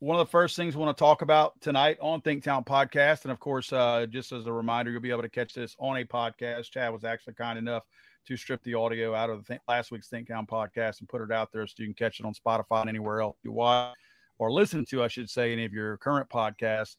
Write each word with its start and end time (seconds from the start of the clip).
one 0.00 0.18
of 0.18 0.24
the 0.24 0.30
first 0.30 0.54
things 0.54 0.76
we 0.76 0.82
want 0.82 0.96
to 0.96 1.00
talk 1.00 1.22
about 1.22 1.60
tonight 1.60 1.98
on 2.00 2.20
Think 2.20 2.44
Town 2.44 2.62
Podcast, 2.62 3.24
and 3.24 3.32
of 3.32 3.40
course, 3.40 3.72
uh, 3.72 4.06
just 4.08 4.30
as 4.30 4.46
a 4.46 4.52
reminder, 4.52 4.92
you'll 4.92 5.00
be 5.00 5.10
able 5.10 5.22
to 5.22 5.28
catch 5.28 5.54
this 5.54 5.74
on 5.80 5.96
a 5.96 6.04
podcast. 6.04 6.70
Chad 6.70 6.92
was 6.92 7.02
actually 7.02 7.34
kind 7.34 7.58
enough 7.58 7.82
to 8.26 8.36
strip 8.36 8.62
the 8.62 8.74
audio 8.74 9.12
out 9.12 9.28
of 9.28 9.38
the 9.38 9.54
th- 9.54 9.60
last 9.66 9.90
week's 9.90 10.08
Think 10.08 10.28
Town 10.28 10.46
podcast 10.46 11.00
and 11.00 11.08
put 11.08 11.20
it 11.20 11.32
out 11.32 11.50
there 11.52 11.66
so 11.66 11.74
you 11.78 11.86
can 11.86 11.94
catch 11.94 12.20
it 12.20 12.26
on 12.26 12.32
Spotify 12.32 12.82
and 12.82 12.88
anywhere 12.88 13.20
else 13.20 13.38
you 13.42 13.50
watch 13.50 13.96
or 14.38 14.52
listen 14.52 14.84
to, 14.84 15.02
I 15.02 15.08
should 15.08 15.28
say, 15.28 15.52
any 15.52 15.64
of 15.64 15.72
your 15.72 15.96
current 15.96 16.28
podcasts. 16.28 16.94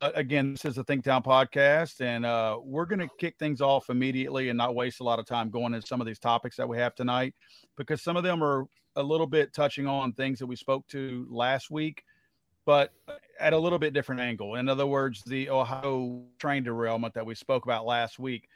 Uh, 0.00 0.12
again, 0.14 0.52
this 0.52 0.64
is 0.66 0.76
the 0.76 0.84
Think 0.84 1.04
Town 1.04 1.24
podcast, 1.24 2.00
and 2.00 2.24
uh, 2.24 2.58
we're 2.62 2.86
going 2.86 3.00
to 3.00 3.08
kick 3.18 3.34
things 3.40 3.60
off 3.60 3.90
immediately 3.90 4.50
and 4.50 4.56
not 4.56 4.76
waste 4.76 5.00
a 5.00 5.04
lot 5.04 5.18
of 5.18 5.26
time 5.26 5.50
going 5.50 5.74
into 5.74 5.86
some 5.86 6.00
of 6.00 6.06
these 6.06 6.20
topics 6.20 6.56
that 6.56 6.68
we 6.68 6.78
have 6.78 6.94
tonight 6.94 7.34
because 7.76 8.02
some 8.02 8.16
of 8.16 8.22
them 8.22 8.40
are 8.44 8.66
a 8.94 9.02
little 9.02 9.26
bit 9.26 9.52
touching 9.52 9.88
on 9.88 10.12
things 10.12 10.38
that 10.38 10.46
we 10.46 10.54
spoke 10.54 10.86
to 10.86 11.26
last 11.28 11.72
week 11.72 12.04
but 12.66 12.92
at 13.40 13.52
a 13.52 13.58
little 13.58 13.78
bit 13.78 13.94
different 13.94 14.20
angle. 14.20 14.56
In 14.56 14.68
other 14.68 14.86
words, 14.86 15.22
the 15.22 15.48
Ohio 15.48 16.24
train 16.38 16.64
derailment 16.64 17.14
that 17.14 17.24
we 17.24 17.34
spoke 17.34 17.64
about 17.64 17.86
last 17.86 18.18
week. 18.18 18.48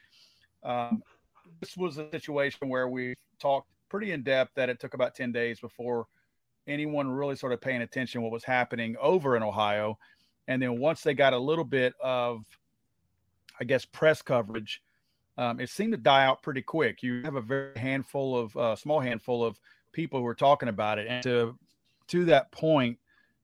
Um, 0.63 1.03
this 1.61 1.77
was 1.77 1.97
a 1.97 2.11
situation 2.11 2.69
where 2.69 2.89
we 2.89 3.15
talked 3.39 3.69
pretty 3.89 4.13
in 4.13 4.23
depth 4.23 4.53
that 4.57 4.69
it 4.69 4.81
took 4.81 4.95
about 4.95 5.15
10 5.15 5.33
days 5.33 5.61
before 5.61 6.07
anyone 6.67 7.09
really 7.11 7.37
sort 7.37 7.53
of 7.53 7.61
paying 7.61 7.83
attention 7.83 8.23
what 8.23 8.33
was 8.33 8.45
happening 8.45 8.97
over 9.01 9.37
in 9.37 9.43
Ohio. 9.43 9.97
And 10.49 10.61
then 10.61 10.79
once 10.79 11.03
they 11.03 11.15
got 11.15 11.33
a 11.33 11.39
little 11.39 11.65
bit 11.65 11.95
of, 12.03 12.45
I 13.61 13.65
guess, 13.65 13.85
press 13.85 14.23
coverage, 14.23 14.83
um, 15.39 15.61
it 15.61 15.71
seemed 15.71 15.93
to 15.93 15.99
die 15.99 16.25
out 16.25 16.43
pretty 16.43 16.63
quick. 16.63 17.03
You 17.03 17.23
have 17.23 17.37
a 17.37 17.41
very 17.41 17.79
handful 17.79 18.37
of, 18.37 18.57
uh, 18.57 18.77
small 18.77 19.01
handful 19.01 19.45
of 19.45 19.59
people 19.93 20.19
who 20.19 20.27
are 20.27 20.35
talking 20.35 20.69
about 20.69 20.99
it. 20.99 21.07
And 21.09 21.23
to, 21.23 21.57
to 22.09 22.25
that 22.27 22.51
point, 22.51 22.99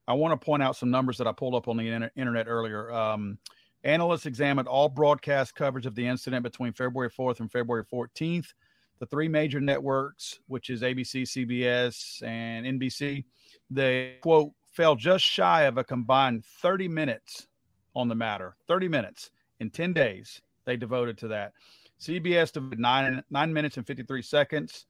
I 0.07 0.13
want 0.13 0.39
to 0.39 0.45
point 0.45 0.63
out 0.63 0.75
some 0.75 0.89
numbers 0.89 1.17
that 1.17 1.27
I 1.27 1.31
pulled 1.31 1.55
up 1.55 1.67
on 1.67 1.77
the 1.77 2.09
internet 2.15 2.47
earlier. 2.47 2.91
Um, 2.91 3.37
analysts 3.83 4.25
examined 4.25 4.67
all 4.67 4.89
broadcast 4.89 5.55
coverage 5.55 5.85
of 5.85 5.95
the 5.95 6.07
incident 6.07 6.43
between 6.43 6.73
February 6.73 7.09
4th 7.09 7.39
and 7.39 7.51
February 7.51 7.83
14th. 7.91 8.53
The 8.99 9.05
three 9.05 9.27
major 9.27 9.59
networks, 9.59 10.39
which 10.47 10.69
is 10.69 10.81
ABC, 10.81 11.23
CBS, 11.23 12.23
and 12.23 12.65
NBC, 12.65 13.25
they 13.69 14.15
quote 14.21 14.53
fell 14.71 14.95
just 14.95 15.25
shy 15.25 15.63
of 15.63 15.77
a 15.77 15.83
combined 15.83 16.45
30 16.45 16.87
minutes 16.87 17.47
on 17.95 18.07
the 18.07 18.15
matter. 18.15 18.55
30 18.67 18.87
minutes 18.87 19.31
in 19.59 19.69
10 19.69 19.93
days 19.93 20.41
they 20.65 20.77
devoted 20.77 21.17
to 21.17 21.27
that. 21.29 21.53
CBS 21.99 22.51
devoted 22.51 22.79
nine 22.79 23.23
nine 23.29 23.51
minutes 23.51 23.77
and 23.77 23.87
53 23.87 24.21
seconds. 24.21 24.85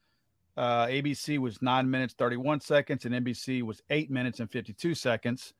Uh, 0.57 0.87
ABC 0.87 1.37
was 1.37 1.61
nine 1.61 1.89
minutes, 1.89 2.15
31 2.15 2.61
seconds, 2.61 3.05
and 3.05 3.13
NBC 3.13 3.61
was 3.61 3.81
eight 3.91 4.09
minutes 4.09 4.39
and 4.39 4.51
52 4.51 4.95
seconds. 4.95 5.53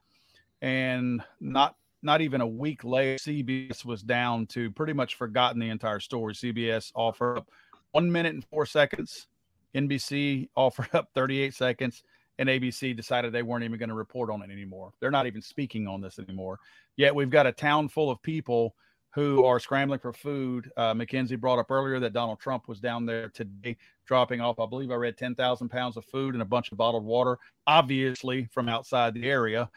And 0.62 1.22
not 1.40 1.76
not 2.02 2.22
even 2.22 2.42
a 2.42 2.48
week 2.48 2.84
later, 2.84 3.18
CBS 3.18 3.86
was 3.86 4.02
down 4.02 4.48
to 4.48 4.72
pretty 4.72 4.94
much 4.94 5.16
forgotten 5.16 5.60
the 5.60 5.70
entire 5.70 6.00
story. 6.00 6.34
CBS 6.34 6.92
offered 6.96 7.38
up 7.38 7.50
one 7.92 8.12
minute 8.12 8.34
and 8.34 8.46
four 8.46 8.66
seconds. 8.66 9.28
NBC 9.76 10.50
offered 10.56 10.90
up 10.94 11.10
38 11.14 11.54
seconds, 11.54 12.04
and 12.40 12.50
ABC 12.50 12.96
decided 12.96 13.32
they 13.32 13.44
weren't 13.44 13.64
even 13.64 13.78
going 13.78 13.90
to 13.90 13.96
report 13.96 14.32
on 14.32 14.42
it 14.42 14.52
anymore. 14.52 14.94
They're 15.00 15.12
not 15.12 15.28
even 15.28 15.42
speaking 15.42 15.88
on 15.88 16.02
this 16.02 16.18
anymore. 16.18 16.60
Yet 16.96 17.14
we've 17.14 17.30
got 17.30 17.46
a 17.46 17.52
town 17.52 17.90
full 17.90 18.10
of 18.10 18.22
people 18.24 18.76
who 19.12 19.44
are 19.46 19.60
scrambling 19.60 20.00
for 20.00 20.14
food. 20.14 20.72
Uh, 20.78 20.94
Mackenzie 20.94 21.36
brought 21.36 21.60
up 21.60 21.72
earlier 21.72 22.00
that 22.00 22.14
Donald 22.14 22.40
Trump 22.40 22.68
was 22.68 22.80
down 22.80 23.06
there 23.06 23.30
today 23.30 23.78
dropping 24.06 24.42
off, 24.42 24.60
I 24.60 24.66
believe 24.66 24.92
I 24.92 24.96
read 24.96 25.18
10,000 25.18 25.70
pounds 25.70 25.98
of 25.98 26.06
food 26.06 26.34
and 26.34 26.42
a 26.42 26.46
bunch 26.46 26.72
of 26.72 26.78
bottled 26.78 27.04
water, 27.04 27.38
obviously 27.66 28.48
from 28.52 28.70
outside 28.70 29.14
the 29.14 29.30
area. 29.30 29.70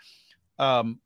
Um, 0.59 1.01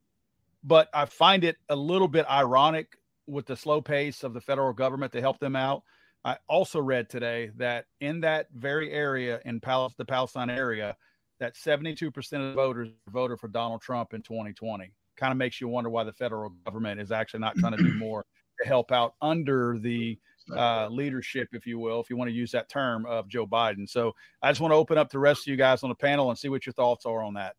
but 0.63 0.89
I 0.93 1.05
find 1.07 1.45
it 1.45 1.57
a 1.69 1.77
little 1.77 2.09
bit 2.09 2.27
ironic 2.29 2.99
with 3.27 3.47
the 3.47 3.57
slow 3.57 3.81
pace 3.81 4.23
of 4.23 4.35
the 4.35 4.41
federal 4.41 4.73
government 4.73 5.13
to 5.13 5.21
help 5.21 5.39
them 5.39 5.57
out. 5.57 5.83
I 6.25 6.39
also 6.49 6.81
read 6.81 7.11
today 7.11 7.51
that 7.57 7.87
in 8.01 8.21
that 8.21 8.49
very 8.55 8.91
area 8.91 9.41
in 9.45 9.61
Pal- 9.61 9.93
the 9.97 10.05
Palestine 10.05 10.51
area, 10.51 10.97
that 11.41 11.55
72% 11.55 12.17
of 12.17 12.49
the 12.49 12.53
voters 12.55 12.89
voted 13.11 13.41
for 13.41 13.49
Donald 13.49 13.83
Trump 13.83 14.15
in 14.15 14.23
2020. 14.23 14.93
Kind 15.17 15.33
of 15.33 15.37
makes 15.37 15.61
you 15.61 15.69
wonder 15.69 15.91
why 15.91 16.05
the 16.05 16.13
federal 16.13 16.51
government 16.65 17.01
is 17.01 17.13
actually 17.13 17.41
not 17.41 17.57
trying 17.57 17.77
to 17.77 17.83
do 17.83 17.95
more 17.95 18.25
to 18.61 18.69
help 18.69 18.93
out 18.93 19.15
under 19.21 19.79
the 19.79 20.19
uh, 20.55 20.89
leadership, 20.89 21.49
if 21.53 21.67
you 21.67 21.79
will, 21.79 22.01
if 22.01 22.11
you 22.11 22.17
want 22.17 22.29
to 22.29 22.35
use 22.35 22.51
that 22.53 22.69
term 22.69 23.07
of 23.07 23.29
Joe 23.29 23.47
Biden. 23.47 23.89
So 23.89 24.13
I 24.43 24.51
just 24.51 24.61
want 24.61 24.73
to 24.73 24.77
open 24.77 24.99
up 24.99 25.11
the 25.11 25.19
rest 25.19 25.43
of 25.43 25.47
you 25.47 25.57
guys 25.57 25.83
on 25.83 25.89
the 25.89 25.95
panel 25.95 26.31
and 26.31 26.39
see 26.39 26.49
what 26.49 26.67
your 26.67 26.73
thoughts 26.73 27.07
are 27.07 27.23
on 27.23 27.35
that. 27.35 27.55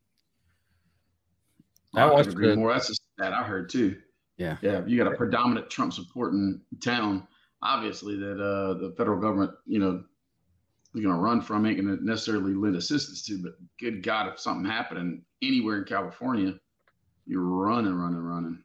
I 1.95 2.05
was 2.11 2.27
agree 2.27 2.55
more. 2.55 2.73
That's 2.73 2.89
a 2.89 2.95
stat 2.95 3.33
I 3.33 3.43
heard 3.43 3.69
too. 3.69 3.97
Yeah, 4.37 4.57
yeah. 4.61 4.85
You 4.85 4.97
got 4.97 5.11
a 5.11 5.15
predominant 5.15 5.69
Trump 5.69 5.93
supporting 5.93 6.61
town. 6.83 7.25
Obviously, 7.61 8.17
that 8.17 8.33
uh, 8.33 8.73
the 8.75 8.93
federal 8.97 9.19
government, 9.19 9.51
you 9.65 9.79
know, 9.79 10.03
is 10.93 11.01
going 11.01 11.15
to 11.15 11.21
run 11.21 11.41
from 11.41 11.65
ain't 11.65 11.81
going 11.81 11.97
to 11.97 12.05
necessarily 12.05 12.53
lend 12.53 12.75
assistance 12.75 13.25
to. 13.25 13.41
But 13.41 13.53
good 13.79 14.03
God, 14.03 14.27
if 14.27 14.39
something 14.39 14.69
happened 14.69 15.21
anywhere 15.41 15.77
in 15.77 15.85
California, 15.85 16.53
you're 17.25 17.41
running, 17.41 17.95
running, 17.95 18.21
running. 18.21 18.63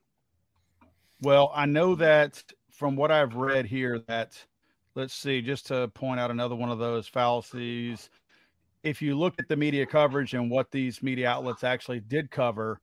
Well, 1.23 1.53
I 1.55 1.67
know 1.67 1.95
that 1.97 2.43
from 2.71 2.97
what 2.97 3.11
I've 3.11 3.35
read 3.35 3.67
here 3.67 3.99
that 4.09 4.43
let's 4.95 5.15
see, 5.15 5.41
just 5.41 5.67
to 5.67 5.89
point 5.89 6.21
out 6.21 6.31
another 6.31 6.55
one 6.55 6.71
of 6.71 6.79
those 6.79 7.07
fallacies. 7.07 8.11
If 8.83 9.03
you 9.03 9.19
look 9.19 9.35
at 9.39 9.49
the 9.49 9.57
media 9.57 9.87
coverage 9.87 10.35
and 10.35 10.51
what 10.51 10.71
these 10.71 11.03
media 11.03 11.29
outlets 11.29 11.65
actually 11.65 12.01
did 12.01 12.31
cover, 12.31 12.81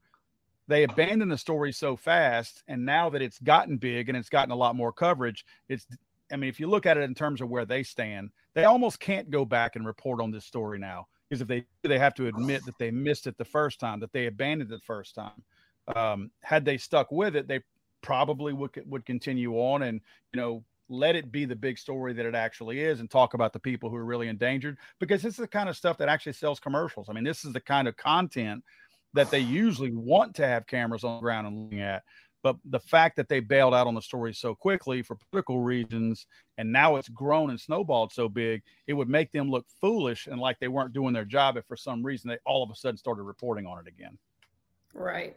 they 0.67 0.83
abandoned 0.83 1.31
the 1.31 1.38
story 1.38 1.71
so 1.71 1.95
fast. 1.95 2.63
And 2.67 2.85
now 2.85 3.09
that 3.09 3.21
it's 3.21 3.39
gotten 3.39 3.77
big 3.77 4.09
and 4.09 4.17
it's 4.17 4.29
gotten 4.29 4.51
a 4.51 4.55
lot 4.55 4.75
more 4.75 4.91
coverage, 4.91 5.45
it's, 5.69 5.88
I 6.31 6.35
mean, 6.35 6.49
if 6.49 6.59
you 6.59 6.67
look 6.67 6.85
at 6.85 6.97
it 6.97 7.03
in 7.03 7.15
terms 7.15 7.41
of 7.41 7.49
where 7.49 7.65
they 7.65 7.83
stand, 7.83 8.29
they 8.53 8.65
almost 8.65 8.99
can't 8.99 9.29
go 9.29 9.45
back 9.45 9.75
and 9.75 9.85
report 9.85 10.21
on 10.21 10.31
this 10.31 10.45
story 10.45 10.77
now 10.77 11.07
because 11.29 11.41
if 11.41 11.47
they 11.47 11.65
they 11.83 11.99
have 11.99 12.13
to 12.15 12.27
admit 12.27 12.63
that 12.65 12.77
they 12.79 12.91
missed 12.91 13.27
it 13.27 13.38
the 13.38 13.45
first 13.45 13.79
time, 13.79 13.99
that 13.99 14.13
they 14.13 14.27
abandoned 14.27 14.71
it 14.71 14.75
the 14.75 14.85
first 14.85 15.15
time. 15.15 15.44
Um, 15.95 16.31
had 16.41 16.65
they 16.65 16.77
stuck 16.77 17.11
with 17.11 17.35
it, 17.35 17.47
they 17.47 17.61
probably 18.01 18.53
would 18.53 18.71
would 18.85 19.05
continue 19.05 19.53
on 19.55 19.83
and 19.83 19.99
you 20.33 20.39
know 20.39 20.63
let 20.89 21.15
it 21.15 21.31
be 21.31 21.45
the 21.45 21.55
big 21.55 21.77
story 21.77 22.13
that 22.13 22.25
it 22.25 22.35
actually 22.35 22.79
is 22.79 22.99
and 22.99 23.09
talk 23.09 23.33
about 23.33 23.51
the 23.51 23.59
people 23.59 23.89
who 23.89 23.95
are 23.95 24.05
really 24.05 24.29
endangered 24.29 24.77
because 24.99 25.21
this 25.21 25.33
is 25.33 25.39
the 25.39 25.47
kind 25.47 25.67
of 25.67 25.75
stuff 25.75 25.97
that 25.97 26.07
actually 26.07 26.31
sells 26.31 26.59
commercials. 26.59 27.09
I 27.09 27.13
mean, 27.13 27.25
this 27.25 27.43
is 27.43 27.51
the 27.51 27.59
kind 27.59 27.87
of 27.87 27.97
content 27.97 28.63
that 29.13 29.29
they 29.29 29.39
usually 29.39 29.91
want 29.91 30.35
to 30.35 30.47
have 30.47 30.67
cameras 30.67 31.03
on 31.03 31.17
the 31.17 31.21
ground 31.21 31.47
and 31.47 31.63
looking 31.63 31.81
at. 31.81 32.03
But 32.43 32.55
the 32.65 32.79
fact 32.79 33.17
that 33.17 33.27
they 33.27 33.39
bailed 33.39 33.73
out 33.73 33.87
on 33.87 33.95
the 33.95 34.01
story 34.01 34.33
so 34.33 34.55
quickly 34.55 35.01
for 35.01 35.15
political 35.15 35.59
reasons, 35.59 36.27
and 36.57 36.71
now 36.71 36.95
it's 36.95 37.09
grown 37.09 37.49
and 37.49 37.59
snowballed 37.59 38.13
so 38.13 38.29
big, 38.29 38.61
it 38.85 38.93
would 38.93 39.09
make 39.09 39.31
them 39.31 39.49
look 39.49 39.65
foolish 39.81 40.27
and 40.27 40.39
like 40.39 40.57
they 40.59 40.67
weren't 40.67 40.93
doing 40.93 41.13
their 41.13 41.25
job 41.25 41.57
if 41.57 41.65
for 41.65 41.75
some 41.75 42.03
reason 42.03 42.29
they 42.29 42.37
all 42.45 42.63
of 42.63 42.69
a 42.69 42.75
sudden 42.75 42.97
started 42.97 43.23
reporting 43.23 43.65
on 43.65 43.79
it 43.79 43.87
again. 43.87 44.17
Right. 44.93 45.35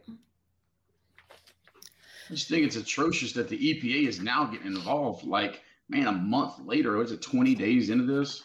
I 2.29 2.33
just 2.33 2.47
think 2.47 2.65
it's 2.65 2.75
atrocious 2.75 3.33
that 3.33 3.49
the 3.49 3.57
EPA 3.57 4.07
is 4.07 4.19
now 4.19 4.45
getting 4.45 4.67
involved. 4.67 5.25
Like, 5.25 5.61
man, 5.89 6.07
a 6.07 6.11
month 6.11 6.59
later, 6.63 6.97
was 6.97 7.11
it 7.11 7.21
20 7.21 7.55
days 7.55 7.89
into 7.89 8.05
this? 8.05 8.41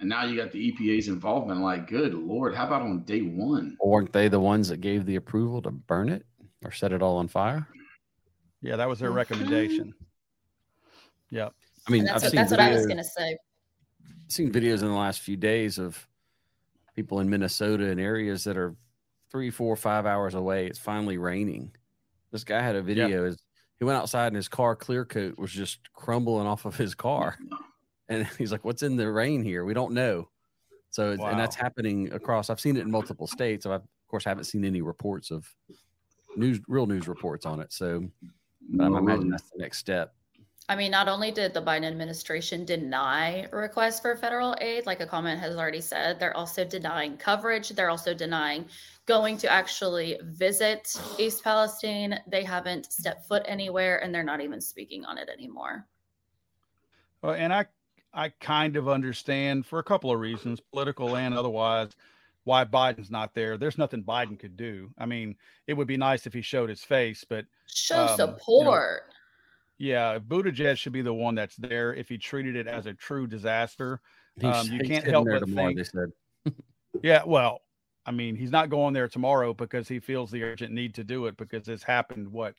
And 0.00 0.08
now 0.08 0.24
you 0.24 0.36
got 0.36 0.52
the 0.52 0.72
EPA's 0.72 1.08
involvement. 1.08 1.60
Like, 1.60 1.88
good 1.88 2.14
Lord, 2.14 2.54
how 2.54 2.66
about 2.66 2.82
on 2.82 3.02
day 3.02 3.20
one? 3.20 3.76
Weren't 3.80 4.12
they 4.12 4.28
the 4.28 4.40
ones 4.40 4.68
that 4.68 4.80
gave 4.80 5.06
the 5.06 5.16
approval 5.16 5.60
to 5.62 5.70
burn 5.70 6.08
it 6.08 6.24
or 6.64 6.70
set 6.70 6.92
it 6.92 7.02
all 7.02 7.16
on 7.16 7.28
fire? 7.28 7.66
Yeah, 8.62 8.76
that 8.76 8.88
was 8.88 8.98
their 8.98 9.10
recommendation. 9.10 9.94
Yep. 11.30 11.52
I 11.86 11.90
mean, 11.90 12.04
that's, 12.04 12.24
what, 12.24 12.32
that's 12.32 12.50
what, 12.50 12.60
I 12.60 12.70
was 12.70 12.86
going 12.86 12.98
to 12.98 13.04
say. 13.04 13.36
I've 14.06 14.32
seen 14.32 14.52
videos 14.52 14.82
in 14.82 14.88
the 14.88 14.94
last 14.94 15.20
few 15.20 15.36
days 15.36 15.78
of 15.78 16.06
people 16.94 17.20
in 17.20 17.30
Minnesota 17.30 17.90
and 17.90 18.00
areas 18.00 18.44
that 18.44 18.56
are 18.56 18.74
three, 19.30 19.50
four, 19.50 19.76
five 19.76 20.06
hours 20.06 20.34
away. 20.34 20.66
It's 20.66 20.78
finally 20.78 21.18
raining 21.18 21.72
this 22.32 22.44
guy 22.44 22.60
had 22.60 22.76
a 22.76 22.82
video. 22.82 23.26
Yep. 23.26 23.36
He 23.78 23.84
went 23.84 23.98
outside 23.98 24.28
and 24.28 24.36
his 24.36 24.48
car 24.48 24.74
clear 24.74 25.04
coat 25.04 25.38
was 25.38 25.52
just 25.52 25.78
crumbling 25.92 26.46
off 26.46 26.64
of 26.64 26.76
his 26.76 26.94
car. 26.94 27.38
And 28.10 28.26
he's 28.38 28.50
like, 28.50 28.64
What's 28.64 28.82
in 28.82 28.96
the 28.96 29.12
rain 29.12 29.42
here? 29.42 29.66
We 29.66 29.74
don't 29.74 29.92
know. 29.92 30.30
So, 30.88 31.14
wow. 31.18 31.26
and 31.26 31.38
that's 31.38 31.54
happening 31.54 32.10
across. 32.14 32.48
I've 32.48 32.58
seen 32.58 32.78
it 32.78 32.80
in 32.80 32.90
multiple 32.90 33.26
states. 33.26 33.66
I, 33.66 33.74
of 33.74 33.82
course, 34.08 34.24
haven't 34.24 34.44
seen 34.44 34.64
any 34.64 34.80
reports 34.80 35.30
of 35.30 35.46
news, 36.34 36.58
real 36.68 36.86
news 36.86 37.06
reports 37.06 37.44
on 37.44 37.60
it. 37.60 37.70
So, 37.70 38.08
but 38.70 38.84
I 38.84 38.86
imagine 38.86 39.28
mm. 39.28 39.30
that's 39.32 39.50
the 39.50 39.58
next 39.58 39.76
step. 39.76 40.14
I 40.70 40.76
mean, 40.76 40.90
not 40.90 41.08
only 41.08 41.30
did 41.30 41.54
the 41.54 41.62
Biden 41.62 41.84
administration 41.84 42.66
deny 42.66 43.46
requests 43.52 44.00
for 44.00 44.14
federal 44.16 44.54
aid, 44.60 44.84
like 44.84 45.00
a 45.00 45.06
comment 45.06 45.40
has 45.40 45.56
already 45.56 45.80
said, 45.80 46.20
they're 46.20 46.36
also 46.36 46.62
denying 46.62 47.16
coverage. 47.16 47.70
They're 47.70 47.88
also 47.88 48.12
denying 48.12 48.66
going 49.08 49.38
to 49.38 49.50
actually 49.50 50.18
visit 50.22 50.94
East 51.18 51.42
Palestine. 51.42 52.20
They 52.28 52.44
haven't 52.44 52.92
stepped 52.92 53.26
foot 53.26 53.42
anywhere 53.46 54.04
and 54.04 54.14
they're 54.14 54.22
not 54.22 54.42
even 54.42 54.60
speaking 54.60 55.06
on 55.06 55.16
it 55.16 55.30
anymore. 55.30 55.86
Well, 57.22 57.32
and 57.32 57.52
I 57.52 57.66
I 58.12 58.28
kind 58.40 58.76
of 58.76 58.88
understand 58.88 59.66
for 59.66 59.78
a 59.78 59.82
couple 59.82 60.12
of 60.12 60.20
reasons, 60.20 60.60
political 60.60 61.16
and 61.16 61.34
otherwise, 61.34 61.90
why 62.44 62.64
Biden's 62.64 63.10
not 63.10 63.34
there. 63.34 63.56
There's 63.56 63.78
nothing 63.78 64.02
Biden 64.02 64.38
could 64.38 64.56
do. 64.56 64.90
I 64.98 65.06
mean, 65.06 65.36
it 65.66 65.74
would 65.74 65.88
be 65.88 65.96
nice 65.96 66.26
if 66.26 66.32
he 66.32 66.42
showed 66.42 66.68
his 66.68 66.84
face, 66.84 67.24
but 67.28 67.46
show 67.66 68.06
um, 68.06 68.16
support. 68.16 69.04
You 69.78 69.94
know, 69.94 70.12
yeah, 70.12 70.18
Buttigieg 70.18 70.76
should 70.76 70.92
be 70.92 71.02
the 71.02 71.14
one 71.14 71.34
that's 71.34 71.56
there 71.56 71.94
if 71.94 72.08
he 72.08 72.18
treated 72.18 72.56
it 72.56 72.66
as 72.66 72.86
a 72.86 72.94
true 72.94 73.26
disaster. 73.26 74.00
Um, 74.42 74.66
you 74.68 74.80
can't 74.80 75.06
help 75.06 75.28
but 75.28 75.48
think. 75.48 75.78
They 75.78 75.84
said. 75.84 76.12
yeah, 77.02 77.22
well, 77.24 77.62
I 78.08 78.10
mean, 78.10 78.36
he's 78.36 78.50
not 78.50 78.70
going 78.70 78.94
there 78.94 79.06
tomorrow 79.06 79.52
because 79.52 79.86
he 79.86 80.00
feels 80.00 80.30
the 80.30 80.42
urgent 80.42 80.72
need 80.72 80.94
to 80.94 81.04
do 81.04 81.26
it 81.26 81.36
because 81.36 81.66
this 81.66 81.82
happened. 81.82 82.32
What? 82.32 82.54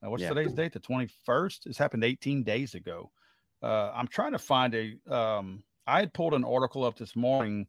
Uh, 0.00 0.08
what's 0.08 0.22
yeah. 0.22 0.28
today's 0.28 0.52
date? 0.52 0.72
The 0.72 0.78
twenty 0.78 1.08
first. 1.26 1.64
This 1.64 1.76
happened 1.76 2.04
eighteen 2.04 2.44
days 2.44 2.76
ago. 2.76 3.10
Uh, 3.60 3.90
I'm 3.92 4.06
trying 4.06 4.32
to 4.32 4.38
find 4.38 4.72
a. 4.72 4.96
Um, 5.12 5.64
I 5.88 5.98
had 5.98 6.14
pulled 6.14 6.32
an 6.32 6.44
article 6.44 6.84
up 6.84 6.96
this 6.96 7.16
morning 7.16 7.66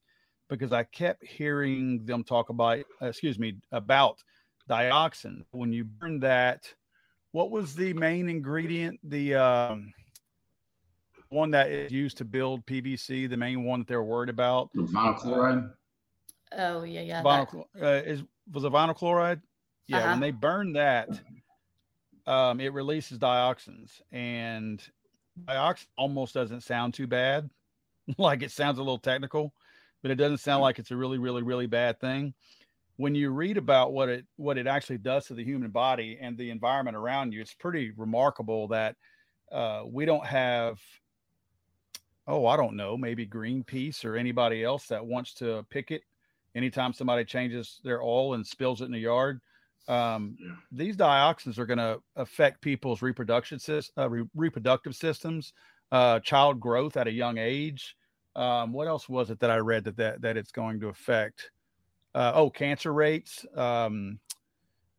because 0.50 0.72
I 0.72 0.84
kept 0.84 1.26
hearing 1.26 2.06
them 2.06 2.24
talk 2.24 2.50
about, 2.50 2.84
excuse 3.02 3.40
me, 3.40 3.56
about 3.72 4.24
dioxin. 4.70 5.46
When 5.50 5.74
you 5.74 5.84
burn 5.84 6.20
that, 6.20 6.72
what 7.32 7.50
was 7.50 7.74
the 7.74 7.94
main 7.94 8.30
ingredient? 8.30 9.00
The 9.04 9.34
um, 9.34 9.94
one 11.30 11.50
that 11.52 11.72
is 11.72 11.92
used 11.92 12.18
to 12.20 12.26
build 12.26 12.68
PVC, 12.68 13.28
the 13.28 13.36
main 13.36 13.64
one 13.64 13.80
that 13.80 13.88
they're 13.88 14.04
worried 14.04 14.30
about. 14.30 14.70
Vinyl 14.76 15.18
chloride. 15.18 15.70
Oh 16.58 16.84
yeah, 16.84 17.02
yeah. 17.02 17.24
Vinyl 17.24 17.66
uh, 17.82 18.02
is 18.06 18.24
was 18.52 18.64
a 18.64 18.70
vinyl 18.70 18.96
chloride. 18.96 19.42
Yeah, 19.88 20.00
uh-huh. 20.00 20.12
when 20.12 20.20
they 20.20 20.32
burn 20.32 20.74
that, 20.74 21.10
um, 22.26 22.60
it 22.60 22.74
releases 22.74 23.20
dioxins, 23.20 24.02
and 24.12 24.82
dioxin 25.46 25.88
almost 25.98 26.34
doesn't 26.34 26.62
sound 26.62 26.94
too 26.94 27.08
bad. 27.08 27.50
like 28.18 28.44
it 28.44 28.52
sounds 28.52 28.78
a 28.78 28.82
little 28.82 29.00
technical, 29.00 29.54
but 30.02 30.12
it 30.12 30.16
doesn't 30.16 30.38
sound 30.38 30.62
like 30.62 30.80
it's 30.80 30.92
a 30.92 30.96
really, 30.96 31.18
really, 31.18 31.44
really 31.44 31.68
bad 31.68 32.00
thing. 32.00 32.34
When 32.98 33.14
you 33.14 33.32
read 33.32 33.58
about 33.58 33.92
what 33.92 34.10
it 34.10 34.26
what 34.38 34.58
it 34.58 34.68
actually 34.68 35.00
does 35.00 35.26
to 35.28 35.34
the 35.34 35.44
human 35.44 35.72
body 35.72 36.18
and 36.22 36.38
the 36.38 36.50
environment 36.50 36.96
around 36.96 37.34
you, 37.34 37.42
it's 37.42 37.54
pretty 37.54 37.92
remarkable 37.98 38.70
that 38.70 38.96
uh, 39.52 39.84
we 39.86 40.06
don't 40.06 40.26
have 40.26 40.80
oh, 42.28 42.48
I 42.48 42.58
don't 42.58 42.76
know, 42.76 42.98
maybe 42.98 43.28
Greenpeace 43.28 44.04
or 44.04 44.16
anybody 44.16 44.64
else 44.64 44.88
that 44.88 45.06
wants 45.06 45.36
to 45.36 45.64
pick 45.70 45.92
it 45.92 46.02
anytime 46.56 46.94
somebody 46.94 47.26
changes 47.26 47.80
their 47.84 48.02
oil 48.02 48.34
and 48.34 48.46
spills 48.46 48.82
it 48.82 48.86
in 48.86 48.92
the 48.92 49.00
yard. 49.00 49.42
Um, 49.88 50.38
yeah. 50.40 50.54
These 50.72 50.98
dioxins 50.98 51.60
are 51.60 51.66
going 51.66 51.78
to 51.78 52.02
affect 52.16 52.62
people's 52.62 53.02
reproduction 53.02 53.60
uh, 53.98 54.10
re- 54.10 54.28
reproductive 54.34 54.96
systems, 54.96 55.54
uh, 55.92 56.20
child 56.22 56.60
growth 56.60 56.98
at 56.98 57.08
a 57.08 57.12
young 57.12 57.38
age. 57.38 57.96
Um, 58.36 58.74
what 58.74 58.88
else 58.88 59.08
was 59.08 59.30
it 59.30 59.40
that 59.40 59.52
I 59.52 59.58
read 59.58 59.84
that 59.84 59.98
that, 59.98 60.22
that 60.22 60.38
it's 60.38 60.52
going 60.52 60.80
to 60.80 60.88
affect? 60.88 61.52
Uh, 62.14 62.32
oh, 62.34 62.50
cancer 62.50 62.94
rates, 62.94 63.46
um, 63.56 64.20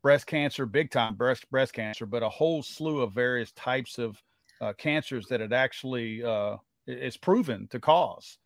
breast 0.03 0.27
cancer, 0.27 0.67
big 0.67 0.91
time 0.91 1.15
breast 1.15 1.51
breast 1.51 1.73
cancer, 1.73 2.07
but 2.07 2.23
a 2.23 2.29
whole 2.29 2.63
slew 2.63 3.01
of 3.01 3.13
various 3.13 3.53
types 3.53 3.99
of 3.99 4.23
uh, 4.61 4.73
cancers 4.75 5.27
that 5.27 5.41
it 5.41 5.53
actually 5.53 6.23
uh, 6.23 6.57
is 6.87 7.17
proven 7.17 7.67
to 7.69 7.81
cause. 7.81 8.39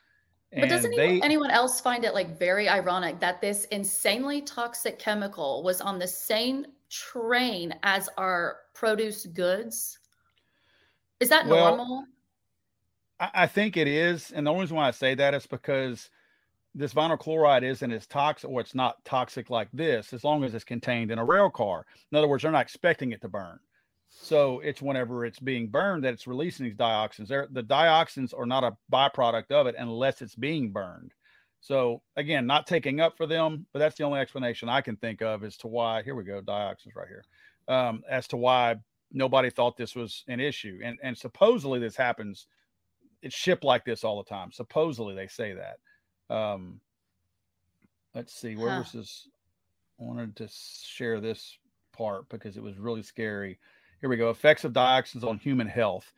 And 0.52 0.62
but 0.62 0.68
doesn't 0.68 0.96
they, 0.96 1.20
anyone 1.20 1.50
else 1.50 1.80
find 1.80 2.04
it 2.04 2.12
like 2.12 2.36
very 2.38 2.68
ironic 2.68 3.20
that 3.20 3.40
this 3.40 3.66
insanely 3.66 4.42
toxic 4.42 4.98
chemical 4.98 5.62
was 5.62 5.80
on 5.80 5.98
the 5.98 6.08
same 6.08 6.66
train 6.88 7.72
as 7.84 8.08
our 8.18 8.56
produce 8.74 9.26
goods? 9.26 9.98
Is 11.20 11.28
that 11.28 11.46
well, 11.46 11.76
normal? 11.76 12.04
I, 13.20 13.46
think 13.46 13.76
it 13.76 13.86
is, 13.86 14.32
and 14.32 14.46
the 14.46 14.50
only 14.50 14.62
reason 14.62 14.76
why 14.76 14.88
I 14.88 14.92
say 14.92 15.14
that 15.14 15.34
is 15.34 15.46
because 15.46 16.08
this 16.74 16.94
vinyl 16.94 17.18
chloride 17.18 17.62
isn't 17.62 17.92
as 17.92 18.06
toxic, 18.06 18.48
or 18.48 18.60
it's 18.60 18.74
not 18.74 19.04
toxic 19.04 19.50
like 19.50 19.68
this, 19.72 20.14
as 20.14 20.24
long 20.24 20.42
as 20.42 20.54
it's 20.54 20.64
contained 20.64 21.10
in 21.10 21.18
a 21.18 21.24
rail 21.24 21.50
car. 21.50 21.84
In 22.10 22.16
other 22.16 22.26
words, 22.26 22.42
they're 22.42 22.52
not 22.52 22.62
expecting 22.62 23.12
it 23.12 23.20
to 23.20 23.28
burn. 23.28 23.60
So 24.10 24.60
it's 24.60 24.82
whenever 24.82 25.24
it's 25.24 25.38
being 25.38 25.68
burned 25.68 26.04
that 26.04 26.12
it's 26.12 26.26
releasing 26.26 26.66
these 26.66 26.76
dioxins. 26.76 27.28
They're, 27.28 27.48
the 27.50 27.62
dioxins 27.62 28.36
are 28.36 28.46
not 28.46 28.64
a 28.64 28.76
byproduct 28.92 29.50
of 29.52 29.66
it 29.66 29.76
unless 29.78 30.20
it's 30.20 30.34
being 30.34 30.72
burned. 30.72 31.12
So 31.60 32.02
again, 32.16 32.46
not 32.46 32.66
taking 32.66 33.00
up 33.00 33.16
for 33.16 33.26
them, 33.26 33.66
but 33.72 33.78
that's 33.78 33.96
the 33.96 34.04
only 34.04 34.20
explanation 34.20 34.68
I 34.68 34.80
can 34.80 34.96
think 34.96 35.22
of 35.22 35.44
as 35.44 35.56
to 35.58 35.68
why. 35.68 36.02
Here 36.02 36.14
we 36.14 36.24
go, 36.24 36.40
dioxins 36.40 36.96
right 36.96 37.08
here. 37.08 37.24
Um, 37.68 38.02
as 38.08 38.26
to 38.28 38.36
why 38.36 38.76
nobody 39.12 39.50
thought 39.50 39.76
this 39.76 39.94
was 39.94 40.24
an 40.26 40.40
issue, 40.40 40.80
and 40.82 40.98
and 41.02 41.16
supposedly 41.16 41.78
this 41.78 41.94
happens 41.94 42.46
it's 43.22 43.34
shipped 43.34 43.64
like 43.64 43.84
this 43.84 44.04
all 44.04 44.22
the 44.22 44.28
time. 44.28 44.52
Supposedly 44.52 45.14
they 45.14 45.26
say 45.26 45.54
that. 45.54 46.34
Um, 46.34 46.80
let's 48.14 48.34
see, 48.34 48.56
where 48.56 48.70
huh. 48.70 48.78
was 48.80 48.92
this? 48.92 49.28
I 50.00 50.04
wanted 50.04 50.36
to 50.36 50.48
share 50.48 51.20
this 51.20 51.58
part 51.92 52.28
because 52.28 52.56
it 52.56 52.62
was 52.62 52.78
really 52.78 53.02
scary. 53.02 53.58
Here 54.00 54.08
we 54.08 54.16
go. 54.16 54.30
Effects 54.30 54.64
of 54.64 54.72
dioxins 54.72 55.24
on 55.24 55.38
human 55.38 55.66
health. 55.66 56.10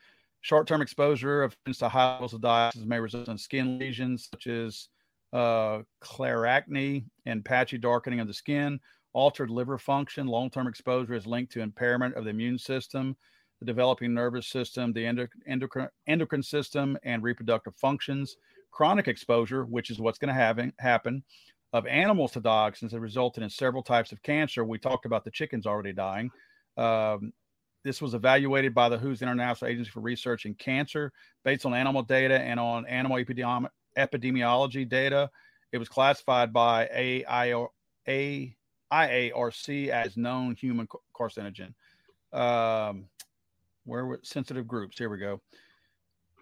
Short-term 0.42 0.82
exposure 0.82 1.42
of 1.42 1.56
to 1.78 1.88
high 1.88 2.12
levels 2.12 2.32
of 2.32 2.40
dioxins 2.40 2.86
may 2.86 3.00
result 3.00 3.28
in 3.28 3.36
skin 3.36 3.76
lesions 3.78 4.28
such 4.32 4.46
as 4.46 4.88
uh, 5.32 5.80
acne 6.46 7.04
and 7.26 7.44
patchy 7.44 7.78
darkening 7.78 8.20
of 8.20 8.28
the 8.28 8.34
skin. 8.34 8.78
Altered 9.14 9.50
liver 9.50 9.78
function. 9.78 10.28
Long-term 10.28 10.68
exposure 10.68 11.14
is 11.14 11.26
linked 11.26 11.52
to 11.52 11.60
impairment 11.60 12.14
of 12.14 12.22
the 12.22 12.30
immune 12.30 12.56
system, 12.56 13.16
the 13.58 13.66
developing 13.66 14.14
nervous 14.14 14.46
system, 14.46 14.92
the 14.92 15.04
endocrine, 15.04 15.88
endocrine 16.06 16.42
system, 16.42 16.96
and 17.02 17.22
reproductive 17.24 17.74
functions. 17.74 18.36
Chronic 18.70 19.08
exposure, 19.08 19.64
which 19.64 19.90
is 19.90 20.00
what's 20.00 20.18
going 20.18 20.32
to 20.32 20.72
happen, 20.78 21.24
of 21.72 21.86
animals 21.86 22.32
to 22.32 22.40
dioxins 22.40 22.92
has 22.92 23.00
resulted 23.00 23.42
in 23.42 23.50
several 23.50 23.82
types 23.82 24.12
of 24.12 24.22
cancer. 24.22 24.64
We 24.64 24.78
talked 24.78 25.04
about 25.04 25.24
the 25.24 25.32
chickens 25.32 25.66
already 25.66 25.92
dying. 25.92 26.30
Um, 26.76 27.32
this 27.84 28.00
was 28.00 28.14
evaluated 28.14 28.74
by 28.74 28.88
the 28.88 28.98
WHO's 28.98 29.22
International 29.22 29.70
Agency 29.70 29.90
for 29.90 30.00
Research 30.00 30.46
in 30.46 30.54
Cancer 30.54 31.12
based 31.44 31.66
on 31.66 31.74
animal 31.74 32.02
data 32.02 32.38
and 32.38 32.60
on 32.60 32.86
animal 32.86 33.16
epidemi- 33.16 33.68
epidemiology 33.96 34.88
data. 34.88 35.30
It 35.72 35.78
was 35.78 35.88
classified 35.88 36.52
by 36.52 36.88
AIARC 38.06 39.88
as 39.88 40.16
known 40.16 40.54
human 40.54 40.86
carcinogen. 41.16 41.74
Um, 42.32 43.06
where 43.84 44.06
were 44.06 44.20
sensitive 44.22 44.68
groups? 44.68 44.96
Here 44.98 45.08
we 45.08 45.18
go. 45.18 45.40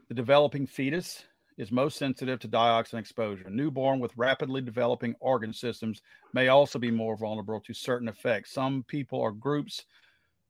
The 0.08 0.14
developing 0.14 0.66
fetus 0.66 1.24
is 1.56 1.70
most 1.70 1.98
sensitive 1.98 2.40
to 2.40 2.48
dioxin 2.48 2.98
exposure. 2.98 3.48
Newborn 3.48 4.00
with 4.00 4.16
rapidly 4.16 4.60
developing 4.60 5.14
organ 5.20 5.52
systems 5.52 6.02
may 6.32 6.48
also 6.48 6.78
be 6.78 6.90
more 6.90 7.16
vulnerable 7.16 7.60
to 7.60 7.74
certain 7.74 8.08
effects. 8.08 8.52
Some 8.52 8.84
people 8.88 9.18
or 9.20 9.32
groups 9.32 9.84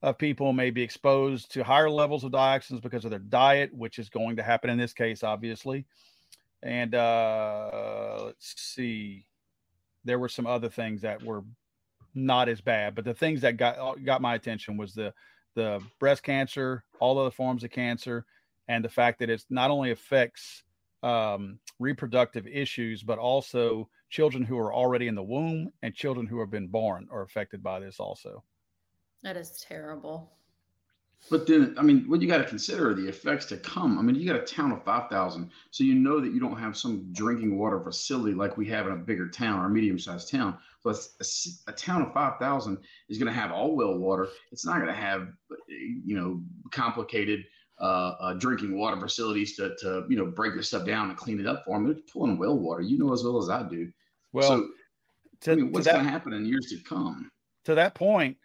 of 0.02 0.19
people 0.19 0.52
may 0.52 0.71
be 0.71 0.83
exposed 0.83 1.52
to 1.52 1.62
higher 1.62 1.90
levels 1.90 2.25
of 2.25 2.33
dioxins 2.33 2.80
because 2.80 3.04
of 3.04 3.11
their 3.11 3.21
diet, 3.21 3.75
which 3.75 3.99
is 3.99 4.09
going 4.09 4.37
to 4.37 4.42
happen 4.42 4.71
in 4.71 4.78
this 4.78 4.92
case, 4.92 5.23
obviously. 5.23 5.85
And 6.62 6.95
uh, 6.95 8.23
let's 8.25 8.54
see, 8.61 9.26
there 10.04 10.19
were 10.19 10.28
some 10.28 10.47
other 10.47 10.69
things 10.69 11.02
that 11.02 11.23
were 11.23 11.42
not 12.14 12.49
as 12.49 12.61
bad, 12.61 12.95
but 12.95 13.04
the 13.04 13.14
things 13.14 13.42
that 13.42 13.57
got 13.57 14.02
got 14.04 14.23
my 14.23 14.35
attention 14.35 14.76
was 14.76 14.95
the 14.95 15.12
the 15.54 15.80
breast 15.99 16.23
cancer, 16.23 16.85
all 17.00 17.19
other 17.19 17.30
forms 17.30 17.64
of 17.64 17.71
cancer, 17.71 18.25
and 18.69 18.85
the 18.85 18.88
fact 18.88 19.19
that 19.19 19.30
it 19.30 19.45
not 19.50 19.71
only 19.71 19.90
affects 19.90 20.62
um, 21.02 21.59
reproductive 21.78 22.47
issues, 22.47 23.02
but 23.02 23.19
also 23.19 23.88
children 24.11 24.45
who 24.45 24.59
are 24.59 24.73
already 24.73 25.09
in 25.09 25.14
the 25.14 25.23
womb 25.23 25.73
and 25.83 25.95
children 25.95 26.26
who 26.26 26.40
have 26.40 26.50
been 26.50 26.69
born 26.69 27.09
are 27.11 27.23
affected 27.23 27.62
by 27.62 27.80
this 27.80 28.00
also. 28.00 28.42
That 29.22 29.36
is 29.36 29.64
terrible. 29.68 30.32
But 31.28 31.46
then, 31.46 31.74
I 31.76 31.82
mean, 31.82 32.08
what 32.08 32.22
you 32.22 32.28
got 32.28 32.38
to 32.38 32.44
consider 32.44 32.90
are 32.90 32.94
the 32.94 33.06
effects 33.06 33.44
to 33.46 33.56
come. 33.58 33.98
I 33.98 34.02
mean, 34.02 34.16
you 34.16 34.26
got 34.26 34.40
a 34.40 34.44
town 34.44 34.72
of 34.72 34.82
5,000, 34.84 35.50
so 35.70 35.84
you 35.84 35.94
know 35.94 36.18
that 36.18 36.32
you 36.32 36.40
don't 36.40 36.58
have 36.58 36.76
some 36.76 37.12
drinking 37.12 37.58
water 37.58 37.78
facility 37.78 38.34
like 38.34 38.56
we 38.56 38.66
have 38.68 38.86
in 38.86 38.94
a 38.94 38.96
bigger 38.96 39.28
town 39.28 39.60
or 39.60 39.66
a 39.66 39.70
medium 39.70 39.98
sized 39.98 40.30
town. 40.30 40.56
So 40.82 40.90
a, 40.90 41.70
a 41.70 41.72
town 41.74 42.02
of 42.02 42.14
5,000 42.14 42.78
is 43.08 43.18
going 43.18 43.32
to 43.32 43.38
have 43.38 43.52
all 43.52 43.76
well 43.76 43.98
water. 43.98 44.28
It's 44.50 44.64
not 44.64 44.76
going 44.76 44.88
to 44.88 44.94
have, 44.94 45.28
you 45.68 46.16
know, 46.16 46.42
complicated 46.70 47.44
uh, 47.80 48.14
uh, 48.18 48.34
drinking 48.34 48.78
water 48.78 48.98
facilities 48.98 49.56
to, 49.56 49.76
to, 49.80 50.06
you 50.08 50.16
know, 50.16 50.26
break 50.26 50.54
this 50.54 50.68
stuff 50.68 50.86
down 50.86 51.10
and 51.10 51.18
clean 51.18 51.38
it 51.38 51.46
up 51.46 51.64
for 51.64 51.76
them. 51.76 51.86
They're 51.86 52.02
pulling 52.10 52.38
well 52.38 52.58
water. 52.58 52.80
You 52.80 52.98
know 52.98 53.12
as 53.12 53.22
well 53.22 53.38
as 53.38 53.50
I 53.50 53.62
do. 53.68 53.92
Well, 54.32 54.48
so, 54.48 54.68
to, 55.42 55.52
I 55.52 55.54
mean, 55.56 55.72
what's 55.72 55.86
going 55.86 56.04
to 56.04 56.10
happen 56.10 56.32
in 56.32 56.46
years 56.46 56.66
to 56.70 56.78
come? 56.78 57.30
To 57.64 57.74
that 57.74 57.94
point, 57.94 58.38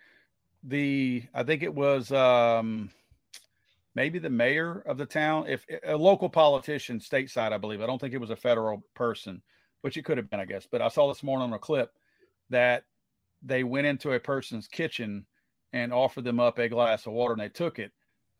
the 0.65 1.23
I 1.33 1.43
think 1.43 1.63
it 1.63 1.73
was 1.73 2.11
um, 2.11 2.89
maybe 3.93 4.19
the 4.19 4.29
mayor 4.29 4.83
of 4.85 4.97
the 4.97 5.05
town, 5.05 5.45
if 5.47 5.65
a 5.85 5.95
local 5.95 6.29
politician 6.29 6.99
stateside, 6.99 7.53
I 7.53 7.57
believe. 7.57 7.81
I 7.81 7.85
don't 7.85 7.99
think 7.99 8.13
it 8.13 8.21
was 8.21 8.31
a 8.31 8.35
federal 8.35 8.83
person, 8.95 9.41
which 9.81 9.97
it 9.97 10.05
could 10.05 10.17
have 10.17 10.29
been, 10.29 10.39
I 10.39 10.45
guess. 10.45 10.67
But 10.69 10.81
I 10.81 10.89
saw 10.89 11.07
this 11.07 11.23
morning 11.23 11.47
on 11.47 11.53
a 11.53 11.59
clip 11.59 11.91
that 12.49 12.83
they 13.41 13.63
went 13.63 13.87
into 13.87 14.11
a 14.11 14.19
person's 14.19 14.67
kitchen 14.67 15.25
and 15.71 15.93
offered 15.93 16.23
them 16.23 16.39
up 16.39 16.57
a 16.57 16.69
glass 16.69 17.05
of 17.05 17.13
water 17.13 17.33
and 17.33 17.41
they 17.41 17.49
took 17.49 17.79
it. 17.79 17.91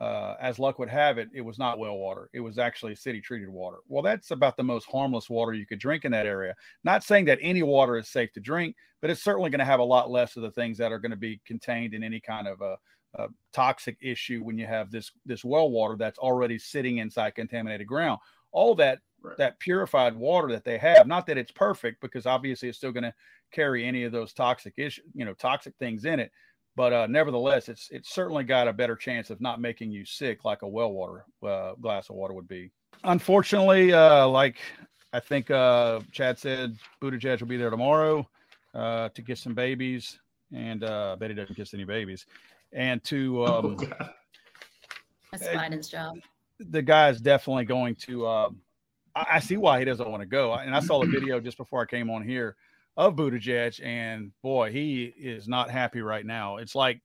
Uh, 0.01 0.35
as 0.41 0.59
luck 0.59 0.77
would 0.77 0.89
have 0.89 1.17
it, 1.17 1.29
it 1.33 1.41
was 1.41 1.57
not 1.57 1.79
well 1.79 1.95
water. 1.95 2.29
It 2.33 2.41
was 2.41 2.57
actually 2.57 2.95
city 2.95 3.21
treated 3.21 3.49
water. 3.49 3.77
Well, 3.87 4.03
that's 4.03 4.31
about 4.31 4.57
the 4.57 4.63
most 4.63 4.87
harmless 4.87 5.29
water 5.29 5.53
you 5.53 5.65
could 5.65 5.79
drink 5.79 6.03
in 6.03 6.11
that 6.11 6.25
area. 6.25 6.53
Not 6.83 7.03
saying 7.03 7.25
that 7.25 7.39
any 7.41 7.63
water 7.63 7.97
is 7.97 8.09
safe 8.09 8.31
to 8.33 8.41
drink, 8.41 8.75
but 9.01 9.09
it's 9.09 9.23
certainly 9.23 9.49
going 9.49 9.59
to 9.59 9.65
have 9.65 9.79
a 9.79 9.83
lot 9.83 10.11
less 10.11 10.35
of 10.35 10.43
the 10.43 10.51
things 10.51 10.77
that 10.79 10.91
are 10.91 10.99
going 10.99 11.11
to 11.11 11.17
be 11.17 11.39
contained 11.45 11.93
in 11.93 12.03
any 12.03 12.19
kind 12.19 12.47
of 12.47 12.59
a, 12.59 12.77
a 13.15 13.27
toxic 13.53 13.97
issue 14.01 14.43
when 14.43 14.57
you 14.57 14.65
have 14.65 14.91
this 14.91 15.11
this 15.25 15.45
well 15.45 15.69
water 15.69 15.95
that's 15.97 16.19
already 16.19 16.59
sitting 16.59 16.97
inside 16.97 17.35
contaminated 17.35 17.87
ground. 17.87 18.19
All 18.51 18.75
that 18.75 18.99
right. 19.21 19.37
that 19.37 19.59
purified 19.59 20.13
water 20.13 20.49
that 20.49 20.65
they 20.65 20.77
have, 20.77 21.07
not 21.07 21.25
that 21.27 21.37
it's 21.37 21.51
perfect, 21.51 22.01
because 22.01 22.25
obviously 22.25 22.67
it's 22.67 22.77
still 22.77 22.91
going 22.91 23.03
to 23.03 23.13
carry 23.53 23.85
any 23.85 24.03
of 24.03 24.11
those 24.11 24.33
toxic 24.33 24.73
issue, 24.75 25.03
you 25.13 25.23
know, 25.23 25.33
toxic 25.33 25.73
things 25.79 26.03
in 26.03 26.19
it 26.19 26.31
but 26.75 26.91
uh, 26.91 27.07
nevertheless, 27.07 27.69
it's 27.69 27.89
it's 27.91 28.13
certainly 28.13 28.43
got 28.43 28.67
a 28.67 28.73
better 28.73 28.95
chance 28.95 29.29
of 29.29 29.39
not 29.39 29.61
making 29.61 29.91
you 29.91 30.05
sick 30.05 30.43
like 30.43 30.61
a 30.61 30.67
well 30.67 30.91
water 30.91 31.25
uh, 31.45 31.73
glass 31.75 32.09
of 32.09 32.15
water 32.15 32.33
would 32.33 32.47
be. 32.47 32.71
Unfortunately, 33.03 33.93
uh, 33.93 34.27
like 34.27 34.57
I 35.13 35.19
think 35.19 35.49
uh, 35.51 36.01
Chad 36.11 36.37
said, 36.37 36.77
Buttigieg 37.01 37.39
will 37.39 37.47
be 37.47 37.57
there 37.57 37.69
tomorrow 37.69 38.27
uh, 38.73 39.09
to 39.09 39.21
kiss 39.21 39.41
some 39.41 39.53
babies, 39.53 40.19
and 40.53 40.83
uh, 40.83 41.15
Betty 41.17 41.33
doesn't 41.33 41.55
kiss 41.55 41.73
any 41.73 41.85
babies, 41.85 42.25
and 42.73 43.01
to 43.05 43.43
oh, 43.43 43.59
um, 43.59 43.77
oh, 44.01 44.09
that's 45.31 45.47
Biden's 45.47 45.87
job. 45.87 46.17
The 46.59 46.81
guy 46.81 47.09
is 47.09 47.21
definitely 47.21 47.65
going 47.65 47.95
to. 47.95 48.27
I, 48.27 48.47
I 49.15 49.39
see 49.39 49.55
why 49.55 49.79
he 49.79 49.85
doesn't 49.85 50.09
want 50.09 50.21
to 50.21 50.27
go, 50.27 50.53
and 50.53 50.75
I 50.75 50.81
saw 50.81 50.99
the 50.99 51.07
video 51.07 51.39
just 51.39 51.57
before 51.57 51.81
I 51.81 51.85
came 51.85 52.09
on 52.09 52.21
here 52.21 52.57
of 52.97 53.15
Buttigieg, 53.15 53.83
and 53.83 54.31
boy, 54.41 54.71
he 54.71 55.05
is 55.17 55.47
not 55.47 55.69
happy 55.69 56.01
right 56.01 56.25
now. 56.25 56.57
It's 56.57 56.75
like 56.75 57.01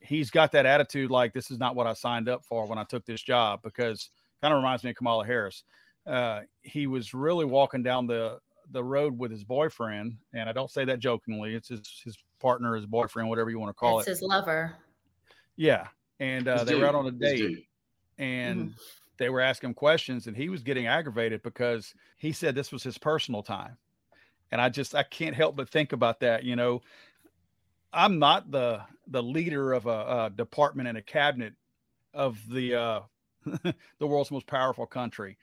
he's 0.00 0.30
got 0.30 0.52
that 0.52 0.66
attitude 0.66 1.10
like 1.10 1.32
this 1.32 1.50
is 1.50 1.58
not 1.58 1.74
what 1.74 1.86
I 1.86 1.92
signed 1.94 2.28
up 2.28 2.44
for 2.44 2.66
when 2.66 2.78
I 2.78 2.84
took 2.84 3.04
this 3.04 3.22
job 3.22 3.60
because 3.62 4.10
kind 4.40 4.52
of 4.52 4.58
reminds 4.58 4.84
me 4.84 4.90
of 4.90 4.96
Kamala 4.96 5.24
Harris. 5.24 5.64
Uh, 6.06 6.40
he 6.62 6.86
was 6.86 7.14
really 7.14 7.44
walking 7.44 7.82
down 7.82 8.06
the 8.06 8.38
the 8.70 8.82
road 8.82 9.18
with 9.18 9.30
his 9.30 9.44
boyfriend, 9.44 10.16
and 10.32 10.48
I 10.48 10.52
don't 10.52 10.70
say 10.70 10.84
that 10.86 11.00
jokingly. 11.00 11.54
It's 11.54 11.68
his 11.68 12.02
his 12.04 12.16
partner, 12.40 12.74
his 12.74 12.86
boyfriend, 12.86 13.28
whatever 13.28 13.50
you 13.50 13.58
want 13.58 13.70
to 13.70 13.74
call 13.74 13.98
it's 13.98 14.08
it. 14.08 14.12
His 14.12 14.22
lover. 14.22 14.76
Yeah, 15.56 15.88
and 16.18 16.48
uh, 16.48 16.64
they 16.64 16.72
dude. 16.72 16.80
were 16.80 16.88
out 16.88 16.94
on 16.94 17.06
a 17.06 17.10
date, 17.10 17.68
and 18.18 18.60
mm-hmm. 18.60 18.76
they 19.18 19.28
were 19.28 19.40
asking 19.40 19.74
questions, 19.74 20.26
and 20.26 20.36
he 20.36 20.48
was 20.48 20.62
getting 20.62 20.86
aggravated 20.86 21.42
because 21.42 21.94
he 22.16 22.32
said 22.32 22.54
this 22.54 22.72
was 22.72 22.82
his 22.82 22.98
personal 22.98 23.42
time 23.42 23.76
and 24.54 24.60
I 24.60 24.68
just 24.68 24.94
I 24.94 25.02
can't 25.02 25.34
help 25.34 25.56
but 25.56 25.68
think 25.68 25.92
about 25.92 26.20
that. 26.20 26.44
You 26.44 26.54
know, 26.54 26.80
I'm 27.92 28.20
not 28.20 28.52
the 28.52 28.82
the 29.08 29.20
leader 29.20 29.72
of 29.72 29.86
a, 29.86 29.88
a 30.26 30.32
department 30.34 30.88
and 30.88 30.96
a 30.96 31.02
cabinet 31.02 31.54
of 32.14 32.38
the 32.48 32.74
uh, 32.76 33.00
the 33.98 34.06
world's 34.06 34.30
most 34.30 34.46
powerful 34.46 34.86
country, 34.86 35.36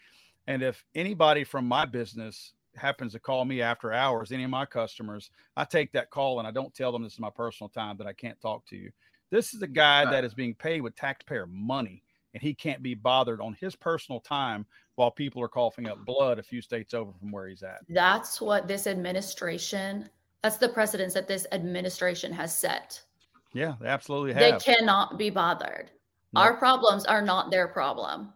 and 0.47 0.63
if 0.63 0.85
anybody 0.95 1.43
from 1.43 1.65
my 1.65 1.83
business 1.83 2.53
happens 2.77 3.11
to 3.11 3.19
call 3.19 3.43
me 3.43 3.61
after 3.61 3.91
hours, 3.91 4.31
any 4.31 4.45
of 4.45 4.49
my 4.49 4.65
customers, 4.65 5.29
I 5.57 5.65
take 5.65 5.91
that 5.91 6.09
call 6.09 6.39
and 6.39 6.47
I 6.47 6.51
don't 6.51 6.73
tell 6.73 6.93
them 6.93 7.03
this 7.03 7.13
is 7.13 7.19
my 7.19 7.29
personal 7.29 7.67
time 7.67 7.97
that 7.97 8.07
I 8.07 8.13
can't 8.13 8.39
talk 8.39 8.65
to 8.67 8.77
you. 8.77 8.91
This 9.29 9.53
is 9.53 9.61
a 9.61 9.67
guy 9.67 10.09
that 10.09 10.23
is 10.23 10.33
being 10.33 10.55
paid 10.55 10.79
with 10.79 10.95
taxpayer 10.95 11.47
money 11.47 12.01
and 12.33 12.41
he 12.41 12.53
can't 12.53 12.81
be 12.81 12.93
bothered 12.93 13.41
on 13.41 13.57
his 13.59 13.75
personal 13.75 14.21
time 14.21 14.65
while 15.01 15.09
people 15.09 15.41
are 15.41 15.47
coughing 15.47 15.89
up 15.89 16.05
blood 16.05 16.37
a 16.37 16.43
few 16.43 16.61
states 16.61 16.93
over 16.93 17.11
from 17.11 17.31
where 17.31 17.47
he's 17.47 17.63
at. 17.63 17.79
That's 17.89 18.39
what 18.39 18.67
this 18.67 18.85
administration, 18.85 20.07
that's 20.43 20.57
the 20.57 20.69
precedence 20.69 21.15
that 21.15 21.27
this 21.27 21.47
administration 21.51 22.31
has 22.33 22.55
set. 22.55 23.01
Yeah, 23.51 23.73
they 23.81 23.87
absolutely 23.87 24.33
have. 24.33 24.63
They 24.63 24.73
cannot 24.73 25.17
be 25.17 25.31
bothered. 25.31 25.89
Nope. 26.33 26.43
Our 26.43 26.53
problems 26.55 27.05
are 27.05 27.23
not 27.23 27.49
their 27.49 27.67
problem. 27.67 28.31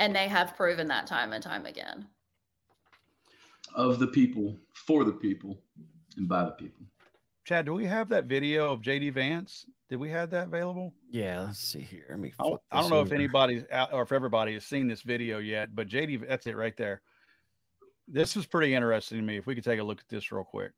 And 0.00 0.16
they 0.16 0.28
have 0.28 0.56
proven 0.56 0.88
that 0.88 1.06
time 1.06 1.34
and 1.34 1.42
time 1.42 1.66
again. 1.66 2.06
Of 3.74 3.98
the 3.98 4.06
people, 4.06 4.56
for 4.72 5.04
the 5.04 5.12
people, 5.12 5.60
and 6.16 6.26
by 6.26 6.44
the 6.44 6.52
people. 6.52 6.86
Chad, 7.44 7.66
do 7.66 7.74
we 7.74 7.86
have 7.86 8.08
that 8.10 8.24
video 8.24 8.72
of 8.72 8.80
JD 8.82 9.12
Vance 9.14 9.66
did 9.92 10.00
we 10.00 10.08
have 10.08 10.30
that 10.30 10.46
available? 10.46 10.94
Yeah, 11.10 11.42
let's 11.42 11.58
see 11.58 11.82
here. 11.82 12.06
Let 12.08 12.18
me. 12.18 12.32
I, 12.38 12.44
I 12.70 12.80
don't 12.80 12.88
know 12.88 13.00
over. 13.00 13.08
if 13.08 13.12
anybody's 13.12 13.64
out 13.70 13.92
or 13.92 14.00
if 14.00 14.10
everybody 14.10 14.54
has 14.54 14.64
seen 14.64 14.88
this 14.88 15.02
video 15.02 15.36
yet, 15.36 15.74
but 15.74 15.86
JD, 15.86 16.26
that's 16.26 16.46
it 16.46 16.56
right 16.56 16.74
there. 16.78 17.02
This 18.08 18.34
was 18.34 18.46
pretty 18.46 18.74
interesting 18.74 19.18
to 19.18 19.22
me. 19.22 19.36
If 19.36 19.44
we 19.44 19.54
could 19.54 19.64
take 19.64 19.80
a 19.80 19.82
look 19.82 20.00
at 20.00 20.08
this 20.08 20.32
real 20.32 20.44
quick. 20.44 20.72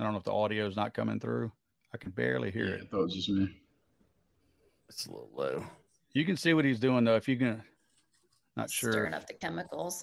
I 0.00 0.02
don't 0.02 0.12
know 0.12 0.18
if 0.18 0.24
the 0.24 0.32
audio 0.32 0.66
is 0.66 0.74
not 0.74 0.92
coming 0.92 1.20
through. 1.20 1.52
I 1.94 1.98
can 1.98 2.10
barely 2.10 2.50
hear 2.50 2.64
yeah, 2.64 2.72
it. 2.72 2.80
I 2.82 2.86
thought 2.86 3.00
it 3.02 3.04
was 3.04 3.14
just 3.14 3.28
me. 3.28 3.48
It's 4.88 5.06
a 5.06 5.12
little 5.12 5.30
low. 5.32 5.64
You 6.12 6.24
can 6.24 6.36
see 6.36 6.52
what 6.52 6.64
he's 6.64 6.80
doing 6.80 7.04
though. 7.04 7.14
If 7.14 7.28
you 7.28 7.36
can, 7.36 7.62
not 8.56 8.72
sure. 8.72 8.90
Stirring 8.90 9.14
up 9.14 9.28
the 9.28 9.34
chemicals. 9.34 10.02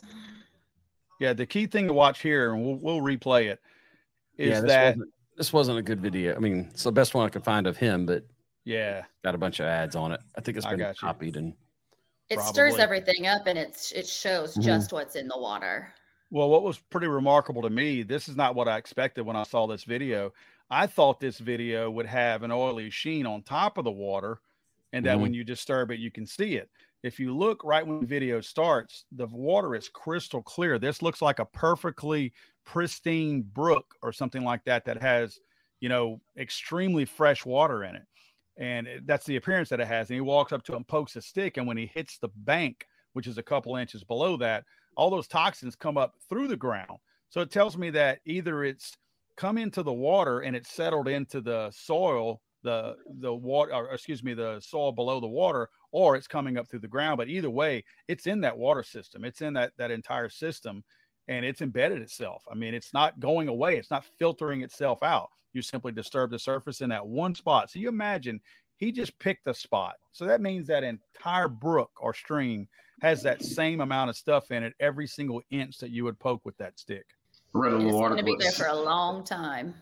Yeah, 1.19 1.33
the 1.33 1.45
key 1.45 1.67
thing 1.67 1.87
to 1.87 1.93
watch 1.93 2.21
here, 2.21 2.53
and 2.53 2.63
we'll, 2.63 2.77
we'll 2.77 3.01
replay 3.01 3.51
it, 3.51 3.59
is 4.37 4.51
yeah, 4.51 4.61
that 4.61 4.95
this 5.39 5.53
wasn't 5.53 5.79
a 5.79 5.81
good 5.81 6.01
video. 6.01 6.35
I 6.35 6.39
mean, 6.39 6.67
it's 6.69 6.83
the 6.83 6.91
best 6.91 7.13
one 7.13 7.25
I 7.25 7.29
could 7.29 7.45
find 7.45 7.65
of 7.65 7.77
him, 7.77 8.05
but 8.05 8.25
yeah, 8.65 9.05
got 9.23 9.35
a 9.35 9.37
bunch 9.37 9.61
of 9.61 9.67
ads 9.67 9.95
on 9.95 10.11
it. 10.11 10.19
I 10.37 10.41
think 10.41 10.57
it's 10.57 10.67
been 10.67 10.93
copied 10.99 11.37
and 11.37 11.53
it 12.29 12.35
Probably. 12.35 12.51
stirs 12.51 12.75
everything 12.77 13.25
up 13.25 13.47
and 13.47 13.57
it's 13.57 13.93
it 13.93 14.05
shows 14.05 14.51
mm-hmm. 14.51 14.63
just 14.63 14.91
what's 14.91 15.15
in 15.15 15.29
the 15.29 15.39
water. 15.39 15.93
Well, 16.29 16.49
what 16.49 16.63
was 16.63 16.77
pretty 16.77 17.07
remarkable 17.07 17.61
to 17.61 17.69
me, 17.69 18.03
this 18.03 18.27
is 18.27 18.35
not 18.35 18.53
what 18.53 18.67
I 18.67 18.77
expected 18.77 19.25
when 19.25 19.37
I 19.37 19.43
saw 19.43 19.65
this 19.65 19.85
video. 19.85 20.33
I 20.69 20.85
thought 20.85 21.21
this 21.21 21.39
video 21.39 21.89
would 21.89 22.05
have 22.05 22.43
an 22.43 22.51
oily 22.51 22.89
sheen 22.89 23.25
on 23.25 23.41
top 23.41 23.77
of 23.77 23.85
the 23.85 23.91
water 23.91 24.41
and 24.91 25.05
that 25.05 25.13
mm-hmm. 25.13 25.21
when 25.21 25.33
you 25.33 25.45
disturb 25.45 25.89
it, 25.89 25.99
you 25.99 26.11
can 26.11 26.25
see 26.25 26.55
it. 26.55 26.69
If 27.01 27.17
you 27.17 27.35
look 27.35 27.63
right 27.63 27.87
when 27.87 28.01
the 28.01 28.05
video 28.05 28.41
starts, 28.41 29.05
the 29.13 29.27
water 29.27 29.73
is 29.73 29.87
crystal 29.87 30.41
clear. 30.41 30.77
This 30.77 31.01
looks 31.01 31.21
like 31.21 31.39
a 31.39 31.45
perfectly 31.45 32.33
pristine 32.69 33.41
brook 33.41 33.95
or 34.03 34.13
something 34.13 34.43
like 34.43 34.63
that 34.63 34.85
that 34.85 35.01
has, 35.01 35.39
you 35.79 35.89
know, 35.89 36.21
extremely 36.37 37.03
fresh 37.03 37.43
water 37.43 37.83
in 37.83 37.95
it. 37.95 38.03
And 38.57 38.87
that's 39.05 39.25
the 39.25 39.37
appearance 39.37 39.69
that 39.69 39.79
it 39.79 39.87
has. 39.87 40.09
And 40.09 40.15
he 40.15 40.21
walks 40.21 40.51
up 40.51 40.63
to 40.65 40.75
him 40.75 40.83
pokes 40.83 41.15
a 41.15 41.21
stick. 41.21 41.57
And 41.57 41.65
when 41.65 41.77
he 41.77 41.87
hits 41.87 42.19
the 42.19 42.29
bank, 42.35 42.85
which 43.13 43.25
is 43.25 43.39
a 43.39 43.43
couple 43.43 43.75
inches 43.75 44.03
below 44.03 44.37
that, 44.37 44.65
all 44.95 45.09
those 45.09 45.27
toxins 45.27 45.75
come 45.75 45.97
up 45.97 46.13
through 46.29 46.47
the 46.47 46.55
ground. 46.55 46.99
So 47.29 47.41
it 47.41 47.49
tells 47.49 47.75
me 47.75 47.89
that 47.91 48.19
either 48.25 48.63
it's 48.63 48.95
come 49.35 49.57
into 49.57 49.81
the 49.81 49.93
water 49.93 50.41
and 50.41 50.55
it's 50.55 50.69
settled 50.69 51.07
into 51.07 51.41
the 51.41 51.71
soil, 51.71 52.39
the 52.61 52.97
the 53.19 53.33
water, 53.33 53.89
excuse 53.91 54.21
me, 54.23 54.35
the 54.35 54.59
soil 54.59 54.91
below 54.91 55.19
the 55.19 55.27
water, 55.27 55.69
or 55.91 56.15
it's 56.15 56.27
coming 56.27 56.57
up 56.57 56.67
through 56.67 56.81
the 56.81 56.87
ground. 56.87 57.17
But 57.17 57.29
either 57.29 57.49
way, 57.49 57.83
it's 58.07 58.27
in 58.27 58.41
that 58.41 58.57
water 58.57 58.83
system. 58.83 59.25
It's 59.25 59.41
in 59.41 59.53
that 59.53 59.71
that 59.77 59.89
entire 59.89 60.29
system 60.29 60.83
and 61.29 61.45
it's 61.45 61.61
embedded 61.61 62.01
itself. 62.01 62.43
I 62.51 62.55
mean, 62.55 62.73
it's 62.73 62.91
not 62.91 63.19
going 63.19 63.47
away, 63.47 63.77
it's 63.77 63.91
not 63.91 64.03
filtering 64.17 64.63
itself 64.63 65.01
out. 65.03 65.29
You 65.53 65.61
simply 65.61 65.91
disturb 65.91 66.31
the 66.31 66.39
surface 66.39 66.81
in 66.81 66.89
that 66.89 67.05
one 67.05 67.33
spot. 67.33 67.69
So 67.69 67.79
you 67.79 67.87
imagine 67.87 68.41
he 68.77 68.91
just 68.91 69.17
picked 69.19 69.47
a 69.47 69.53
spot. 69.53 69.95
So 70.11 70.25
that 70.25 70.41
means 70.41 70.67
that 70.67 70.83
entire 70.83 71.47
brook 71.47 71.91
or 71.99 72.13
stream 72.13 72.67
has 73.01 73.23
that 73.23 73.43
same 73.43 73.79
amount 73.79 74.09
of 74.09 74.17
stuff 74.17 74.51
in 74.51 74.63
it 74.63 74.73
every 74.79 75.07
single 75.07 75.41
inch 75.51 75.77
that 75.77 75.91
you 75.91 76.03
would 76.03 76.19
poke 76.19 76.41
with 76.45 76.57
that 76.57 76.77
stick. 76.77 77.05
I 77.55 77.59
read 77.59 77.73
a 77.73 77.77
little 77.77 77.91
it's 77.91 78.01
article. 78.01 78.23
Going 78.23 78.39
to 78.39 78.43
be 78.43 78.43
there 78.43 78.51
for 78.51 78.67
a 78.67 78.81
long 78.81 79.23
time. 79.23 79.73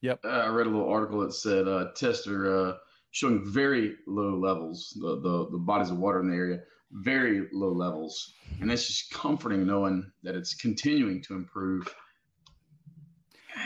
Yep. 0.00 0.20
Uh, 0.24 0.28
I 0.28 0.48
read 0.48 0.66
a 0.66 0.70
little 0.70 0.88
article 0.88 1.20
that 1.20 1.32
said 1.32 1.66
uh, 1.68 1.86
tests 1.96 2.26
are 2.26 2.68
uh, 2.68 2.74
showing 3.10 3.44
very 3.44 3.96
low 4.06 4.36
levels, 4.36 4.96
the, 5.00 5.20
the 5.20 5.48
the 5.50 5.58
bodies 5.58 5.90
of 5.90 5.98
water 5.98 6.20
in 6.20 6.28
the 6.28 6.36
area 6.36 6.60
very 6.94 7.48
low 7.52 7.72
levels. 7.72 8.34
And 8.60 8.70
it's 8.70 8.86
just 8.86 9.10
comforting 9.10 9.66
knowing 9.66 10.10
that 10.22 10.34
it's 10.34 10.54
continuing 10.54 11.20
to 11.22 11.34
improve. 11.34 11.92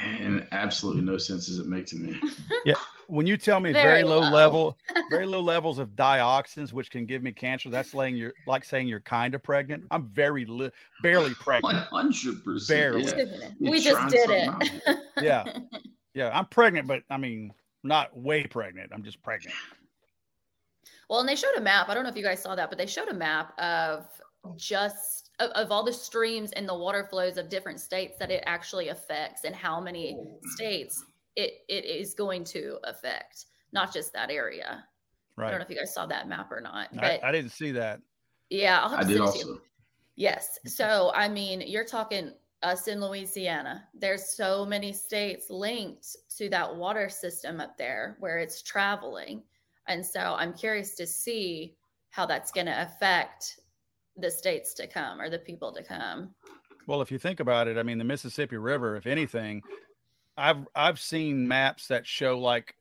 And 0.05 0.47
absolutely 0.53 1.03
no 1.03 1.19
sense 1.19 1.47
does 1.47 1.59
it 1.59 1.67
make 1.67 1.87
to 1.87 1.97
me. 1.97 2.21
Yeah. 2.65 2.75
When 3.07 3.27
you 3.27 3.39
tell 3.39 3.59
me 3.59 3.73
very, 3.73 4.03
very 4.03 4.03
low, 4.03 4.21
low, 4.21 4.31
level, 4.31 4.79
very 5.09 5.25
low 5.25 5.41
levels 5.41 5.79
of 5.79 5.91
dioxins, 5.91 6.75
which 6.75 6.91
can 6.91 7.07
give 7.07 7.23
me 7.23 7.33
cancer, 7.33 7.71
that's 7.71 7.95
laying 7.95 8.17
you're 8.17 8.35
like 8.47 8.65
saying 8.65 8.87
you're 8.87 9.01
kind 9.01 9.35
of 9.35 9.43
pregnant. 9.43 9.85
I'm 9.91 10.09
very 10.09 10.45
li- 10.45 10.71
barely 11.03 11.33
pregnant. 11.35 11.89
100%. 11.93 12.69
Barely. 12.69 13.05
Yeah. 13.05 13.49
We 13.61 13.81
just 13.81 14.11
did 14.11 14.29
it. 14.29 14.99
yeah. 15.23 15.45
Yeah. 16.13 16.31
I'm 16.39 16.47
pregnant, 16.47 16.87
but 16.87 17.03
I 17.09 17.17
mean, 17.17 17.53
not 17.83 18.15
way 18.15 18.45
pregnant. 18.45 18.91
I'm 18.93 19.03
just 19.03 19.23
pregnant. 19.23 19.55
Well, 21.09 21.21
and 21.21 21.29
they 21.29 21.37
showed 21.37 21.57
a 21.57 21.61
map. 21.61 21.89
I 21.89 21.95
don't 21.95 22.05
know 22.05 22.11
if 22.11 22.17
you 22.17 22.23
guys 22.23 22.43
saw 22.43 22.55
that, 22.55 22.69
but 22.69 22.79
they 22.79 22.87
showed 22.87 23.09
a 23.09 23.15
map 23.15 23.59
of 23.59 24.07
oh. 24.45 24.55
just 24.57 25.31
of, 25.41 25.51
of, 25.53 25.73
all 25.73 25.85
the 25.85 25.93
streams 25.93 26.53
and 26.53 26.69
the 26.69 26.75
water 26.75 27.07
flows 27.09 27.39
of 27.39 27.49
different 27.49 27.81
states 27.81 28.19
that 28.19 28.31
it 28.31 28.43
actually 28.47 28.89
affects 28.89 29.45
and 29.45 29.55
how 29.55 29.81
many 29.81 30.17
oh. 30.19 30.39
states 30.55 31.05
it, 31.37 31.65
it 31.69 31.85
is 31.85 32.15
going 32.15 32.45
to 32.45 32.79
affect, 32.85 33.47
not 33.73 33.93
just 33.93 34.13
that 34.13 34.31
area. 34.31 34.85
Right. 35.37 35.47
I 35.47 35.51
don't 35.51 35.61
know 35.61 35.65
if 35.65 35.71
you 35.71 35.77
guys 35.77 35.95
saw 35.95 36.05
that 36.07 36.29
map 36.29 36.51
or 36.51 36.61
not. 36.61 36.89
But 36.93 37.05
I, 37.05 37.21
I 37.23 37.33
didn't 37.33 37.53
see 37.53 37.71
that. 37.73 38.01
Yeah, 38.51 38.85
i 38.85 39.05
did 39.05 39.21
also. 39.21 39.61
Yes. 40.17 40.59
So, 40.67 41.13
I 41.15 41.29
mean, 41.29 41.63
you're 41.65 41.85
talking 41.85 42.33
us 42.63 42.89
in 42.89 43.01
Louisiana. 43.01 43.85
There's 43.95 44.35
so 44.35 44.67
many 44.67 44.93
states 44.93 45.49
linked 45.49 46.17
to 46.39 46.49
that 46.49 46.75
water 46.75 47.09
system 47.09 47.61
up 47.61 47.79
there 47.79 48.17
where 48.19 48.39
it's 48.39 48.63
traveling. 48.63 49.43
And 49.89 50.05
so 50.05 50.21
I'm 50.39 50.53
curious 50.53 50.95
to 50.97 51.07
see 51.07 51.75
how 52.11 52.27
that's 52.27 52.53
going 52.53 52.67
to 52.67 52.83
affect 52.83 53.59
the 54.17 54.31
states 54.31 54.75
to 54.75 54.87
come 54.87 55.21
or 55.21 55.29
the 55.31 55.39
people 55.39 55.73
to 55.73 55.83
come. 55.83 56.35
Well, 56.87 57.03
if 57.03 57.11
you 57.11 57.19
think 57.19 57.41
about 57.41 57.69
it, 57.69 57.77
I 57.77 57.83
mean, 57.83 57.99
the 57.99 58.05
Mississippi 58.05 58.57
River, 58.57 58.97
if 58.97 59.07
anything, 59.07 59.63
I've 60.37 60.67
I've 60.75 61.01
seen 61.01 61.47
maps 61.49 61.89
that 61.89 62.07
show 62.07 62.39
like 62.39 62.75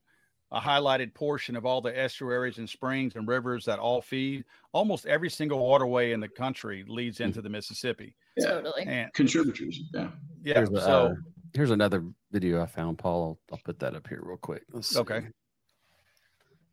a 0.51 0.61
highlighted 0.61 1.13
portion 1.13 1.57
of 1.57 1.65
all 1.65 1.81
the 1.81 1.97
estuaries 1.97 2.57
and 2.57 2.69
springs 2.69 3.15
and 3.15 3.27
rivers 3.27 3.65
that 3.65 3.79
all 3.79 4.01
feed. 4.01 4.45
Almost 4.71 5.05
every 5.05 5.29
single 5.29 5.59
waterway 5.59 6.13
in 6.13 6.21
the 6.21 6.29
country 6.29 6.85
leads 6.87 7.19
into 7.19 7.41
the 7.41 7.49
Mississippi. 7.49 8.15
Yeah. 8.37 8.45
Totally. 8.45 8.83
And 8.85 9.11
Contributors. 9.13 9.81
Yeah. 9.93 10.09
yeah, 10.43 10.53
Here's, 10.55 10.69
a- 10.69 10.81
so 10.81 11.05
uh, 11.07 11.13
here's 11.53 11.71
another 11.71 12.05
video 12.31 12.61
I 12.61 12.65
found, 12.65 12.97
Paul. 12.97 13.37
I'll, 13.51 13.55
I'll 13.57 13.61
put 13.65 13.79
that 13.79 13.93
up 13.95 14.07
here 14.07 14.21
real 14.23 14.37
quick. 14.37 14.63
Let's 14.71 14.89
see. 14.89 14.99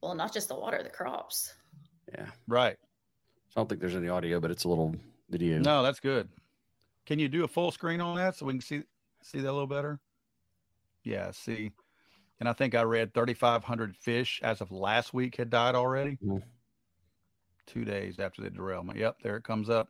Okay, 0.05 0.09
Well, 0.09 0.15
not 0.15 0.33
just 0.33 0.49
the 0.49 0.55
water, 0.55 0.83
the 0.83 0.91
crops. 0.91 1.55
Yeah. 2.13 2.27
right. 2.47 2.77
I 3.57 3.61
don't 3.61 3.69
think 3.69 3.81
there's 3.81 3.95
any 3.95 4.09
audio, 4.09 4.41
but 4.41 4.51
it's 4.51 4.65
a 4.65 4.69
little 4.69 4.95
video. 5.31 5.59
No, 5.59 5.83
that's 5.83 6.01
good. 6.01 6.29
Can 7.07 7.19
you 7.19 7.29
do 7.29 7.45
a 7.45 7.49
full 7.49 7.71
screen 7.71 8.01
on 8.01 8.17
that 8.17 8.37
so 8.37 8.47
we 8.47 8.53
can 8.55 8.61
see 8.61 8.83
see 9.23 9.39
that 9.41 9.51
a 9.51 9.53
little 9.53 9.67
better? 9.67 10.01
Yeah, 11.03 11.31
see. 11.31 11.71
And 12.41 12.49
I 12.49 12.53
think 12.53 12.75
I 12.75 12.83
read 12.83 13.15
3,500 13.15 13.97
fish 13.97 14.41
as 14.43 14.61
of 14.61 14.73
last 14.73 15.15
week 15.15 15.37
had 15.37 15.51
died 15.51 15.75
already. 15.75 16.19
Mhm. 16.23 16.43
Two 17.67 17.85
days 17.85 18.19
after 18.19 18.43
the 18.43 18.51
derailment. 18.51 18.99
Yep, 18.99 19.21
there 19.23 19.37
it 19.37 19.45
comes 19.45 19.71
up. 19.71 19.89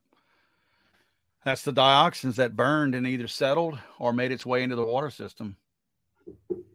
That's 1.44 1.62
the 1.62 1.72
dioxins 1.72 2.36
that 2.36 2.56
burned 2.56 2.94
and 2.94 3.06
either 3.06 3.28
settled 3.28 3.78
or 3.98 4.12
made 4.12 4.30
its 4.32 4.46
way 4.46 4.62
into 4.62 4.76
the 4.76 4.84
water 4.84 5.10
system. 5.10 5.56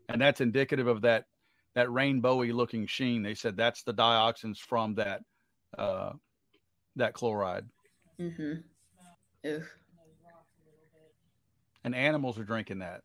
And 0.08 0.22
that's 0.22 0.42
indicative 0.42 0.88
of 0.88 1.02
that 1.02 1.28
that 1.76 1.88
rainbowy 1.88 2.54
looking 2.54 2.86
sheen. 2.88 3.24
They 3.24 3.36
said 3.36 3.56
that's 3.56 3.84
the 3.84 3.94
dioxins 3.94 4.58
from 4.58 4.96
that 4.96 5.22
uh, 5.78 6.12
that 6.96 7.14
chloride. 7.14 7.66
Mm-hmm. 8.20 8.54
Ooh. 9.48 9.64
And 11.84 11.96
animals 11.96 12.38
are 12.38 12.44
drinking 12.44 12.80
that. 12.80 13.02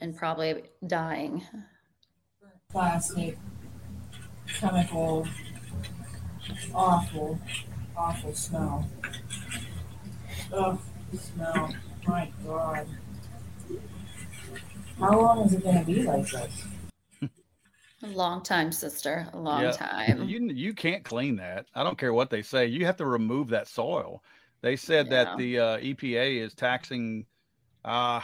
And 0.00 0.16
probably 0.16 0.62
dying. 0.86 1.42
plastic, 2.70 3.38
chemical, 4.58 5.26
awful, 6.74 7.38
awful 7.96 8.34
smell. 8.34 8.88
Ugh, 10.52 10.78
the 11.12 11.18
smell. 11.18 11.74
My 12.06 12.30
God. 12.44 12.86
How 14.98 15.20
long 15.20 15.42
is 15.44 15.54
it 15.54 15.62
gonna 15.62 15.84
be 15.84 16.02
like 16.02 16.28
this? 16.28 16.64
A 18.02 18.06
long 18.06 18.42
time, 18.42 18.72
sister. 18.72 19.28
A 19.32 19.38
long 19.38 19.62
Yeah. 19.62 19.70
time. 19.72 20.28
You 20.28 20.40
you 20.48 20.74
can't 20.74 21.04
clean 21.04 21.36
that. 21.36 21.66
I 21.74 21.84
don't 21.84 21.96
care 21.98 22.12
what 22.12 22.30
they 22.30 22.42
say. 22.42 22.66
You 22.66 22.84
have 22.86 22.96
to 22.96 23.06
remove 23.06 23.48
that 23.50 23.68
soil. 23.68 24.22
They 24.60 24.76
said 24.76 25.06
Yeah. 25.06 25.24
that 25.24 25.38
the 25.38 25.58
uh, 25.58 25.78
EPA 25.78 26.40
is 26.44 26.54
taxing. 26.54 27.26
Uh, 27.84 28.20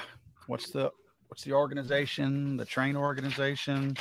what's 0.49 0.71
the 0.71 0.91
what's 1.29 1.45
the 1.45 1.53
organization? 1.53 2.57
The 2.57 2.65
train 2.65 2.97
organization. 2.97 3.97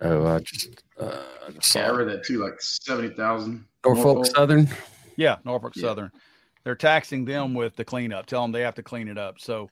Oh, 0.00 0.26
I 0.26 0.40
just, 0.40 0.82
uh, 0.98 1.22
I 1.46 1.50
just 1.52 1.74
Yeah, 1.74 1.84
I 1.84 1.88
saw 1.88 1.96
read 1.96 2.08
that 2.08 2.24
too, 2.24 2.38
like 2.42 2.60
70,000. 2.60 3.64
Norfolk 3.84 4.26
Southern. 4.26 4.68
Yeah, 5.16 5.36
Norfolk 5.44 5.74
Yeah. 5.76 5.82
Southern. 5.82 6.10
They're 6.64 6.74
taxing 6.74 7.24
them 7.24 7.54
with 7.54 7.76
the 7.76 7.84
cleanup. 7.84 8.26
Tell 8.26 8.42
them 8.42 8.50
they 8.50 8.62
have 8.62 8.74
to 8.76 8.82
clean 8.82 9.06
it 9.08 9.18
up. 9.18 9.38
So 9.38 9.68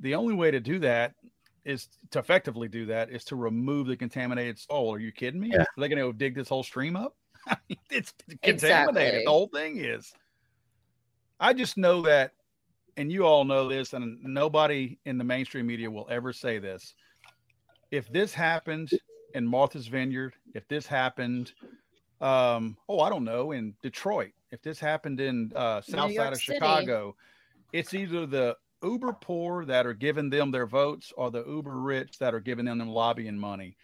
the 0.00 0.14
only 0.14 0.34
way 0.34 0.50
to 0.50 0.60
do 0.60 0.78
that 0.80 1.14
is 1.64 1.88
to 2.10 2.18
effectively 2.18 2.68
do 2.68 2.86
that 2.86 3.10
is 3.10 3.24
to 3.24 3.36
remove 3.36 3.86
the 3.86 3.96
contaminated 3.96 4.58
soil. 4.58 4.94
Are 4.94 4.98
you 4.98 5.12
kidding 5.12 5.40
me? 5.40 5.50
Yeah. 5.52 5.62
Are 5.62 5.66
they 5.76 5.88
going 5.88 5.98
to 5.98 6.04
go 6.04 6.12
dig 6.12 6.34
this 6.34 6.48
whole 6.48 6.62
stream 6.62 6.96
up? 6.96 7.16
It's 7.90 8.14
contaminated. 8.42 8.54
Exactly. 8.54 9.24
The 9.24 9.30
whole 9.30 9.48
thing 9.48 9.76
is. 9.78 10.12
I 11.38 11.52
just 11.52 11.76
know 11.76 12.02
that, 12.02 12.32
and 12.96 13.12
you 13.12 13.26
all 13.26 13.44
know 13.44 13.68
this, 13.68 13.92
and 13.92 14.22
nobody 14.22 14.98
in 15.04 15.18
the 15.18 15.24
mainstream 15.24 15.66
media 15.66 15.90
will 15.90 16.06
ever 16.08 16.32
say 16.32 16.58
this. 16.58 16.94
If 17.90 18.10
this 18.10 18.32
happened 18.32 18.90
in 19.34 19.46
Martha's 19.46 19.88
Vineyard, 19.88 20.34
if 20.54 20.66
this 20.68 20.86
happened, 20.86 21.52
um, 22.20 22.76
oh, 22.88 23.00
I 23.00 23.10
don't 23.10 23.24
know, 23.24 23.52
in 23.52 23.74
Detroit, 23.82 24.30
if 24.52 24.62
this 24.62 24.78
happened 24.78 25.20
in 25.20 25.52
uh, 25.54 25.80
south 25.82 26.10
side 26.10 26.14
York 26.14 26.32
of 26.32 26.38
City. 26.38 26.58
Chicago, 26.58 27.16
it's 27.72 27.92
either 27.92 28.24
the 28.24 28.56
uber 28.82 29.12
poor 29.12 29.64
that 29.64 29.86
are 29.86 29.94
giving 29.94 30.30
them 30.30 30.50
their 30.50 30.66
votes 30.66 31.12
or 31.16 31.30
the 31.30 31.44
uber 31.44 31.78
rich 31.78 32.18
that 32.18 32.34
are 32.34 32.40
giving 32.40 32.64
them, 32.64 32.78
them 32.78 32.88
lobbying 32.88 33.38
money. 33.38 33.76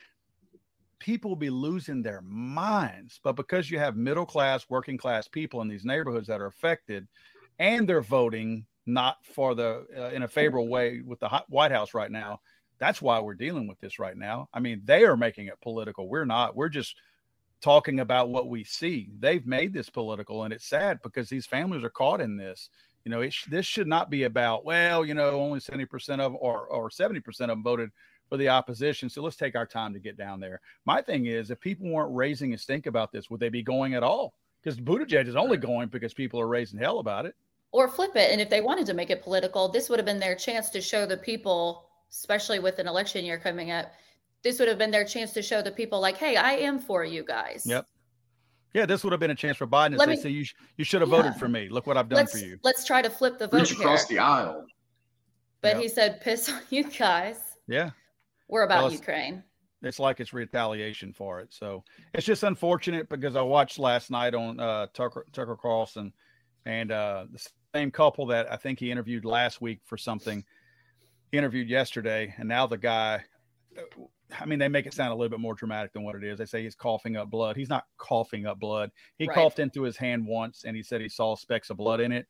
People 0.99 1.31
will 1.31 1.37
be 1.37 1.51
losing 1.51 2.03
their 2.03 2.21
minds. 2.23 3.21
But 3.23 3.37
because 3.37 3.71
you 3.71 3.79
have 3.79 3.97
middle 3.97 4.27
class, 4.27 4.67
working 4.69 4.99
class 4.99 5.29
people 5.29 5.61
in 5.63 5.69
these 5.69 5.85
neighborhoods 5.85 6.27
that 6.29 6.41
are 6.41 6.47
affected 6.47 7.07
and 7.59 7.89
they're 7.89 8.01
voting 8.01 8.67
not 8.87 9.19
for 9.25 9.55
the 9.55 9.87
uh, 9.97 10.09
in 10.11 10.23
a 10.23 10.29
favorable 10.29 10.69
way 10.69 11.03
with 11.05 11.21
the 11.21 11.29
White 11.49 11.73
House 11.73 11.95
right 11.95 12.11
now, 12.11 12.41
that's 12.79 13.03
why 13.03 13.21
we're 13.21 13.35
dealing 13.35 13.67
with 13.67 13.79
this 13.81 13.99
right 13.99 14.17
now. 14.17 14.49
I 14.53 14.61
mean, 14.61 14.83
they 14.85 15.05
are 15.05 15.17
making 15.17 15.47
it 15.47 15.61
political. 15.61 16.09
We're 16.09 16.25
not. 16.25 16.57
We're 16.57 16.69
just 16.69 16.95
talking 17.61 18.01
about 18.01 18.31
what 18.31 18.49
we 18.49 18.65
see. 18.65 19.11
They've 19.19 19.47
made 19.47 19.73
this 19.73 19.91
political, 19.91 20.45
and 20.45 20.53
it's 20.53 20.69
sad 20.69 21.01
because 21.03 21.29
these 21.29 21.47
families 21.47 21.85
are 21.85 21.91
caught 21.91 22.21
in 22.21 22.37
this. 22.37 22.71
You 23.09 23.15
know, 23.15 23.23
it 23.23 23.33
sh- 23.33 23.47
this 23.49 23.65
should 23.65 23.87
not 23.87 24.11
be 24.11 24.25
about 24.25 24.67
well, 24.67 25.03
you 25.03 25.15
know, 25.15 25.41
only 25.41 25.61
seventy 25.61 25.87
percent 25.87 26.21
of 26.21 26.35
or 26.35 26.67
or 26.67 26.91
seventy 26.91 27.21
percent 27.21 27.51
of 27.51 27.57
them 27.57 27.63
voted 27.63 27.91
for 28.29 28.37
the 28.37 28.51
opposition. 28.51 29.09
So 29.09 29.23
let's 29.23 29.35
take 29.35 29.57
our 29.57 29.65
time 29.65 29.95
to 29.95 29.99
get 29.99 30.19
down 30.19 30.41
there. 30.41 30.61
My 30.85 31.01
thing 31.01 31.25
is, 31.25 31.51
if 31.51 31.59
people 31.59 31.89
weren't 31.89 32.15
raising 32.15 32.53
a 32.53 32.59
stink 32.59 32.85
about 32.85 33.11
this, 33.11 33.31
would 33.31 33.41
they 33.41 33.49
be 33.49 33.63
going 33.63 33.95
at 33.95 34.03
all? 34.03 34.35
Because 34.63 34.79
Buttigieg 34.79 35.27
is 35.27 35.37
only 35.37 35.57
going 35.57 35.89
because 35.89 36.13
people 36.13 36.39
are 36.39 36.49
raising 36.49 36.79
hell 36.79 36.99
about 36.99 37.25
it. 37.25 37.35
or 37.73 37.89
flip 37.89 38.15
it. 38.15 38.31
And 38.31 38.43
if 38.43 38.51
they 38.51 38.61
wanted 38.61 38.85
to 38.87 38.95
make 38.95 39.09
it 39.09 39.23
political, 39.23 39.69
this 39.71 39.89
would 39.89 39.99
have 39.99 40.05
been 40.07 40.19
their 40.19 40.35
chance 40.35 40.69
to 40.71 40.83
show 40.83 41.07
the 41.07 41.17
people, 41.17 41.89
especially 42.11 42.59
with 42.59 42.79
an 42.79 42.89
election 42.89 43.25
year 43.25 43.39
coming 43.39 43.71
up, 43.71 43.91
this 44.43 44.59
would 44.59 44.69
have 44.69 44.77
been 44.79 44.91
their 44.91 45.07
chance 45.07 45.33
to 45.33 45.43
show 45.43 45.63
the 45.63 45.71
people, 45.71 45.99
like, 45.99 46.19
hey, 46.19 46.37
I 46.37 46.53
am 46.53 46.79
for 46.79 47.05
you 47.07 47.25
guys. 47.25 47.65
Yep. 47.67 47.87
Yeah, 48.75 48.87
this 48.87 49.03
would 49.03 49.13
have 49.13 49.21
been 49.21 49.31
a 49.31 49.35
chance 49.35 49.57
for 49.57 49.67
Biden 49.67 49.93
to 49.93 49.97
Let 49.97 50.07
say, 50.09 50.15
me- 50.17 50.21
"See, 50.23 50.29
you 50.31 50.45
sh- 50.45 50.55
you 50.77 50.85
should 50.85 51.01
have 51.01 51.11
Yeah. 51.11 51.17
voted 51.23 51.35
for 51.37 51.49
me. 51.49 51.69
Look 51.69 51.87
what 51.87 51.97
I've 51.97 52.09
done 52.09 52.19
Let's 52.19 52.33
for 52.33 52.39
you." 52.47 52.59
let's 52.63 52.85
try 52.85 53.01
to 53.03 53.09
flip 53.11 53.39
the 53.39 53.49
vote 53.49 53.61
Reach 53.61 53.71
here. 53.71 53.81
across 53.81 54.07
the 54.07 54.19
aisle. 54.19 54.67
But 55.61 55.75
Yep. 55.75 55.83
he 55.83 55.89
said, 55.89 56.21
piss 56.21 56.49
on 56.51 56.61
you 56.71 56.85
guys. 56.85 57.41
Yeah. 57.67 57.91
We're 58.49 58.63
about 58.63 58.79
Well, 58.79 58.87
it's- 58.89 59.01
Ukraine. 59.01 59.43
it's 59.83 59.99
like 59.99 60.21
it's 60.21 60.33
retaliation 60.33 61.13
for 61.13 61.41
it. 61.41 61.53
So 61.53 61.83
it's 62.15 62.27
just 62.27 62.43
unfortunate 62.43 63.09
because 63.09 63.37
I 63.37 63.43
watched 63.43 63.79
last 63.79 64.11
night 64.11 64.35
on 64.35 64.61
uh, 64.61 64.87
Tucker 64.93 65.27
Tucker 65.33 65.57
Carlson 65.57 66.13
and 66.67 66.93
uh, 66.93 67.27
the 67.31 67.49
same 67.75 67.91
couple 67.91 68.27
that 68.27 68.51
I 68.53 68.57
think 68.57 68.79
he 68.79 68.91
interviewed 68.91 69.25
last 69.25 69.61
week 69.61 69.81
for 69.85 69.97
something. 69.97 70.45
Interviewed 71.33 71.69
yesterday, 71.69 72.35
and 72.39 72.49
now 72.49 72.67
the 72.67 72.79
guy. 72.79 73.25
I 74.39 74.45
mean, 74.45 74.59
they 74.59 74.69
make 74.69 74.87
it 74.87 74.95
sound 74.95 75.13
a 75.13 75.15
little 75.15 75.31
bit 75.31 75.41
more 75.41 75.55
dramatic 75.55 75.93
than 75.93 76.03
what 76.03 76.15
it 76.15 76.25
is. 76.25 76.39
They 76.39 76.45
say 76.45 76.63
he's 76.63 76.75
coughing 76.75 77.17
up 77.17 77.31
blood. 77.31 77.57
He's 77.57 77.69
not 77.71 77.85
coughing 77.97 78.47
up 78.47 78.59
blood. 78.59 78.91
He 79.17 79.27
Right. 79.27 79.35
coughed 79.35 79.59
into 79.59 79.83
his 79.83 79.97
hand 79.97 80.27
once, 80.27 80.65
and 80.65 80.77
he 80.77 80.83
said 80.83 81.01
he 81.01 81.09
saw 81.09 81.35
specks 81.35 81.71
of 81.71 81.79
blood 81.79 82.01
in 82.01 82.13
it. 82.13 82.27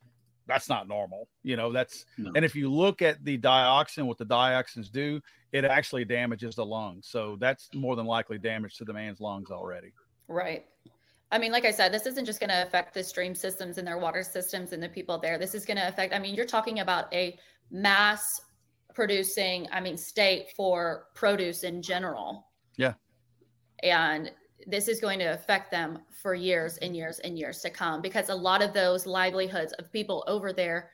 That's 0.46 0.68
not 0.68 0.88
normal. 0.88 1.28
You 1.42 1.56
know, 1.56 1.72
that's 1.72 2.06
No. 2.16 2.32
and 2.34 2.44
if 2.44 2.54
you 2.54 2.70
look 2.70 3.02
at 3.02 3.22
the 3.24 3.36
dioxin, 3.36 4.06
what 4.06 4.16
the 4.16 4.24
dioxins 4.24 4.90
do, 4.90 5.20
it 5.52 5.64
actually 5.64 6.04
damages 6.04 6.54
the 6.54 6.64
lungs. 6.64 7.08
So 7.08 7.36
that's 7.36 7.68
more 7.74 7.96
than 7.96 8.06
likely 8.06 8.38
damage 8.38 8.76
to 8.76 8.84
the 8.84 8.92
man's 8.92 9.20
lungs 9.20 9.50
already. 9.50 9.92
Right. 10.28 10.66
I 11.30 11.38
mean, 11.38 11.52
like 11.52 11.66
I 11.66 11.70
said, 11.70 11.92
this 11.92 12.06
isn't 12.06 12.24
just 12.24 12.40
going 12.40 12.48
to 12.48 12.62
affect 12.62 12.94
the 12.94 13.04
stream 13.04 13.34
systems 13.34 13.76
and 13.76 13.86
their 13.86 13.98
water 13.98 14.22
systems 14.22 14.72
and 14.72 14.82
the 14.82 14.88
people 14.88 15.18
there. 15.18 15.36
This 15.36 15.54
is 15.54 15.66
going 15.66 15.76
to 15.76 15.86
affect, 15.86 16.14
I 16.14 16.18
mean, 16.18 16.34
you're 16.34 16.46
talking 16.46 16.80
about 16.80 17.12
a 17.12 17.38
mass 17.70 18.40
producing, 18.98 19.68
I 19.70 19.80
mean, 19.80 19.96
state 19.96 20.48
for 20.56 21.04
produce 21.14 21.62
in 21.62 21.80
general. 21.80 22.48
Yeah. 22.76 22.94
And 23.84 24.32
this 24.66 24.88
is 24.88 24.98
going 24.98 25.20
to 25.20 25.26
affect 25.26 25.70
them 25.70 26.00
for 26.10 26.34
years 26.34 26.78
and 26.78 26.96
years 26.96 27.20
and 27.20 27.38
years 27.38 27.60
to 27.60 27.70
come 27.70 28.02
because 28.02 28.28
a 28.28 28.34
lot 28.34 28.60
of 28.60 28.72
those 28.72 29.06
livelihoods 29.06 29.72
of 29.74 29.92
people 29.92 30.24
over 30.26 30.52
there 30.52 30.90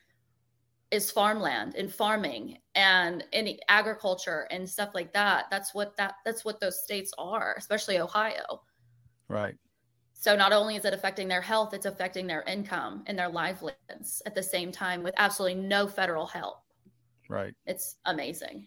is 0.91 1.11
farmland 1.11 1.77
and 1.77 1.91
farming 1.91 2.59
and 2.75 3.25
any 3.33 3.59
agriculture 3.71 4.47
and 4.51 4.69
stuff 4.69 4.91
like 4.93 5.11
that. 5.15 5.47
That's 5.51 5.75
what 5.75 5.97
that 5.97 6.17
that's 6.27 6.45
what 6.45 6.61
those 6.61 6.85
states 6.85 7.11
are, 7.17 7.55
especially 7.57 8.01
Ohio. 8.01 8.61
Right. 9.29 9.55
So 10.13 10.37
not 10.37 10.53
only 10.53 10.77
is 10.77 10.85
it 10.85 10.93
affecting 10.93 11.27
their 11.27 11.41
health, 11.41 11.73
it's 11.73 11.87
affecting 11.87 12.27
their 12.27 12.43
income 12.43 13.03
and 13.07 13.19
their 13.19 13.31
livelihoods 13.31 14.21
at 14.27 14.35
the 14.35 14.43
same 14.43 14.71
time 14.71 15.03
with 15.03 15.15
absolutely 15.17 15.59
no 15.59 15.87
federal 15.87 16.27
help. 16.27 16.64
Right. 17.29 17.55
It's 17.67 17.97
amazing. 18.05 18.67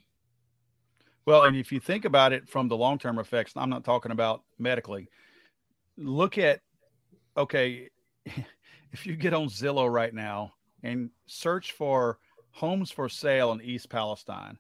Well, 1.26 1.44
and 1.44 1.58
if 1.58 1.72
you 1.72 1.80
think 1.80 2.06
about 2.06 2.32
it 2.32 2.48
from 2.48 2.68
the 2.68 2.78
long 2.78 2.98
term 2.98 3.20
effects, 3.20 3.54
I'm 3.56 3.70
not 3.70 3.84
talking 3.84 4.12
about 4.12 4.44
medically. 4.58 5.10
Look 5.98 6.38
at, 6.38 6.62
okay, 7.36 7.90
if 8.92 9.06
you 9.06 9.16
get 9.16 9.34
on 9.34 9.48
Zillow 9.48 9.92
right 9.92 10.14
now 10.14 10.54
and 10.84 11.10
search 11.26 11.74
for 11.74 12.20
homes 12.52 12.92
for 12.92 13.10
sale 13.10 13.52
in 13.52 13.62
East 13.62 13.90
Palestine, 13.90 14.58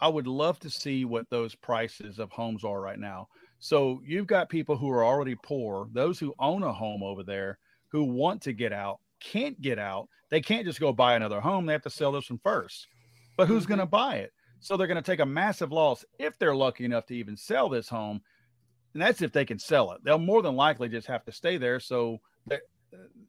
I 0.00 0.08
would 0.08 0.26
love 0.26 0.58
to 0.60 0.70
see 0.70 1.04
what 1.04 1.30
those 1.30 1.54
prices 1.54 2.18
of 2.18 2.30
homes 2.30 2.62
are 2.62 2.80
right 2.80 2.98
now. 2.98 3.28
So 3.58 4.02
you've 4.04 4.26
got 4.26 4.50
people 4.50 4.76
who 4.76 4.90
are 4.90 5.04
already 5.04 5.34
poor, 5.42 5.88
those 5.92 6.18
who 6.18 6.34
own 6.38 6.62
a 6.62 6.72
home 6.72 7.02
over 7.02 7.22
there 7.22 7.58
who 7.88 8.04
want 8.04 8.42
to 8.42 8.52
get 8.52 8.72
out, 8.72 9.00
can't 9.20 9.60
get 9.62 9.78
out. 9.78 10.08
They 10.28 10.40
can't 10.40 10.66
just 10.66 10.80
go 10.80 10.92
buy 10.92 11.14
another 11.14 11.40
home. 11.40 11.64
They 11.64 11.72
have 11.72 11.82
to 11.82 11.90
sell 11.90 12.12
this 12.12 12.28
one 12.28 12.40
first. 12.42 12.86
But 13.36 13.48
who's 13.48 13.66
going 13.66 13.78
to 13.78 13.84
mm-hmm. 13.84 13.90
buy 13.90 14.16
it? 14.16 14.32
So 14.60 14.76
they're 14.76 14.86
going 14.86 15.02
to 15.02 15.10
take 15.10 15.20
a 15.20 15.26
massive 15.26 15.72
loss 15.72 16.04
if 16.18 16.38
they're 16.38 16.56
lucky 16.56 16.84
enough 16.84 17.06
to 17.06 17.14
even 17.14 17.36
sell 17.36 17.68
this 17.68 17.88
home. 17.88 18.22
And 18.94 19.02
that's 19.02 19.20
if 19.20 19.32
they 19.32 19.44
can 19.44 19.58
sell 19.58 19.92
it. 19.92 20.02
They'll 20.02 20.18
more 20.18 20.42
than 20.42 20.56
likely 20.56 20.88
just 20.88 21.06
have 21.08 21.24
to 21.26 21.32
stay 21.32 21.58
there. 21.58 21.78
So 21.78 22.20
uh, 22.50 22.56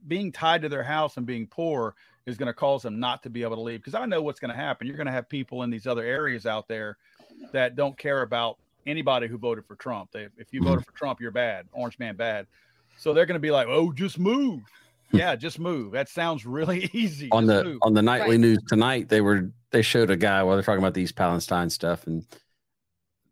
being 0.07 0.31
tied 0.31 0.61
to 0.61 0.69
their 0.69 0.83
house 0.83 1.17
and 1.17 1.25
being 1.25 1.45
poor 1.47 1.95
is 2.25 2.37
going 2.37 2.47
to 2.47 2.53
cause 2.53 2.83
them 2.83 2.99
not 2.99 3.23
to 3.23 3.29
be 3.29 3.43
able 3.43 3.57
to 3.57 3.61
leave. 3.61 3.81
Because 3.81 3.95
I 3.95 4.05
know 4.05 4.21
what's 4.21 4.39
going 4.39 4.51
to 4.51 4.57
happen. 4.57 4.87
You're 4.87 4.95
going 4.95 5.07
to 5.07 5.13
have 5.13 5.27
people 5.27 5.63
in 5.63 5.69
these 5.69 5.85
other 5.85 6.03
areas 6.03 6.45
out 6.45 6.67
there 6.67 6.97
that 7.51 7.75
don't 7.75 7.97
care 7.97 8.21
about 8.21 8.57
anybody 8.85 9.27
who 9.27 9.37
voted 9.37 9.65
for 9.65 9.75
Trump. 9.75 10.11
They, 10.11 10.27
if 10.37 10.53
you 10.53 10.63
voted 10.63 10.85
for 10.85 10.93
Trump, 10.93 11.19
you're 11.19 11.31
bad, 11.31 11.67
orange 11.73 11.99
man 11.99 12.15
bad. 12.15 12.47
So 12.97 13.13
they're 13.13 13.25
going 13.25 13.35
to 13.35 13.39
be 13.39 13.51
like, 13.51 13.67
"Oh, 13.67 13.91
just 13.91 14.17
move." 14.17 14.61
Yeah, 15.11 15.35
just 15.35 15.59
move. 15.59 15.91
That 15.93 16.09
sounds 16.09 16.45
really 16.45 16.89
easy. 16.93 17.29
On 17.31 17.45
just 17.45 17.63
the 17.63 17.63
move. 17.63 17.79
on 17.83 17.93
the 17.93 18.01
nightly 18.01 18.31
Right. 18.31 18.39
news 18.39 18.59
tonight, 18.67 19.09
they 19.09 19.21
were 19.21 19.51
they 19.71 19.81
showed 19.81 20.09
a 20.09 20.17
guy 20.17 20.43
while 20.43 20.55
they're 20.55 20.63
talking 20.63 20.79
about 20.83 20.93
the 20.93 21.01
East 21.01 21.15
Palestine 21.15 21.69
stuff, 21.69 22.07
and 22.07 22.25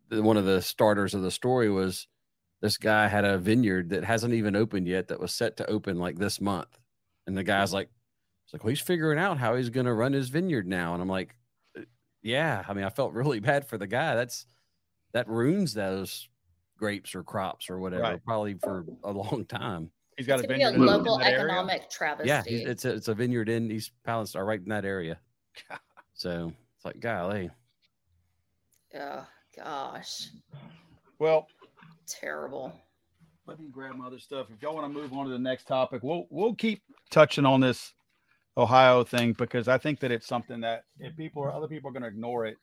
the, 0.09 0.21
one 0.21 0.37
of 0.37 0.45
the 0.45 0.61
starters 0.61 1.13
of 1.13 1.21
the 1.21 1.31
story 1.31 1.69
was 1.69 2.07
this 2.61 2.77
guy 2.77 3.07
had 3.07 3.25
a 3.25 3.37
vineyard 3.37 3.89
that 3.89 4.03
hasn't 4.03 4.33
even 4.33 4.55
opened 4.55 4.87
yet 4.87 5.07
that 5.09 5.19
was 5.19 5.33
set 5.33 5.57
to 5.57 5.69
open 5.69 5.97
like 5.97 6.17
this 6.17 6.39
month, 6.41 6.79
and 7.27 7.37
the 7.37 7.43
guy's 7.43 7.73
like, 7.73 7.89
"It's 8.45 8.53
like, 8.53 8.63
well, 8.63 8.69
he's 8.69 8.81
figuring 8.81 9.19
out 9.19 9.37
how 9.37 9.55
he's 9.55 9.69
going 9.69 9.85
to 9.85 9.93
run 9.93 10.13
his 10.13 10.29
vineyard 10.29 10.67
now," 10.67 10.93
and 10.93 11.01
I'm 11.01 11.09
like, 11.09 11.35
"Uh, 11.77 11.81
"Yeah, 12.21 12.63
I 12.67 12.73
mean, 12.73 12.85
I 12.85 12.89
felt 12.89 13.13
really 13.13 13.39
bad 13.39 13.67
for 13.67 13.77
the 13.77 13.87
guy. 13.87 14.15
That's 14.15 14.45
that 15.13 15.27
ruins 15.29 15.73
those 15.73 16.29
grapes 16.77 17.15
or 17.15 17.23
crops 17.23 17.69
or 17.69 17.79
whatever, 17.79 18.03
Right. 18.03 18.23
probably 18.25 18.55
for 18.55 18.85
a 19.03 19.11
long 19.11 19.45
time." 19.45 19.91
He's 20.17 20.27
got 20.27 20.39
It's 20.39 20.45
a 20.45 20.47
going 20.47 20.59
to 20.61 20.65
be 20.67 20.71
a 20.71 20.73
in 20.73 20.85
local 20.85 21.17
that 21.19 21.27
area. 21.27 21.39
economic 21.45 21.89
travesty. 21.89 22.29
Yeah, 22.29 22.43
it's 22.45 22.85
a 22.85 22.93
it's 22.93 23.07
a 23.09 23.13
vineyard 23.13 23.49
in 23.49 23.69
East 23.71 23.91
Palestine, 24.05 24.43
right 24.43 24.59
in 24.59 24.69
that 24.69 24.85
area. 24.85 25.19
So 26.13 26.53
it's 26.75 26.85
like, 26.85 26.99
golly, 27.01 27.49
oh, 28.97 29.25
gosh. 29.55 30.29
Well, 31.19 31.47
Terrible. 32.07 32.73
let 33.47 33.59
me 33.59 33.67
grab 33.69 33.95
my 33.95 34.07
other 34.07 34.19
stuff. 34.19 34.47
If 34.55 34.61
y'all 34.61 34.75
want 34.75 34.91
to 34.93 34.99
move 35.01 35.11
on 35.13 35.25
to 35.25 35.31
the 35.31 35.39
next 35.39 35.65
topic, 35.67 36.01
we'll 36.03 36.25
we'll 36.29 36.55
keep 36.55 36.81
touching 37.09 37.45
on 37.45 37.59
this 37.59 37.93
Ohio 38.57 39.03
thing 39.03 39.33
because 39.33 39.67
I 39.67 39.77
think 39.77 39.99
that 39.99 40.11
it's 40.11 40.27
something 40.27 40.61
that 40.61 40.83
if 40.99 41.15
people 41.17 41.41
or 41.41 41.51
other 41.51 41.67
people 41.67 41.89
are 41.89 41.93
going 41.93 42.03
to 42.03 42.07
ignore 42.09 42.45
it, 42.45 42.55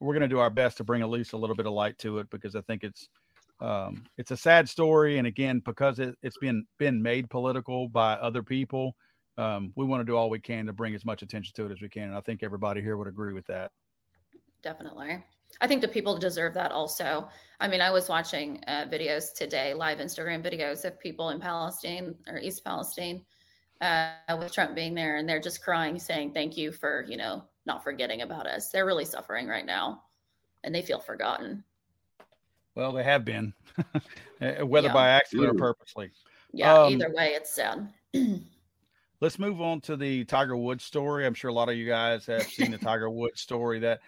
we're 0.00 0.12
going 0.12 0.22
to 0.22 0.28
do 0.28 0.38
our 0.38 0.50
best 0.50 0.76
to 0.78 0.84
bring 0.84 1.00
at 1.02 1.08
least 1.08 1.32
a 1.32 1.36
little 1.38 1.56
bit 1.56 1.66
of 1.66 1.72
light 1.72 1.96
to 2.00 2.18
it 2.18 2.28
because 2.30 2.54
I 2.54 2.60
think 2.62 2.84
it's 2.84 3.08
um, 3.60 4.04
it's 4.18 4.30
a 4.30 4.36
sad 4.36 4.68
story, 4.68 5.18
and 5.18 5.26
again, 5.26 5.60
because 5.64 5.98
it, 5.98 6.16
it's 6.22 6.38
been 6.38 6.66
been 6.78 7.02
made 7.02 7.30
political 7.30 7.88
by 7.88 8.14
other 8.14 8.42
people, 8.42 8.96
um, 9.38 9.72
we 9.76 9.84
want 9.84 10.00
to 10.00 10.04
do 10.04 10.16
all 10.16 10.30
we 10.30 10.40
can 10.40 10.66
to 10.66 10.72
bring 10.72 10.94
as 10.94 11.04
much 11.04 11.22
attention 11.22 11.52
to 11.56 11.66
it 11.66 11.72
as 11.72 11.80
we 11.80 11.88
can, 11.88 12.04
and 12.04 12.16
I 12.16 12.20
think 12.20 12.42
everybody 12.42 12.82
here 12.82 12.96
would 12.96 13.08
agree 13.08 13.32
with 13.32 13.46
that. 13.46 13.70
Definitely. 14.62 15.22
I 15.60 15.66
think 15.68 15.82
the 15.82 15.88
people 15.88 16.18
deserve 16.18 16.54
that 16.54 16.72
also. 16.72 17.28
I 17.60 17.68
mean, 17.68 17.80
I 17.80 17.90
was 17.90 18.08
watching 18.08 18.62
uh, 18.66 18.86
videos 18.90 19.32
today, 19.32 19.72
live 19.72 19.98
Instagram 19.98 20.42
videos 20.42 20.84
of 20.84 20.98
people 20.98 21.30
in 21.30 21.38
Palestine 21.38 22.14
or 22.26 22.38
East 22.38 22.64
Palestine 22.64 23.24
uh, 23.80 24.14
with 24.38 24.52
Trump 24.52 24.74
being 24.74 24.94
there, 24.94 25.18
and 25.18 25.28
they're 25.28 25.40
just 25.40 25.62
crying, 25.62 25.98
saying, 25.98 26.32
Thank 26.32 26.56
you 26.56 26.72
for, 26.72 27.04
you 27.08 27.16
know, 27.16 27.44
not 27.66 27.84
forgetting 27.84 28.22
about 28.22 28.46
us. 28.46 28.70
They're 28.70 28.86
really 28.86 29.04
suffering 29.04 29.46
right 29.46 29.66
now 29.66 30.02
and 30.64 30.74
they 30.74 30.82
feel 30.82 30.98
forgotten. 30.98 31.62
Well, 32.74 32.92
they 32.92 33.04
have 33.04 33.24
been, 33.24 33.54
uh, 33.78 34.00
whether 34.66 34.88
Yeah. 34.88 34.92
by 34.92 35.08
accident 35.10 35.48
or 35.48 35.54
purposely. 35.54 36.10
Yeah, 36.52 36.72
Um, 36.74 36.92
either 36.92 37.12
way, 37.12 37.34
it's 37.34 37.50
sad. 37.50 37.92
Let's 39.20 39.38
move 39.38 39.60
on 39.60 39.80
to 39.82 39.96
the 39.96 40.24
Tiger 40.24 40.56
Woods 40.56 40.84
story. 40.84 41.24
I'm 41.24 41.34
sure 41.34 41.50
a 41.50 41.54
lot 41.54 41.68
of 41.68 41.76
you 41.76 41.86
guys 41.86 42.26
have 42.26 42.42
seen 42.46 42.70
the 42.70 42.78
Tiger 42.78 43.08
Woods 43.10 43.40
story 43.40 43.78
that 43.80 44.00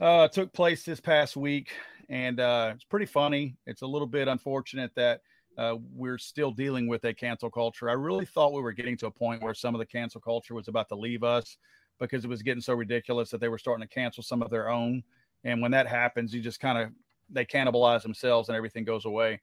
uh, 0.00 0.28
took 0.28 0.52
place 0.52 0.84
this 0.84 1.00
past 1.00 1.36
week, 1.36 1.70
and 2.08 2.38
uh, 2.38 2.72
it's 2.74 2.84
pretty 2.84 3.06
funny. 3.06 3.56
It's 3.66 3.82
a 3.82 3.86
little 3.86 4.06
bit 4.06 4.28
unfortunate 4.28 4.94
that 4.94 5.22
uh, 5.56 5.76
we're 5.92 6.18
still 6.18 6.52
dealing 6.52 6.86
with 6.86 7.04
a 7.04 7.12
cancel 7.12 7.50
culture. 7.50 7.90
I 7.90 7.94
really 7.94 8.26
thought 8.26 8.52
we 8.52 8.62
were 8.62 8.72
getting 8.72 8.96
to 8.98 9.06
a 9.06 9.10
point 9.10 9.42
where 9.42 9.54
some 9.54 9.74
of 9.74 9.80
the 9.80 9.86
cancel 9.86 10.20
culture 10.20 10.54
was 10.54 10.68
about 10.68 10.88
to 10.90 10.94
leave 10.94 11.24
us 11.24 11.56
because 11.98 12.24
it 12.24 12.28
was 12.28 12.42
getting 12.42 12.60
so 12.60 12.74
ridiculous 12.74 13.30
that 13.30 13.40
they 13.40 13.48
were 13.48 13.58
starting 13.58 13.86
to 13.86 13.92
cancel 13.92 14.22
some 14.22 14.40
of 14.40 14.50
their 14.50 14.68
own. 14.68 15.02
And 15.42 15.60
when 15.60 15.72
that 15.72 15.88
happens, 15.88 16.32
you 16.32 16.40
just 16.40 16.60
kind 16.60 16.78
of 16.78 16.90
they 17.30 17.44
cannibalize 17.44 18.02
themselves 18.02 18.48
and 18.48 18.56
everything 18.56 18.84
goes 18.84 19.04
away. 19.04 19.40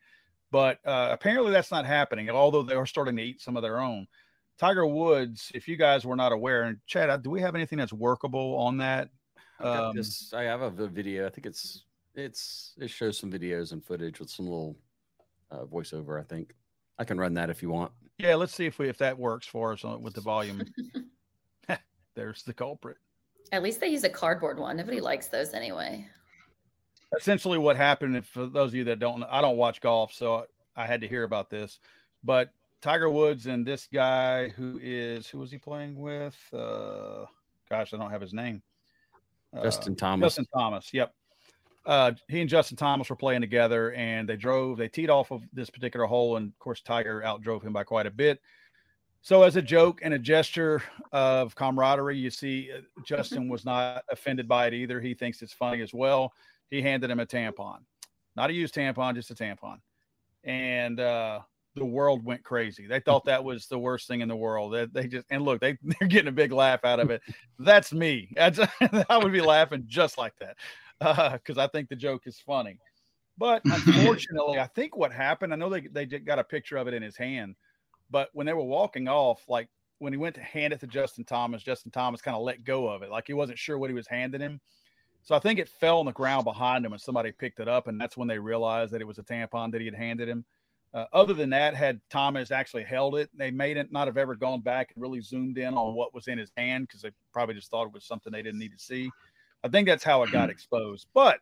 But 0.51 0.79
uh, 0.85 1.09
apparently 1.11 1.51
that's 1.51 1.71
not 1.71 1.85
happening, 1.85 2.29
although 2.29 2.63
they 2.63 2.75
are 2.75 2.85
starting 2.85 3.15
to 3.17 3.23
eat 3.23 3.41
some 3.41 3.57
of 3.57 3.63
their 3.63 3.79
own. 3.81 4.07
Tiger 4.57 4.85
Woods, 4.85 5.51
if 5.53 5.67
you 5.67 5.75
guys 5.75 6.05
were 6.05 6.15
not 6.15 6.31
aware, 6.31 6.63
and 6.63 6.77
Chad, 6.87 7.09
uh, 7.09 7.17
do 7.17 7.29
we 7.29 7.41
have 7.41 7.55
anything 7.55 7.77
that's 7.77 7.91
workable 7.91 8.55
on 8.55 8.77
that? 8.77 9.09
I've 9.59 9.63
got 9.65 9.83
Um, 9.89 9.95
this. 9.97 10.33
I 10.33 10.43
have 10.43 10.61
a 10.61 10.69
v- 10.69 10.87
video. 10.87 11.25
I 11.25 11.29
think 11.29 11.45
it's 11.45 11.83
it's 12.13 12.73
it 12.79 12.89
shows 12.89 13.17
some 13.17 13.29
videos 13.31 13.73
and 13.73 13.83
footage 13.83 14.19
with 14.21 14.29
some 14.29 14.45
little 14.45 14.77
uh, 15.51 15.65
voiceover. 15.65 16.19
I 16.21 16.23
think 16.23 16.53
I 16.97 17.03
can 17.03 17.17
run 17.19 17.33
that 17.33 17.49
if 17.49 17.61
you 17.61 17.69
want. 17.69 17.91
Yeah, 18.17 18.35
let's 18.35 18.53
see 18.55 18.65
if 18.65 18.79
we 18.79 18.87
if 18.87 18.97
that 18.99 19.17
works 19.17 19.45
for 19.45 19.73
us 19.73 19.83
on, 19.83 20.01
with 20.01 20.13
the 20.13 20.21
volume. 20.21 20.61
There's 22.15 22.43
the 22.43 22.53
culprit. 22.53 22.97
At 23.51 23.61
least 23.61 23.81
they 23.81 23.87
use 23.89 24.05
a 24.05 24.09
cardboard 24.09 24.57
one. 24.57 24.77
Nobody 24.77 25.01
likes 25.01 25.27
those 25.27 25.53
anyway. 25.53 26.07
Essentially, 27.17 27.57
what 27.57 27.77
happened, 27.77 28.17
if 28.17 28.25
for 28.25 28.45
those 28.45 28.71
of 28.71 28.75
you 28.75 28.83
that 28.85 28.99
don't, 28.99 29.19
know- 29.19 29.27
I 29.29 29.41
don't 29.41 29.57
watch 29.57 29.81
golf, 29.81 30.13
so 30.13 30.45
I 30.75 30.85
had 30.85 31.01
to 31.01 31.07
hear 31.07 31.23
about 31.23 31.49
this. 31.49 31.79
But 32.23 32.51
Tiger 32.81 33.09
Woods 33.09 33.47
and 33.47 33.65
this 33.65 33.87
guy 33.91 34.49
who 34.49 34.79
is 34.81 35.27
who 35.27 35.39
was 35.39 35.51
he 35.51 35.57
playing 35.57 35.95
with? 35.99 36.35
Uh, 36.53 37.25
gosh, 37.69 37.93
I 37.93 37.97
don't 37.97 38.11
have 38.11 38.21
his 38.21 38.33
name. 38.33 38.61
Uh, 39.55 39.63
Justin 39.63 39.95
Thomas. 39.95 40.25
Justin 40.25 40.45
Thomas. 40.53 40.93
Yep. 40.93 41.13
Uh, 41.85 42.11
he 42.27 42.41
and 42.41 42.49
Justin 42.49 42.77
Thomas 42.77 43.09
were 43.09 43.15
playing 43.15 43.41
together, 43.41 43.93
and 43.93 44.27
they 44.27 44.35
drove. 44.35 44.77
They 44.77 44.87
teed 44.87 45.09
off 45.09 45.31
of 45.31 45.43
this 45.53 45.69
particular 45.69 46.05
hole, 46.05 46.37
and 46.37 46.49
of 46.49 46.59
course, 46.59 46.81
Tiger 46.81 47.21
outdrove 47.25 47.63
him 47.63 47.73
by 47.73 47.83
quite 47.83 48.07
a 48.07 48.11
bit. 48.11 48.41
So, 49.21 49.43
as 49.43 49.55
a 49.55 49.61
joke 49.61 50.01
and 50.03 50.13
a 50.13 50.19
gesture 50.19 50.83
of 51.11 51.55
camaraderie, 51.55 52.17
you 52.17 52.29
see 52.29 52.69
uh, 52.71 52.81
Justin 53.03 53.47
was 53.49 53.65
not 53.65 54.03
offended 54.11 54.47
by 54.47 54.67
it 54.67 54.73
either. 54.73 54.99
He 54.99 55.13
thinks 55.13 55.41
it's 55.41 55.53
funny 55.53 55.81
as 55.81 55.93
well. 55.93 56.33
He 56.69 56.81
handed 56.81 57.09
him 57.09 57.19
a 57.19 57.25
tampon, 57.25 57.79
not 58.35 58.49
a 58.49 58.53
used 58.53 58.75
tampon, 58.75 59.15
just 59.15 59.31
a 59.31 59.35
tampon, 59.35 59.77
and 60.43 60.99
uh, 60.99 61.39
the 61.75 61.85
world 61.85 62.23
went 62.23 62.43
crazy. 62.43 62.87
They 62.87 62.99
thought 62.99 63.25
that 63.25 63.43
was 63.43 63.67
the 63.67 63.79
worst 63.79 64.07
thing 64.07 64.21
in 64.21 64.27
the 64.27 64.35
world. 64.35 64.73
They, 64.73 64.85
they 64.85 65.07
just 65.07 65.25
and 65.29 65.43
look, 65.43 65.59
they 65.61 65.77
they're 65.83 66.07
getting 66.07 66.29
a 66.29 66.33
big 66.33 66.51
laugh 66.51 66.83
out 66.83 66.99
of 66.99 67.11
it. 67.11 67.21
That's 67.59 67.93
me. 67.93 68.29
That's, 68.35 68.59
I 69.09 69.17
would 69.17 69.33
be 69.33 69.41
laughing 69.41 69.83
just 69.87 70.17
like 70.17 70.33
that 70.39 70.57
because 71.33 71.57
I 71.57 71.67
think 71.67 71.89
the 71.89 71.95
joke 71.95 72.23
is 72.25 72.39
funny. 72.39 72.79
But 73.37 73.61
unfortunately, 73.65 74.59
I 74.59 74.67
think 74.67 74.95
what 74.95 75.11
happened, 75.11 75.53
I 75.53 75.57
know 75.57 75.69
they, 75.69 75.81
they 75.81 76.05
got 76.05 76.39
a 76.39 76.43
picture 76.43 76.77
of 76.77 76.87
it 76.87 76.93
in 76.93 77.03
his 77.03 77.17
hand, 77.17 77.55
but 78.09 78.29
when 78.33 78.45
they 78.45 78.53
were 78.53 78.63
walking 78.63 79.07
off, 79.07 79.43
like 79.49 79.67
when 79.99 80.13
he 80.13 80.17
went 80.17 80.35
to 80.35 80.41
hand 80.41 80.73
it 80.73 80.79
to 80.81 80.87
Justin 80.87 81.25
Thomas, 81.25 81.63
Justin 81.63 81.91
Thomas 81.91 82.21
kind 82.21 82.37
of 82.37 82.43
let 82.43 82.63
go 82.63 82.87
of 82.87 83.01
it. 83.01 83.09
Like 83.09 83.25
he 83.27 83.33
wasn't 83.33 83.59
sure 83.59 83.77
what 83.77 83.89
he 83.89 83.95
was 83.95 84.07
handing 84.07 84.41
him. 84.41 84.61
So 85.25 85.35
I 85.35 85.39
think 85.39 85.59
it 85.59 85.67
fell 85.67 85.99
on 85.99 86.05
the 86.05 86.11
ground 86.11 86.45
behind 86.45 86.85
him 86.85 86.93
and 86.93 87.01
somebody 87.01 87.31
picked 87.31 87.59
it 87.59 87.67
up. 87.67 87.87
And 87.87 87.99
that's 87.99 88.15
when 88.15 88.27
they 88.27 88.37
realized 88.37 88.93
that 88.93 89.01
it 89.01 89.07
was 89.07 89.17
a 89.17 89.23
tampon 89.23 89.71
that 89.71 89.81
he 89.81 89.85
had 89.85 89.95
handed 89.95 90.29
him. 90.29 90.45
Uh, 90.93 91.05
other 91.11 91.33
than 91.33 91.49
that, 91.49 91.73
had 91.75 91.99
Thomas 92.09 92.51
actually 92.51 92.83
held 92.83 93.15
it, 93.15 93.29
they 93.35 93.51
may 93.51 93.73
not 93.89 94.07
have 94.07 94.17
ever 94.17 94.35
gone 94.35 94.61
back 94.61 94.91
and 94.93 95.01
really 95.01 95.19
zoomed 95.19 95.57
in 95.57 95.73
on 95.73 95.95
what 95.95 96.13
was 96.13 96.27
in 96.27 96.37
his 96.37 96.51
hand 96.55 96.87
because 96.87 97.01
they 97.01 97.09
probably 97.33 97.55
just 97.55 97.69
thought 97.69 97.87
it 97.87 97.93
was 97.93 98.05
something 98.05 98.31
they 98.31 98.43
didn't 98.43 98.59
need 98.59 98.71
to 98.71 98.79
see. 98.79 99.09
I 99.63 99.67
think 99.67 99.87
that's 99.87 100.03
how 100.03 100.21
it 100.23 100.31
got 100.31 100.49
exposed. 100.51 101.07
But 101.13 101.39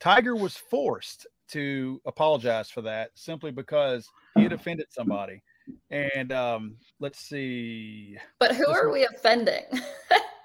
Tiger 0.00 0.36
was 0.36 0.56
forced 0.56 1.26
to 1.48 2.00
apologize 2.04 2.68
for 2.70 2.82
that 2.82 3.10
simply 3.14 3.50
because 3.50 4.06
he 4.36 4.42
had 4.42 4.52
offended 4.52 4.86
somebody. 4.90 5.42
And 5.90 6.30
um, 6.30 6.76
let's 7.00 7.20
see. 7.20 8.18
But 8.38 8.54
who 8.54 8.66
This 8.66 8.76
are 8.76 8.92
we 8.92 9.06
offending? 9.06 9.64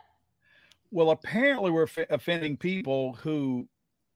Well, 0.93 1.09
apparently 1.09 1.71
we're 1.71 1.83
f- 1.85 2.09
offending 2.11 2.57
people 2.57 3.13
who 3.15 3.67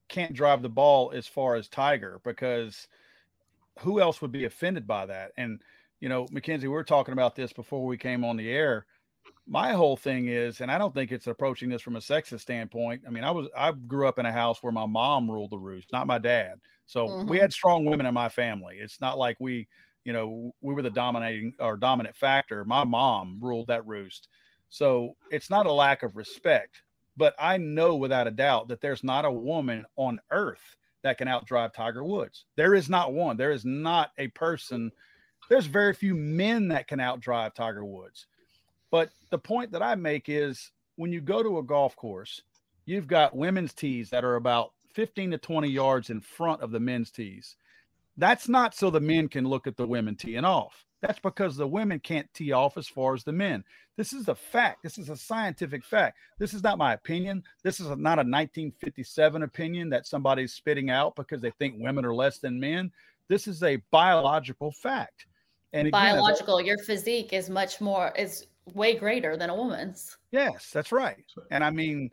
can't 0.08 0.34
drive 0.34 0.62
the 0.62 0.70
ball 0.70 1.12
as 1.12 1.26
far 1.28 1.56
as 1.56 1.68
Tiger 1.68 2.20
because 2.24 2.88
who 3.80 4.00
else 4.00 4.22
would 4.22 4.32
be 4.32 4.44
offended 4.44 4.86
by 4.86 5.06
that? 5.06 5.32
And 5.36 5.62
you 6.00 6.08
know, 6.08 6.28
Mackenzie, 6.30 6.68
we 6.68 6.74
were 6.74 6.84
talking 6.84 7.12
about 7.12 7.36
this 7.36 7.52
before 7.52 7.86
we 7.86 7.98
came 7.98 8.24
on 8.24 8.36
the 8.36 8.50
air. 8.50 8.86
My 9.46 9.72
whole 9.74 9.96
thing 9.96 10.28
is, 10.28 10.60
and 10.60 10.70
I 10.70 10.78
don't 10.78 10.94
think 10.94 11.12
it's 11.12 11.26
approaching 11.28 11.70
this 11.70 11.82
from 11.82 11.96
a 11.96 12.00
sexist 12.00 12.40
standpoint. 12.40 13.04
I 13.06 13.10
mean, 13.10 13.24
I 13.24 13.32
was 13.32 13.48
I 13.56 13.72
grew 13.72 14.08
up 14.08 14.18
in 14.18 14.26
a 14.26 14.32
house 14.32 14.62
where 14.62 14.72
my 14.72 14.86
mom 14.86 15.30
ruled 15.30 15.52
the 15.52 15.58
roost, 15.58 15.92
not 15.92 16.06
my 16.08 16.18
dad. 16.18 16.60
So 16.86 17.18
we 17.26 17.38
Mhm. 17.38 17.40
had 17.40 17.52
strong 17.52 17.84
women 17.86 18.06
in 18.06 18.14
my 18.14 18.28
family. 18.30 18.78
It's 18.78 19.00
not 19.00 19.18
like 19.18 19.38
we, 19.40 19.68
you 20.04 20.12
know, 20.12 20.52
we 20.62 20.74
were 20.74 20.82
the 20.82 20.90
dominating 20.90 21.54
or 21.60 21.76
dominant 21.78 22.16
factor. 22.16 22.64
My 22.64 22.84
mom 22.84 23.40
ruled 23.42 23.68
that 23.68 23.86
roost. 23.86 24.28
So 24.68 25.16
it's 25.30 25.50
not 25.50 25.66
a 25.66 25.72
lack 25.72 26.02
of 26.02 26.16
respect, 26.16 26.82
but 27.16 27.34
I 27.38 27.56
know 27.56 27.96
without 27.96 28.26
a 28.26 28.32
doubt 28.32 28.68
that 28.68 28.80
there's 28.80 29.02
not 29.02 29.24
a 29.24 29.32
woman 29.32 29.86
on 29.96 30.20
earth 30.30 30.76
that 31.02 31.18
can 31.18 31.28
outdrive 31.28 31.72
Tiger 31.72 32.04
Woods. 32.04 32.44
There 32.56 32.74
is 32.74 32.88
not 32.88 33.12
one. 33.12 33.36
There 33.36 33.52
is 33.52 33.64
not 33.64 34.10
a 34.18 34.28
person. 34.28 34.90
There's 35.48 35.66
very 35.66 35.94
few 35.94 36.14
men 36.14 36.68
that 36.68 36.88
can 36.88 36.98
outdrive 36.98 37.54
Tiger 37.54 37.84
Woods. 37.84 38.26
But 38.90 39.10
the 39.30 39.38
point 39.38 39.72
that 39.72 39.82
I 39.82 39.94
make 39.94 40.28
is 40.28 40.72
when 40.96 41.12
you 41.12 41.20
go 41.20 41.42
to 41.42 41.58
a 41.58 41.62
golf 41.62 41.94
course, 41.96 42.42
you've 42.86 43.06
got 43.06 43.36
women's 43.36 43.72
tees 43.72 44.10
that 44.10 44.24
are 44.24 44.36
about 44.36 44.72
15 44.94 45.30
to 45.32 45.38
20 45.38 45.68
yards 45.68 46.10
in 46.10 46.20
front 46.20 46.62
of 46.62 46.70
the 46.70 46.80
men's 46.80 47.10
tees. 47.10 47.56
That's 48.16 48.48
not 48.48 48.74
so 48.74 48.90
the 48.90 49.00
men 49.00 49.28
can 49.28 49.44
look 49.44 49.66
at 49.66 49.76
the 49.76 49.86
women 49.86 50.16
teeing 50.16 50.44
off. 50.44 50.84
That's 51.00 51.20
because 51.20 51.56
the 51.56 51.66
women 51.66 52.00
can't 52.00 52.32
tee 52.34 52.52
off 52.52 52.76
as 52.76 52.88
far 52.88 53.14
as 53.14 53.22
the 53.22 53.32
men. 53.32 53.62
This 53.96 54.12
is 54.12 54.28
a 54.28 54.34
fact. 54.34 54.82
This 54.82 54.98
is 54.98 55.08
a 55.08 55.16
scientific 55.16 55.84
fact. 55.84 56.16
This 56.38 56.54
is 56.54 56.62
not 56.62 56.78
my 56.78 56.94
opinion. 56.94 57.42
This 57.62 57.80
is 57.80 57.86
not 57.86 58.18
a 58.18 58.26
1957 58.26 59.42
opinion 59.42 59.90
that 59.90 60.06
somebody's 60.06 60.54
spitting 60.54 60.90
out 60.90 61.14
because 61.16 61.40
they 61.40 61.52
think 61.52 61.76
women 61.78 62.04
are 62.04 62.14
less 62.14 62.38
than 62.38 62.58
men. 62.58 62.90
This 63.28 63.46
is 63.46 63.62
a 63.62 63.76
biological 63.90 64.72
fact. 64.72 65.26
And 65.72 65.88
again, 65.88 65.92
biological, 65.92 66.60
your 66.60 66.78
physique 66.78 67.32
is 67.32 67.50
much 67.50 67.80
more 67.80 68.12
is 68.16 68.46
way 68.74 68.94
greater 68.94 69.36
than 69.36 69.50
a 69.50 69.54
woman's. 69.54 70.16
Yes, 70.30 70.70
that's 70.72 70.92
right. 70.92 71.24
And 71.50 71.62
I 71.62 71.70
mean, 71.70 72.10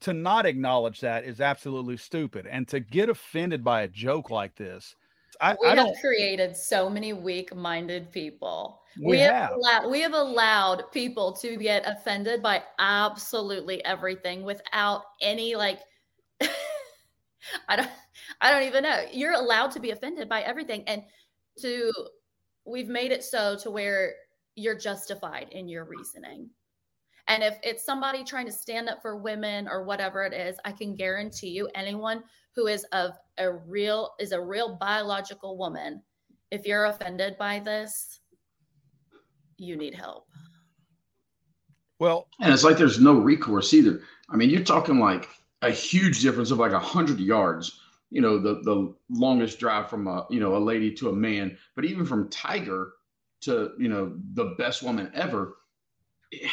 to 0.00 0.12
not 0.12 0.46
acknowledge 0.46 1.00
that 1.00 1.24
is 1.24 1.40
absolutely 1.40 1.96
stupid. 1.96 2.46
And 2.46 2.66
to 2.68 2.80
get 2.80 3.08
offended 3.08 3.64
by 3.64 3.82
a 3.82 3.88
joke 3.88 4.30
like 4.30 4.54
this, 4.56 4.94
I, 5.42 5.56
we 5.60 5.68
I 5.68 5.74
have 5.74 5.96
created 6.00 6.56
so 6.56 6.88
many 6.88 7.12
weak-minded 7.12 8.12
people. 8.12 8.80
We, 8.96 9.06
we 9.06 9.18
have, 9.18 9.34
have. 9.34 9.50
Allowed, 9.52 9.90
we 9.90 10.00
have 10.00 10.12
allowed 10.14 10.84
people 10.92 11.32
to 11.32 11.56
get 11.56 11.82
offended 11.84 12.40
by 12.42 12.62
absolutely 12.78 13.84
everything 13.84 14.44
without 14.44 15.02
any 15.20 15.56
like. 15.56 15.80
I 17.68 17.76
don't. 17.76 17.90
I 18.40 18.52
don't 18.52 18.62
even 18.62 18.84
know. 18.84 19.04
You're 19.12 19.34
allowed 19.34 19.72
to 19.72 19.80
be 19.80 19.90
offended 19.90 20.28
by 20.28 20.42
everything, 20.42 20.84
and 20.86 21.02
to 21.60 21.92
we've 22.64 22.88
made 22.88 23.10
it 23.10 23.24
so 23.24 23.56
to 23.62 23.70
where 23.70 24.14
you're 24.54 24.78
justified 24.78 25.48
in 25.50 25.68
your 25.68 25.84
reasoning. 25.84 26.50
And 27.32 27.42
if 27.42 27.58
it's 27.62 27.82
somebody 27.82 28.24
trying 28.24 28.44
to 28.44 28.52
stand 28.52 28.90
up 28.90 29.00
for 29.00 29.16
women 29.16 29.66
or 29.66 29.84
whatever 29.84 30.22
it 30.22 30.34
is, 30.34 30.58
I 30.66 30.72
can 30.72 30.94
guarantee 30.94 31.48
you 31.48 31.66
anyone 31.74 32.22
who 32.54 32.66
is 32.66 32.84
of 32.92 33.12
a 33.38 33.50
real 33.50 34.10
is 34.20 34.32
a 34.32 34.40
real 34.40 34.76
biological 34.76 35.56
woman, 35.56 36.02
if 36.50 36.66
you're 36.66 36.84
offended 36.84 37.38
by 37.38 37.58
this, 37.60 38.20
you 39.56 39.76
need 39.76 39.94
help. 39.94 40.26
Well, 41.98 42.28
and 42.38 42.52
it's 42.52 42.64
like 42.64 42.76
there's 42.76 43.00
no 43.00 43.14
recourse 43.14 43.72
either. 43.72 44.02
I 44.28 44.36
mean, 44.36 44.50
you're 44.50 44.62
talking 44.62 44.98
like 44.98 45.30
a 45.62 45.70
huge 45.70 46.20
difference 46.20 46.50
of 46.50 46.58
like 46.58 46.72
a 46.72 46.78
hundred 46.78 47.18
yards. 47.18 47.80
You 48.10 48.20
know, 48.20 48.36
the 48.36 48.60
the 48.60 48.94
longest 49.08 49.58
drive 49.58 49.88
from 49.88 50.06
a 50.06 50.26
you 50.28 50.38
know 50.38 50.54
a 50.54 50.58
lady 50.58 50.92
to 50.96 51.08
a 51.08 51.14
man, 51.14 51.56
but 51.76 51.86
even 51.86 52.04
from 52.04 52.28
Tiger 52.28 52.92
to 53.40 53.70
you 53.78 53.88
know 53.88 54.18
the 54.34 54.54
best 54.58 54.82
woman 54.82 55.10
ever, 55.14 55.56
it, 56.30 56.50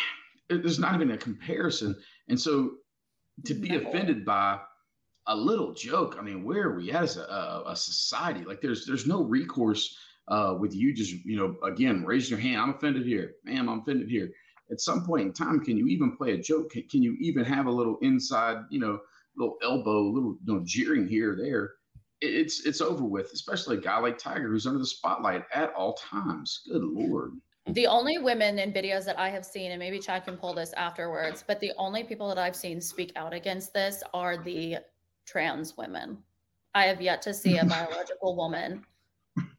there's 0.49 0.79
not 0.79 0.95
even 0.95 1.11
a 1.11 1.17
comparison. 1.17 1.95
And 2.27 2.39
so 2.39 2.71
to 3.45 3.53
be 3.53 3.69
no. 3.69 3.77
offended 3.79 4.25
by 4.25 4.59
a 5.27 5.35
little 5.35 5.73
joke, 5.73 6.17
I 6.19 6.21
mean, 6.21 6.43
where 6.43 6.69
are 6.69 6.77
we 6.77 6.91
as 6.91 7.17
a, 7.17 7.63
a 7.67 7.75
society? 7.75 8.43
Like 8.43 8.61
there's 8.61 8.85
there's 8.85 9.07
no 9.07 9.23
recourse 9.23 9.95
uh, 10.27 10.55
with 10.59 10.75
you 10.75 10.93
just 10.93 11.13
you 11.25 11.37
know 11.37 11.55
again 11.67 12.03
raising 12.05 12.37
your 12.37 12.39
hand. 12.39 12.61
I'm 12.61 12.75
offended 12.75 13.05
here, 13.05 13.33
ma'am. 13.43 13.69
I'm 13.69 13.79
offended 13.79 14.09
here. 14.09 14.31
At 14.71 14.81
some 14.81 15.03
point 15.03 15.27
in 15.27 15.33
time, 15.33 15.63
can 15.63 15.77
you 15.77 15.87
even 15.87 16.15
play 16.15 16.33
a 16.33 16.37
joke? 16.37 16.71
Can, 16.71 16.83
can 16.83 17.01
you 17.01 17.15
even 17.19 17.43
have 17.43 17.65
a 17.65 17.71
little 17.71 17.97
inside, 18.03 18.57
you 18.69 18.79
know, 18.79 18.99
little 19.35 19.57
elbow, 19.63 20.03
little 20.03 20.37
you 20.45 20.53
know, 20.53 20.61
jeering 20.63 21.07
here 21.07 21.33
or 21.33 21.35
there? 21.35 21.71
it's 22.21 22.65
it's 22.65 22.81
over 22.81 23.05
with, 23.05 23.31
especially 23.33 23.77
a 23.77 23.81
guy 23.81 23.97
like 23.97 24.17
Tiger 24.17 24.49
who's 24.49 24.67
under 24.67 24.79
the 24.79 24.85
spotlight 24.85 25.43
at 25.53 25.73
all 25.73 25.93
times. 25.93 26.61
Good 26.67 26.83
lord. 26.83 27.33
Mm-hmm. 27.69 27.73
The 27.75 27.87
only 27.87 28.17
women 28.17 28.57
in 28.57 28.73
videos 28.73 29.05
that 29.05 29.19
I 29.19 29.29
have 29.29 29.45
seen, 29.45 29.71
and 29.71 29.79
maybe 29.79 29.99
Chad 29.99 30.25
can 30.25 30.37
pull 30.37 30.55
this 30.55 30.73
afterwards, 30.73 31.43
but 31.45 31.59
the 31.59 31.71
only 31.77 32.03
people 32.03 32.27
that 32.29 32.39
I've 32.39 32.55
seen 32.55 32.81
speak 32.81 33.11
out 33.15 33.31
against 33.31 33.73
this 33.73 34.01
are 34.11 34.37
the 34.37 34.77
trans 35.25 35.77
women. 35.77 36.17
I 36.73 36.85
have 36.85 36.99
yet 36.99 37.21
to 37.23 37.33
see 37.33 37.57
a 37.57 37.65
biological 37.65 38.35
woman 38.35 38.83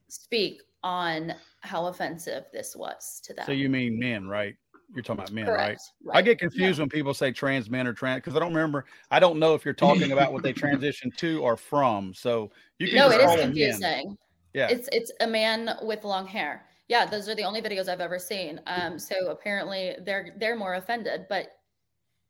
speak 0.09 0.63
on 0.83 1.35
how 1.61 1.87
offensive 1.87 2.47
this 2.53 2.75
was 2.75 3.21
to 3.25 3.35
them. 3.35 3.47
So 3.47 3.53
you 3.53 3.69
mean 3.69 3.97
men, 3.97 4.27
right? 4.27 4.57
You're 4.93 5.05
talking 5.05 5.21
about 5.21 5.33
men, 5.33 5.47
right? 5.47 5.79
right? 6.05 6.17
I 6.17 6.21
get 6.21 6.41
confused 6.41 6.79
yeah. 6.79 6.83
when 6.83 6.89
people 6.89 7.15
say 7.15 7.31
trans 7.31 7.71
men 7.71 7.87
or 7.87 7.93
trans 7.93 8.19
because 8.19 8.35
I 8.35 8.41
don't 8.41 8.53
remember. 8.53 8.87
I 9.13 9.21
don't 9.21 9.39
know 9.39 9.55
if 9.55 9.65
you're 9.65 9.73
talking 9.73 10.11
about 10.11 10.33
what 10.33 10.43
they 10.43 10.53
transition 10.53 11.13
to 11.19 11.41
or 11.43 11.57
from. 11.57 12.13
So 12.13 12.51
you 12.81 12.89
can 12.89 12.97
no, 12.97 13.11
it 13.11 13.21
is 13.21 13.41
confusing. 13.41 14.19
Yeah, 14.53 14.67
it's 14.69 14.89
it's 14.91 15.13
a 15.21 15.29
man 15.29 15.77
with 15.83 16.03
long 16.03 16.27
hair. 16.27 16.65
Yeah, 16.91 17.07
those 17.07 17.29
are 17.29 17.35
the 17.35 17.45
only 17.45 17.63
videos 17.63 17.89
I've 17.89 18.01
ever 18.01 18.19
seen. 18.19 18.61
Um, 18.67 18.99
so 18.99 19.29
apparently 19.29 19.95
they're 20.05 20.35
they're 20.39 20.57
more 20.57 20.75
offended, 20.75 21.27
but 21.29 21.47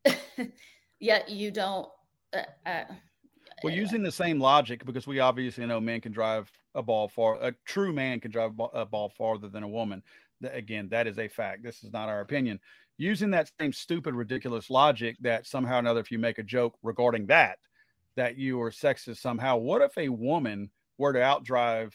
yet 0.99 1.29
you 1.29 1.51
don't. 1.51 1.89
Uh, 2.31 2.69
uh, 2.69 2.83
well, 3.63 3.73
using 3.73 4.03
the 4.03 4.11
same 4.11 4.39
logic, 4.39 4.85
because 4.85 5.05
we 5.05 5.19
obviously 5.19 5.65
know 5.65 5.81
men 5.81 5.99
can 5.99 6.11
drive 6.11 6.51
a 6.75 6.81
ball 6.81 7.07
far. 7.07 7.35
A 7.41 7.53
true 7.65 7.91
man 7.91 8.19
can 8.19 8.31
drive 8.31 8.51
a 8.73 8.85
ball 8.85 9.11
farther 9.17 9.49
than 9.49 9.63
a 9.63 9.67
woman 9.67 10.01
again, 10.43 10.87
that 10.89 11.07
is 11.07 11.19
a 11.19 11.27
fact. 11.27 11.63
This 11.63 11.83
is 11.83 11.91
not 11.91 12.09
our 12.09 12.21
opinion. 12.21 12.59
Using 12.97 13.31
that 13.31 13.51
same 13.59 13.73
stupid, 13.73 14.13
ridiculous 14.13 14.69
logic 14.69 15.17
that 15.21 15.47
somehow 15.47 15.77
or 15.77 15.79
another, 15.79 15.99
if 15.99 16.11
you 16.11 16.19
make 16.19 16.37
a 16.37 16.43
joke 16.43 16.75
regarding 16.83 17.27
that, 17.27 17.57
that 18.15 18.37
you 18.37 18.61
are 18.61 18.71
sexist 18.71 19.17
somehow. 19.17 19.57
What 19.57 19.81
if 19.81 19.97
a 19.97 20.09
woman 20.09 20.69
were 20.97 21.13
to 21.13 21.19
outdrive 21.19 21.93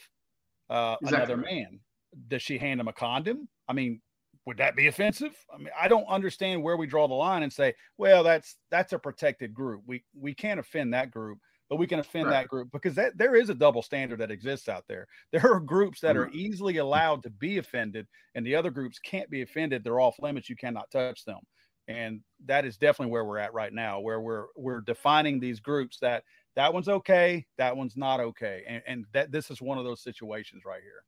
uh, 0.68 0.96
exactly. 1.02 1.34
another 1.34 1.36
man? 1.36 1.80
Does 2.28 2.42
she 2.42 2.58
hand 2.58 2.80
him 2.80 2.88
a 2.88 2.92
condom? 2.92 3.48
I 3.68 3.72
mean, 3.72 4.00
would 4.46 4.58
that 4.58 4.76
be 4.76 4.86
offensive? 4.86 5.34
I 5.52 5.58
mean, 5.58 5.70
I 5.78 5.88
don't 5.88 6.06
understand 6.06 6.62
where 6.62 6.76
we 6.76 6.86
draw 6.86 7.08
the 7.08 7.14
line 7.14 7.42
and 7.42 7.52
say, 7.52 7.74
well, 7.98 8.22
that's 8.22 8.56
that's 8.70 8.92
a 8.92 8.98
protected 8.98 9.52
group. 9.52 9.82
We 9.86 10.04
we 10.14 10.34
can't 10.34 10.60
offend 10.60 10.94
that 10.94 11.10
group 11.10 11.38
but 11.68 11.76
we 11.76 11.86
can 11.86 11.98
offend 11.98 12.26
right. 12.26 12.42
that 12.42 12.48
group 12.48 12.70
because 12.72 12.94
that 12.94 13.18
there 13.18 13.34
is 13.34 13.50
a 13.50 13.54
double 13.54 13.82
standard 13.82 14.20
that 14.20 14.30
exists 14.30 14.68
out 14.68 14.84
there. 14.88 15.06
There 15.32 15.52
are 15.52 15.60
groups 15.60 16.00
that 16.00 16.16
are 16.16 16.26
mm-hmm. 16.26 16.38
easily 16.38 16.76
allowed 16.78 17.22
to 17.24 17.30
be 17.30 17.58
offended, 17.58 18.06
and 18.34 18.46
the 18.46 18.54
other 18.54 18.70
groups 18.70 18.98
can't 18.98 19.28
be 19.30 19.42
offended. 19.42 19.82
They're 19.82 20.00
off 20.00 20.16
limits. 20.20 20.48
You 20.48 20.56
cannot 20.56 20.90
touch 20.90 21.24
them, 21.24 21.40
and 21.88 22.20
that 22.46 22.64
is 22.64 22.76
definitely 22.76 23.12
where 23.12 23.24
we're 23.24 23.38
at 23.38 23.52
right 23.52 23.72
now, 23.72 24.00
where 24.00 24.20
we're 24.20 24.46
we're 24.56 24.80
defining 24.80 25.40
these 25.40 25.60
groups 25.60 25.98
that 26.00 26.22
that 26.54 26.72
one's 26.72 26.88
okay, 26.88 27.44
that 27.58 27.76
one's 27.76 27.96
not 27.96 28.20
okay, 28.20 28.62
and, 28.66 28.82
and 28.86 29.04
that 29.12 29.32
this 29.32 29.50
is 29.50 29.60
one 29.60 29.78
of 29.78 29.84
those 29.84 30.02
situations 30.02 30.62
right 30.64 30.82
here. 30.82 31.02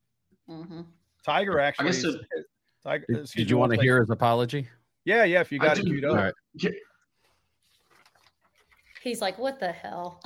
Mm-hmm. 0.48 0.80
Tiger 1.24 1.60
actually. 1.60 1.90
Is, 1.90 2.16
Tiger, 2.82 3.04
did, 3.08 3.26
did 3.26 3.50
you 3.50 3.58
want 3.58 3.72
to 3.72 3.80
hear 3.80 4.00
his 4.00 4.10
apology? 4.10 4.68
Yeah, 5.04 5.24
yeah. 5.24 5.40
If 5.40 5.52
you 5.52 5.58
got 5.58 5.76
I 5.76 5.80
it 5.80 5.86
queued 5.86 6.04
up. 6.04 6.16
Right. 6.16 6.34
He's 9.02 9.20
like, 9.20 9.38
"What 9.38 9.60
the 9.60 9.72
hell." 9.72 10.22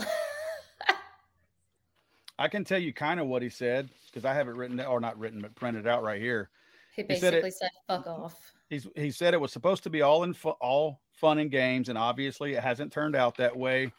I 2.39 2.49
can 2.49 2.65
tell 2.65 2.81
you 2.81 2.93
kind 2.93 3.21
of 3.21 3.27
what 3.27 3.43
he 3.43 3.49
said 3.49 3.89
because 4.07 4.25
I 4.25 4.35
have 4.35 4.49
it 4.49 4.55
written 4.55 4.81
or 4.81 5.01
not 5.01 5.19
written, 5.19 5.41
but 5.41 5.55
printed 5.55 5.87
out 5.87 6.03
right 6.03 6.21
here. 6.21 6.51
He 6.95 7.03
basically 7.03 7.29
he 7.29 7.31
said, 7.31 7.45
it, 7.45 7.55
said, 7.55 7.71
"Fuck 7.87 8.07
off." 8.07 8.53
He's, 8.69 8.87
he 8.97 9.11
said 9.11 9.35
it 9.35 9.41
was 9.41 9.53
supposed 9.53 9.83
to 9.85 9.91
be 9.91 10.03
all 10.03 10.25
in 10.25 10.35
fu- 10.35 10.51
all 10.51 11.01
fun 11.13 11.39
and 11.39 11.51
games, 11.51 11.89
and 11.89 11.97
obviously 11.97 12.55
it 12.55 12.63
hasn't 12.63 12.93
turned 12.93 13.15
out 13.15 13.37
that 13.37 13.57
way. 13.57 13.93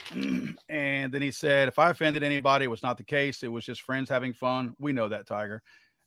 and 0.68 1.12
then 1.12 1.22
he 1.22 1.30
said, 1.30 1.68
"If 1.68 1.78
I 1.78 1.90
offended 1.90 2.22
anybody, 2.22 2.64
it 2.66 2.68
was 2.68 2.82
not 2.82 2.96
the 2.96 3.04
case. 3.04 3.42
It 3.42 3.48
was 3.48 3.64
just 3.64 3.82
friends 3.82 4.08
having 4.08 4.32
fun. 4.32 4.74
We 4.78 4.92
know 4.92 5.08
that, 5.08 5.26
Tiger." 5.26 5.62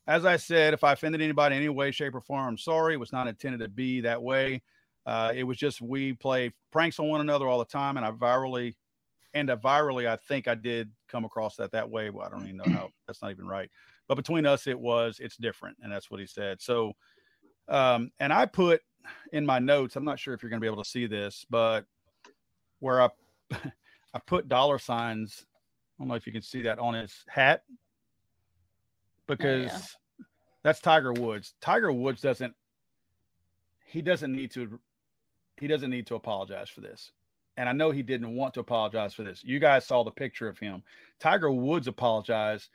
As 0.07 0.25
I 0.25 0.37
said, 0.37 0.73
if 0.73 0.83
I 0.83 0.93
offended 0.93 1.21
anybody 1.21 1.55
in 1.55 1.61
any 1.61 1.69
way, 1.69 1.91
shape, 1.91 2.15
or 2.15 2.21
form, 2.21 2.47
I'm 2.47 2.57
sorry. 2.57 2.95
It 2.95 2.99
was 2.99 3.11
not 3.11 3.27
intended 3.27 3.59
to 3.59 3.67
be 3.67 4.01
that 4.01 4.21
way. 4.21 4.61
Uh, 5.05 5.31
it 5.35 5.43
was 5.43 5.57
just 5.57 5.81
we 5.81 6.13
play 6.13 6.51
pranks 6.71 6.99
on 6.99 7.07
one 7.07 7.21
another 7.21 7.47
all 7.47 7.59
the 7.59 7.65
time, 7.65 7.97
and 7.97 8.05
I 8.05 8.11
virally 8.11 8.75
and 9.33 9.49
uh, 9.49 9.57
virally, 9.57 10.07
I 10.07 10.15
think 10.15 10.47
I 10.47 10.55
did 10.55 10.91
come 11.07 11.25
across 11.25 11.55
that 11.57 11.71
that 11.71 11.89
way. 11.89 12.09
Well, 12.09 12.25
I 12.25 12.29
don't 12.29 12.43
even 12.43 12.57
know 12.57 12.71
how. 12.71 12.89
That's 13.07 13.21
not 13.21 13.31
even 13.31 13.47
right. 13.47 13.69
But 14.07 14.15
between 14.15 14.45
us, 14.45 14.67
it 14.67 14.79
was. 14.79 15.19
It's 15.19 15.37
different, 15.37 15.77
and 15.83 15.91
that's 15.91 16.09
what 16.09 16.19
he 16.19 16.25
said. 16.25 16.59
So, 16.61 16.93
um, 17.67 18.09
and 18.19 18.33
I 18.33 18.47
put 18.47 18.81
in 19.31 19.45
my 19.45 19.59
notes. 19.59 19.95
I'm 19.95 20.03
not 20.03 20.17
sure 20.17 20.33
if 20.33 20.41
you're 20.41 20.49
going 20.49 20.59
to 20.59 20.63
be 20.63 20.71
able 20.71 20.83
to 20.83 20.89
see 20.89 21.05
this, 21.05 21.45
but 21.47 21.85
where 22.79 23.03
I 23.03 23.09
I 24.13 24.19
put 24.25 24.49
dollar 24.49 24.79
signs. 24.79 25.45
I 25.45 26.03
don't 26.03 26.07
know 26.07 26.15
if 26.15 26.25
you 26.25 26.33
can 26.33 26.41
see 26.41 26.61
that 26.63 26.79
on 26.79 26.93
his 26.93 27.13
hat 27.27 27.63
because 29.27 29.71
oh, 29.71 29.75
yeah. 30.19 30.25
that's 30.63 30.79
Tiger 30.79 31.13
Woods. 31.13 31.53
Tiger 31.61 31.91
Woods 31.91 32.21
doesn't. 32.21 32.53
He 33.85 34.01
doesn't 34.01 34.31
need 34.31 34.51
to. 34.51 34.79
He 35.57 35.67
doesn't 35.67 35.89
need 35.89 36.07
to 36.07 36.15
apologize 36.15 36.69
for 36.69 36.81
this 36.81 37.11
and 37.59 37.67
I 37.67 37.73
know 37.73 37.91
he 37.91 38.03
didn't 38.03 38.33
want 38.33 38.53
to 38.53 38.61
apologize 38.61 39.13
for 39.13 39.23
this. 39.23 39.43
You 39.43 39.59
guys 39.59 39.85
saw 39.85 40.05
the 40.05 40.11
picture 40.11 40.47
of 40.47 40.57
him. 40.57 40.81
Tiger 41.19 41.51
Woods 41.51 41.89
apologized 41.89 42.69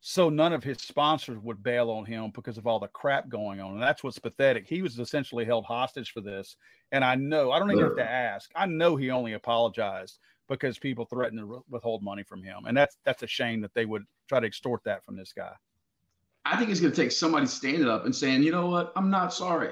so 0.00 0.28
none 0.28 0.52
of 0.52 0.62
his 0.62 0.76
sponsors 0.82 1.38
would 1.38 1.62
bail 1.62 1.90
on 1.90 2.04
him 2.04 2.30
because 2.34 2.58
of 2.58 2.66
all 2.66 2.78
the 2.78 2.88
crap 2.88 3.30
going 3.30 3.60
on. 3.60 3.72
And 3.72 3.82
that's 3.82 4.04
what's 4.04 4.18
pathetic. 4.18 4.66
He 4.68 4.82
was 4.82 4.98
essentially 4.98 5.46
held 5.46 5.64
hostage 5.64 6.12
for 6.12 6.20
this. 6.20 6.56
And 6.92 7.04
I 7.04 7.14
know 7.14 7.50
I 7.50 7.58
don't 7.58 7.70
even 7.70 7.84
have 7.84 7.96
to 7.96 8.10
ask. 8.10 8.50
I 8.54 8.66
know 8.66 8.96
he 8.96 9.10
only 9.10 9.32
apologized 9.32 10.18
because 10.48 10.78
people 10.78 11.04
threatened 11.04 11.40
to 11.40 11.64
withhold 11.68 12.02
money 12.02 12.22
from 12.22 12.42
him, 12.42 12.66
and 12.66 12.76
that's 12.76 12.96
that's 13.04 13.22
a 13.22 13.26
shame 13.26 13.60
that 13.62 13.74
they 13.74 13.84
would 13.84 14.04
try 14.28 14.40
to 14.40 14.46
extort 14.46 14.82
that 14.84 15.04
from 15.04 15.16
this 15.16 15.32
guy. 15.32 15.52
I 16.44 16.56
think 16.56 16.70
it's 16.70 16.80
going 16.80 16.92
to 16.92 17.02
take 17.02 17.10
somebody 17.10 17.46
standing 17.46 17.88
up 17.88 18.04
and 18.04 18.14
saying, 18.14 18.44
you 18.44 18.52
know 18.52 18.68
what? 18.68 18.92
I'm 18.94 19.10
not 19.10 19.34
sorry. 19.34 19.70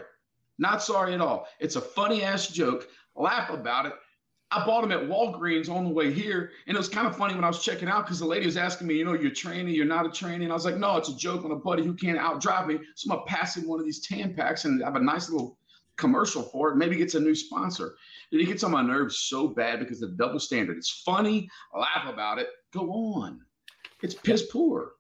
Not 0.59 0.83
sorry 0.83 1.14
at 1.14 1.20
all. 1.20 1.46
It's 1.61 1.77
a 1.77 1.81
funny 1.81 2.22
ass 2.24 2.48
joke. 2.48 2.88
Laugh 3.14 3.50
about 3.50 3.87
it. 3.87 3.92
I 4.50 4.64
bought 4.64 4.83
them 4.83 4.92
at 4.92 5.09
Walgreens 5.09 5.68
on 5.68 5.85
the 5.85 5.90
way 5.90 6.12
here. 6.12 6.50
And 6.66 6.77
it 6.77 6.79
was 6.79 6.88
kind 6.88 7.07
of 7.07 7.16
funny 7.16 7.35
when 7.35 7.44
I 7.44 7.48
was 7.48 7.62
checking 7.62 7.88
out 7.88 8.05
because 8.05 8.18
the 8.18 8.27
lady 8.27 8.46
was 8.46 8.57
asking 8.57 8.87
me, 8.87 8.94
you 8.94 9.05
know, 9.05 9.14
you're 9.14 9.31
training, 9.31 9.74
you're 9.74 9.85
not 9.85 10.07
a 10.07 10.11
training. 10.11 10.50
I 10.50 10.55
was 10.55 10.64
like, 10.64 10.77
no, 10.77 10.96
it's 10.96 11.09
a 11.09 11.16
joke 11.16 11.44
on 11.44 11.53
a 11.53 11.57
buddy 11.57 11.85
who 11.85 11.94
can't 11.94 12.18
outdrive 12.18 12.66
me. 12.66 12.79
So 12.94 13.11
I'm 13.11 13.16
going 13.16 13.27
to 13.27 13.35
pass 13.35 13.57
him 13.57 13.68
one 13.68 13.81
of 13.81 13.87
these 13.87 14.07
tan 14.07 14.35
packs 14.35 14.64
and 14.64 14.83
have 14.83 14.96
a 14.96 15.00
nice 15.00 15.31
little 15.31 15.59
commercial 15.97 16.43
for 16.43 16.71
it. 16.71 16.77
Maybe 16.77 16.97
gets 16.97 17.15
a 17.15 17.21
new 17.21 17.35
sponsor. 17.35 17.95
And 18.33 18.41
it 18.41 18.47
gets 18.47 18.65
on 18.65 18.71
my 18.73 18.83
nerves 18.83 19.19
so 19.21 19.49
bad 19.49 19.79
because 19.79 20.03
of 20.03 20.11
the 20.11 20.17
double 20.17 20.41
standard. 20.41 20.77
It's 20.77 21.03
funny. 21.05 21.49
Laugh 21.79 22.13
about 22.13 22.39
it. 22.39 22.49
Go 22.73 22.91
on. 22.93 23.41
It's 24.03 24.15
piss 24.15 24.45
poor. 24.51 24.93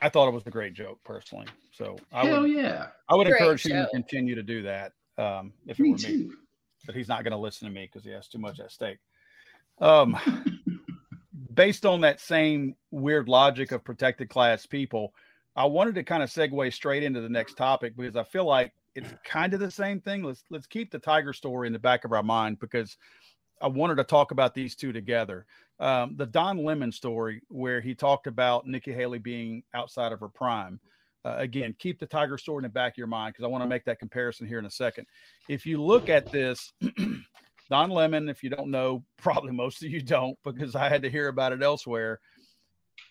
I 0.00 0.08
thought 0.08 0.28
it 0.28 0.32
was 0.34 0.46
a 0.46 0.50
great 0.50 0.74
joke 0.74 0.98
personally. 1.04 1.46
So 1.72 1.96
I 2.12 2.26
Hell 2.26 2.42
would 2.42 2.50
yeah. 2.52 2.86
I 3.08 3.14
would 3.16 3.26
Great 3.26 3.40
encourage 3.40 3.66
him 3.66 3.84
to 3.84 3.90
continue 3.90 4.34
to 4.34 4.42
do 4.42 4.62
that 4.62 4.92
um, 5.16 5.52
if 5.66 5.78
it 5.78 5.82
Me 5.82 5.90
were 5.90 5.96
me. 5.96 6.02
too. 6.02 6.34
but 6.86 6.94
he's 6.94 7.08
not 7.08 7.24
going 7.24 7.32
to 7.32 7.38
listen 7.38 7.66
to 7.68 7.74
me 7.74 7.86
because 7.86 8.04
he 8.04 8.10
has 8.12 8.28
too 8.28 8.38
much 8.38 8.60
at 8.60 8.70
stake. 8.72 8.98
Um, 9.80 10.16
based 11.54 11.84
on 11.86 12.00
that 12.02 12.20
same 12.20 12.74
weird 12.90 13.28
logic 13.28 13.72
of 13.72 13.84
protected 13.84 14.28
class 14.28 14.66
people, 14.66 15.12
I 15.56 15.64
wanted 15.64 15.94
to 15.96 16.04
kind 16.04 16.22
of 16.22 16.30
segue 16.30 16.72
straight 16.72 17.02
into 17.02 17.20
the 17.20 17.28
next 17.28 17.54
topic 17.56 17.96
because 17.96 18.16
I 18.16 18.22
feel 18.24 18.44
like 18.44 18.72
it's 18.98 19.14
kind 19.24 19.54
of 19.54 19.60
the 19.60 19.70
same 19.70 20.00
thing. 20.00 20.22
Let's 20.22 20.44
let's 20.50 20.66
keep 20.66 20.90
the 20.90 20.98
Tiger 20.98 21.32
story 21.32 21.66
in 21.66 21.72
the 21.72 21.78
back 21.78 22.04
of 22.04 22.12
our 22.12 22.22
mind 22.22 22.58
because 22.58 22.96
I 23.62 23.68
wanted 23.68 23.96
to 23.96 24.04
talk 24.04 24.30
about 24.32 24.54
these 24.54 24.74
two 24.74 24.92
together. 24.92 25.46
Um, 25.80 26.16
the 26.16 26.26
Don 26.26 26.64
Lemon 26.64 26.90
story, 26.90 27.42
where 27.48 27.80
he 27.80 27.94
talked 27.94 28.26
about 28.26 28.66
Nikki 28.66 28.92
Haley 28.92 29.18
being 29.18 29.62
outside 29.74 30.12
of 30.12 30.20
her 30.20 30.28
prime. 30.28 30.80
Uh, 31.24 31.36
again, 31.38 31.74
keep 31.78 31.98
the 31.98 32.06
Tiger 32.06 32.38
story 32.38 32.58
in 32.58 32.62
the 32.64 32.68
back 32.68 32.94
of 32.94 32.98
your 32.98 33.06
mind 33.06 33.34
because 33.34 33.44
I 33.44 33.48
want 33.48 33.62
to 33.62 33.68
make 33.68 33.84
that 33.84 33.98
comparison 33.98 34.46
here 34.46 34.58
in 34.58 34.66
a 34.66 34.70
second. 34.70 35.06
If 35.48 35.66
you 35.66 35.82
look 35.82 36.08
at 36.08 36.30
this, 36.30 36.72
Don 37.70 37.90
Lemon, 37.90 38.28
if 38.28 38.42
you 38.42 38.50
don't 38.50 38.70
know, 38.70 39.04
probably 39.16 39.52
most 39.52 39.82
of 39.82 39.90
you 39.90 40.00
don't 40.00 40.36
because 40.44 40.74
I 40.74 40.88
had 40.88 41.02
to 41.02 41.10
hear 41.10 41.28
about 41.28 41.52
it 41.52 41.62
elsewhere. 41.62 42.20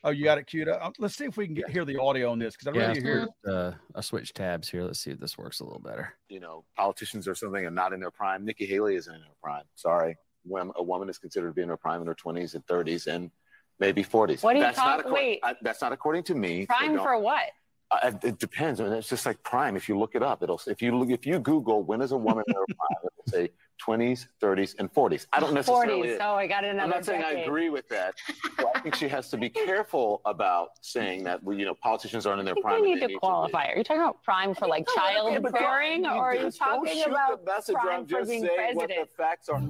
Oh, 0.04 0.10
you 0.12 0.24
got 0.24 0.38
it 0.38 0.46
queued 0.48 0.68
up. 0.70 0.80
Uh, 0.82 0.92
Let's 1.00 1.16
see 1.16 1.26
if 1.26 1.38
we 1.38 1.46
can 1.46 1.56
get 1.56 1.70
hear 1.70 1.84
the 1.86 2.00
audio 2.00 2.32
on 2.32 2.40
this 2.40 2.56
because 2.56 2.68
I 2.68 2.80
Yeah, 2.80 2.88
really 2.90 3.02
hear. 3.02 3.28
I, 3.48 3.50
uh, 3.52 3.74
I 3.96 4.02
switched 4.02 4.36
tabs 4.36 4.70
here. 4.70 4.84
Let's 4.84 5.00
see 5.00 5.12
if 5.12 5.20
this 5.20 5.38
works 5.38 5.60
a 5.60 5.64
little 5.64 5.80
better. 5.82 6.14
you 6.30 6.40
know, 6.40 6.64
politicians 6.78 7.28
or 7.28 7.36
something 7.36 7.66
are 7.66 7.72
not 7.72 7.94
in 7.94 8.00
their 8.00 8.12
prime. 8.12 8.46
Nikki 8.46 8.66
Haley 8.66 8.96
isn't 8.96 9.14
in 9.14 9.22
her 9.22 9.28
prime. 9.42 9.64
Sorry. 9.76 10.16
When 10.44 10.72
a 10.76 10.84
woman 10.84 11.10
is 11.10 11.18
considered 11.18 11.50
to 11.50 11.54
be 11.54 11.62
in 11.62 11.70
her 11.70 11.78
prime 11.78 12.02
in 12.02 12.08
her 12.08 12.16
20s 12.16 12.56
and 12.56 12.66
30s 12.68 13.08
and 13.08 13.32
maybe 13.80 14.04
40s. 14.04 14.44
What 14.44 14.56
are 14.56 14.60
you 14.60 14.64
that's 14.64 14.78
not 14.78 14.98
talking- 14.98 15.12
wait. 15.14 15.40
I- 15.44 15.56
that's 15.62 15.82
not 15.82 15.92
according 15.92 16.24
to 16.24 16.36
me. 16.36 16.66
Prime 16.66 16.98
for 16.98 17.18
what? 17.20 17.44
uh, 17.92 18.12
it 18.24 18.38
depends. 18.38 18.80
I 18.82 18.84
mean, 18.86 18.94
it's 18.94 19.08
just 19.10 19.26
like 19.26 19.42
prime. 19.44 19.76
If 19.78 19.88
you 19.90 19.98
look 19.98 20.14
it 20.16 20.22
up, 20.24 20.44
it'll 20.44 20.60
if 20.68 20.82
you 20.82 20.98
look 20.98 21.10
if 21.10 21.26
you 21.26 21.40
Google 21.40 21.84
when 21.84 22.02
is 22.02 22.12
a 22.12 22.18
woman 22.18 22.44
in 22.48 22.54
her 22.54 22.66
prime, 22.68 22.98
it'll 23.04 23.32
say 23.32 23.50
20s, 23.86 24.28
30s, 24.42 24.76
and 24.80 24.94
40s. 24.94 25.28
I 25.34 25.40
don't 25.40 25.54
necessarily. 25.54 26.10
40s. 26.10 26.18
Oh, 26.22 26.34
I 26.36 26.48
got 26.48 26.64
another 26.64 26.84
I'm 26.84 26.90
not 26.90 27.06
saying 27.06 27.24
I 27.24 27.42
agree 27.42 27.70
with 27.70 27.88
that. 27.90 28.16
So 28.60 28.72
I 28.76 28.80
think 28.80 28.96
she 28.96 29.08
has 29.08 29.30
to 29.30 29.38
be 29.38 29.50
careful 29.50 30.22
about 30.26 30.70
saying 30.82 31.24
that 31.26 31.42
you 31.46 31.66
know 31.66 31.76
politicians 31.76 32.26
aren't 32.26 32.40
in 32.40 32.46
their 32.46 32.54
I 32.54 32.56
think 32.56 32.66
prime. 32.66 32.82
we 32.82 32.96
need 32.96 33.08
to 33.08 33.14
qualify. 33.20 33.68
Are 33.68 33.78
you 33.78 33.84
talking 33.84 34.02
about 34.02 34.24
prime 34.24 34.56
for 34.56 34.68
like 34.68 34.88
No, 34.96 35.04
okay, 35.04 35.14
childbearing, 35.42 36.06
or 36.06 36.10
are 36.10 36.36
you 36.36 36.42
just 36.42 36.60
don't 36.60 36.86
talking 36.86 36.94
shoot 37.04 37.08
about 37.10 37.46
the 37.46 37.52
messenger. 37.52 37.80
prime 37.80 38.00
I'm 38.02 38.06
for 38.08 38.20
just 38.20 38.30
being 38.30 38.46
saying 38.46 38.76
what 38.76 38.88
the 38.90 38.96
president? 38.96 39.10
facts 39.18 39.50
are. 39.50 39.62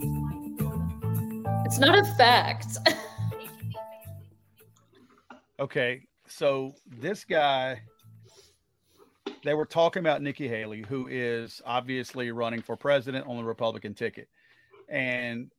It's 1.66 1.80
not 1.80 1.98
a 1.98 2.04
fact. 2.16 2.78
Okay, 5.60 6.04
so 6.28 6.74
this 6.86 7.24
guy, 7.26 7.82
they 9.44 9.54
were 9.54 9.66
talking 9.66 10.00
about 10.00 10.22
Nikki 10.22 10.48
Haley, 10.48 10.84
who 10.88 11.08
is 11.08 11.62
obviously 11.66 12.32
running 12.32 12.62
for 12.62 12.76
president 12.76 13.28
on 13.28 13.38
the 13.38 13.44
Republican 13.44 13.94
ticket, 13.94 14.28
and 14.90 15.52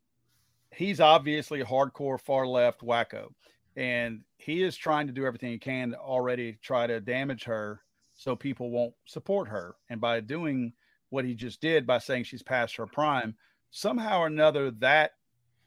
he's 0.74 1.00
obviously 1.00 1.60
a 1.60 1.64
hardcore 1.64 2.20
far 2.20 2.46
left 2.46 2.80
wacko, 2.80 3.28
and 3.76 4.20
he 4.36 4.62
is 4.62 4.76
trying 4.76 5.06
to 5.06 5.12
do 5.12 5.26
everything 5.26 5.52
he 5.52 5.58
can 5.58 5.90
to 5.90 5.98
already 5.98 6.58
try 6.62 6.86
to 6.86 7.00
damage 7.00 7.44
her 7.44 7.80
so 8.14 8.34
people 8.34 8.70
won't 8.70 8.94
support 9.06 9.48
her, 9.48 9.76
and 9.88 10.00
by 10.00 10.20
doing 10.20 10.72
what 11.10 11.24
he 11.24 11.34
just 11.34 11.60
did 11.60 11.86
by 11.86 11.98
saying 11.98 12.24
she's 12.24 12.42
past 12.42 12.76
her 12.76 12.86
prime, 12.86 13.34
somehow 13.70 14.20
or 14.20 14.26
another 14.26 14.70
that 14.70 15.12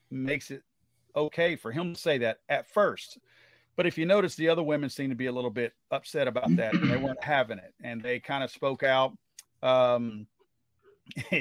makes 0.09 0.51
it 0.51 0.63
okay 1.15 1.55
for 1.55 1.71
him 1.71 1.93
to 1.93 1.99
say 1.99 2.17
that 2.17 2.39
at 2.49 2.69
first. 2.69 3.17
But 3.75 3.87
if 3.87 3.97
you 3.97 4.05
notice, 4.05 4.35
the 4.35 4.49
other 4.49 4.63
women 4.63 4.89
seem 4.89 5.09
to 5.09 5.15
be 5.15 5.27
a 5.27 5.31
little 5.31 5.49
bit 5.49 5.73
upset 5.91 6.27
about 6.27 6.55
that. 6.57 6.73
And 6.73 6.91
they 6.91 6.97
weren't 6.97 7.23
having 7.23 7.57
it, 7.57 7.73
and 7.83 8.01
they 8.01 8.19
kind 8.19 8.43
of 8.43 8.51
spoke 8.51 8.83
out. 8.83 9.17
Um, 9.63 10.27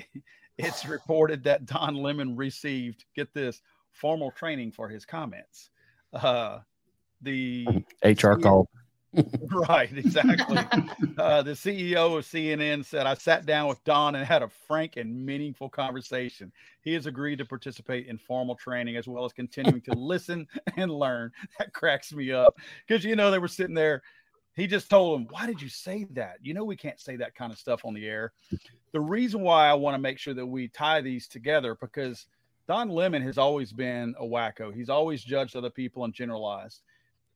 it's 0.59 0.87
reported 0.87 1.45
that 1.45 1.67
Don 1.67 1.97
Lemon 1.97 2.37
received, 2.37 3.05
get 3.15 3.33
this, 3.35 3.61
formal 3.93 4.31
training 4.31 4.73
for 4.73 4.89
his 4.89 5.05
comments. 5.05 5.71
Uh, 6.13 6.59
the 7.23 7.67
HR 8.05 8.35
call. 8.35 8.69
right, 9.51 9.91
exactly. 9.97 10.57
uh, 11.19 11.43
the 11.43 11.53
CEO 11.53 12.17
of 12.17 12.25
CNN 12.25 12.85
said, 12.85 13.07
I 13.07 13.15
sat 13.15 13.45
down 13.45 13.69
with 13.69 13.83
Don 13.85 14.15
and 14.15 14.25
had 14.25 14.43
a 14.43 14.49
frank 14.49 14.97
and 14.97 15.25
meaningful 15.27 15.69
conversation. 15.69 16.53
He 16.83 16.93
has 16.95 17.07
agreed 17.07 17.39
to 17.39 17.45
participate 17.45 18.07
in 18.07 18.19
formal 18.19 18.55
training 18.55 18.97
as 18.97 19.09
well 19.09 19.25
as 19.25 19.33
continuing 19.33 19.81
to 19.83 19.93
listen 19.95 20.47
and 20.77 20.93
learn. 20.93 21.33
That 21.59 21.73
cracks 21.73 22.13
me 22.13 22.31
up 22.33 22.57
because, 22.87 23.05
you 23.05 23.17
know, 23.17 23.31
they 23.31 23.39
were 23.39 23.49
sitting 23.49 23.75
there. 23.75 24.03
He 24.55 24.67
just 24.67 24.91
told 24.91 25.21
him, 25.21 25.27
Why 25.31 25.47
did 25.47 25.63
you 25.63 25.69
say 25.69 26.07
that? 26.11 26.37
You 26.43 26.55
know, 26.55 26.65
we 26.65 26.77
can't 26.77 27.01
say 27.01 27.17
that 27.17 27.35
kind 27.35 27.53
of 27.53 27.59
stuff 27.59 27.85
on 27.85 27.95
the 27.95 28.07
air. 28.07 28.33
The 28.93 29.01
reason 29.01 29.41
why 29.41 29.69
I 29.69 29.75
want 29.75 29.95
to 29.95 30.01
make 30.01 30.19
sure 30.19 30.35
that 30.35 30.47
we 30.47 30.69
tie 30.69 31.01
these 31.01 31.27
together 31.29 31.77
because 31.81 32.27
Don 32.69 32.89
Lemon 32.89 33.23
has 33.23 33.39
always 33.39 33.73
been 33.73 34.15
a 34.19 34.25
wacko. 34.25 34.73
He's 34.73 34.91
always 34.91 35.25
judged 35.25 35.57
other 35.57 35.71
people 35.71 36.05
and 36.05 36.15
generalized. 36.15 36.83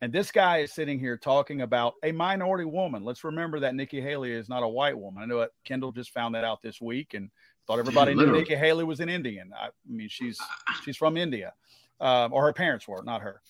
And 0.05 0.13
this 0.13 0.31
guy 0.31 0.59
is 0.59 0.71
sitting 0.71 0.99
here 0.99 1.17
talking 1.17 1.63
about 1.63 1.95
a 2.03 2.13
minority 2.13 2.67
woman. 2.67 3.05
Let's 3.05 3.25
remember 3.25 3.61
that 3.61 3.75
Nikki 3.75 4.03
Haley 4.03 4.33
is 4.33 4.51
not 4.51 4.63
a 4.63 4.69
white 4.69 4.99
woman. 4.99 5.23
I 5.23 5.25
know 5.25 5.39
that 5.39 5.53
Kendall 5.65 5.93
just 5.93 6.11
found 6.11 6.35
that 6.35 6.45
out 6.45 6.61
this 6.61 6.79
week 6.79 7.15
and 7.15 7.31
thought 7.67 7.79
everybody 7.79 8.15
knew. 8.15 8.27
Nikki 8.31 8.55
Haley 8.55 8.85
was 8.85 9.01
an 9.01 9.09
Indian. 9.09 9.55
I, 9.59 9.69
I 9.69 9.71
mean, 9.89 10.11
she's 10.11 10.39
she's 10.85 10.99
from 10.99 11.17
India, 11.17 11.55
um, 12.03 12.35
or 12.35 12.45
her 12.45 12.53
parents 12.53 12.87
were, 12.87 13.03
not 13.03 13.23
her. 13.23 13.41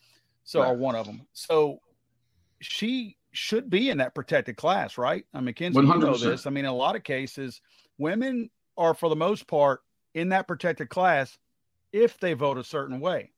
So, 0.45 0.63
or 0.63 0.75
one 0.75 0.95
of 0.95 1.07
them. 1.07 1.23
So, 1.33 1.81
she 2.61 3.17
should 3.33 3.69
be 3.69 3.91
in 3.91 3.99
that 3.99 4.15
protected 4.15 4.57
class, 4.57 4.97
right? 4.97 5.25
I 5.35 5.41
mean, 5.41 5.57
Kenzie, 5.57 5.81
you 5.81 5.99
know 5.99 6.17
this. 6.17 6.47
I 6.47 6.51
mean, 6.51 6.67
in 6.67 6.71
a 6.71 6.77
lot 6.77 6.95
of 6.95 7.03
cases, 7.03 7.61
women 7.99 8.49
are 8.79 8.95
for 8.95 9.09
the 9.09 9.17
most 9.17 9.49
part 9.49 9.81
in 10.15 10.29
that 10.29 10.47
protected 10.47 10.89
class 10.89 11.37
if 11.93 12.21
they 12.21 12.35
vote 12.35 12.59
a 12.59 12.65
certain 12.65 13.01
way. 13.01 13.33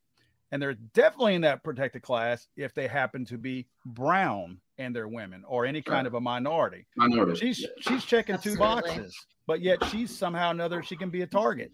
And 0.57 0.63
they're 0.63 0.73
definitely 0.95 1.35
in 1.35 1.43
that 1.43 1.63
protected 1.63 2.01
class 2.01 2.49
if 2.57 2.73
they 2.73 2.87
happen 2.87 3.27
to 3.27 3.37
be 3.37 3.67
brown 3.85 4.59
and 4.79 4.97
they're 4.97 5.07
women 5.07 5.45
or 5.47 5.67
any 5.67 5.83
kind 5.83 5.97
Right. 5.99 6.07
of 6.07 6.15
a 6.15 6.21
minority. 6.23 6.87
Minority. 6.97 7.39
She's 7.39 7.61
Yeah. 7.61 7.69
she's 7.81 8.07
checking 8.07 8.39
two 8.39 8.57
boxes, 8.57 9.15
but 9.47 9.61
yet 9.61 9.85
she's 9.85 10.17
somehow 10.17 10.53
another 10.53 10.83
she 10.83 10.97
can 10.97 11.11
be 11.11 11.21
a 11.21 11.27
target. 11.27 11.73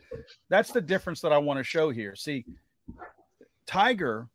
That's 0.49 0.73
the 0.73 0.81
difference 0.81 1.21
that 1.21 1.31
I 1.33 1.39
want 1.39 1.59
to 1.59 1.63
show 1.63 1.91
here. 1.91 2.17
See, 2.17 2.45
Tiger 3.67 4.27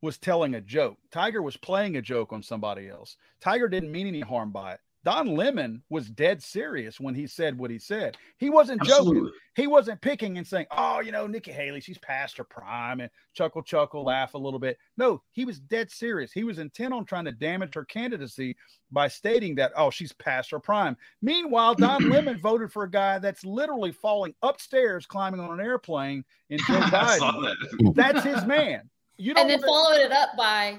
was 0.00 0.16
telling 0.16 0.54
a 0.54 0.62
joke. 0.62 0.96
Tiger 1.10 1.42
was 1.42 1.58
playing 1.58 1.96
a 1.98 2.00
joke 2.02 2.32
on 2.32 2.42
somebody 2.42 2.88
else. 2.88 3.18
Tiger 3.40 3.68
didn't 3.68 3.92
mean 3.92 4.06
any 4.06 4.20
harm 4.20 4.52
by 4.52 4.72
it. 4.72 4.80
Don 5.04 5.34
Lemon 5.34 5.82
was 5.90 6.08
dead 6.08 6.40
serious 6.40 7.00
when 7.00 7.14
he 7.14 7.26
said 7.26 7.58
what 7.58 7.70
he 7.72 7.78
said. 7.78 8.16
He 8.38 8.50
wasn't 8.50 8.82
joking. 8.84 9.30
He 9.56 9.66
wasn't 9.66 10.00
picking 10.00 10.38
and 10.38 10.46
saying, 10.46 10.66
"Oh, 10.70 11.00
you 11.00 11.10
know, 11.10 11.26
Nikki 11.26 11.50
Haley, 11.50 11.80
she's 11.80 11.98
past 11.98 12.36
her 12.38 12.44
prime," 12.44 13.00
and 13.00 13.10
chuckle, 13.34 13.62
chuckle, 13.62 14.04
laugh 14.04 14.34
a 14.34 14.38
little 14.38 14.60
bit. 14.60 14.78
No, 14.96 15.20
he 15.32 15.44
was 15.44 15.58
dead 15.58 15.90
serious. 15.90 16.30
He 16.32 16.44
was 16.44 16.58
intent 16.60 16.94
on 16.94 17.04
trying 17.04 17.24
to 17.24 17.32
damage 17.32 17.74
her 17.74 17.84
candidacy 17.84 18.56
by 18.92 19.08
stating 19.08 19.56
that, 19.56 19.72
"Oh, 19.76 19.90
she's 19.90 20.12
past 20.12 20.50
her 20.52 20.60
prime." 20.60 20.96
Meanwhile, 21.20 21.74
Don 21.74 22.08
Lemon 22.10 22.40
voted 22.40 22.72
for 22.72 22.84
a 22.84 22.90
guy 22.90 23.18
that's 23.18 23.44
literally 23.44 23.90
falling 23.92 24.34
upstairs, 24.42 25.04
climbing 25.04 25.40
on 25.40 25.58
an 25.58 25.66
airplane 25.66 26.24
in 26.48 26.58
Joe 26.68 26.78
I 26.92 27.18
saw 27.18 27.32
Biden. 27.32 27.42
that. 27.42 27.92
That's 27.94 28.24
his 28.24 28.44
man. 28.46 28.88
You 29.16 29.34
don't 29.34 29.42
and 29.42 29.50
then 29.50 29.60
wanna- 29.66 29.70
followed 29.98 30.00
it 30.00 30.12
up 30.12 30.30
by, 30.36 30.78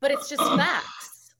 but 0.00 0.10
it's 0.10 0.28
just 0.30 0.42
facts. 0.56 0.97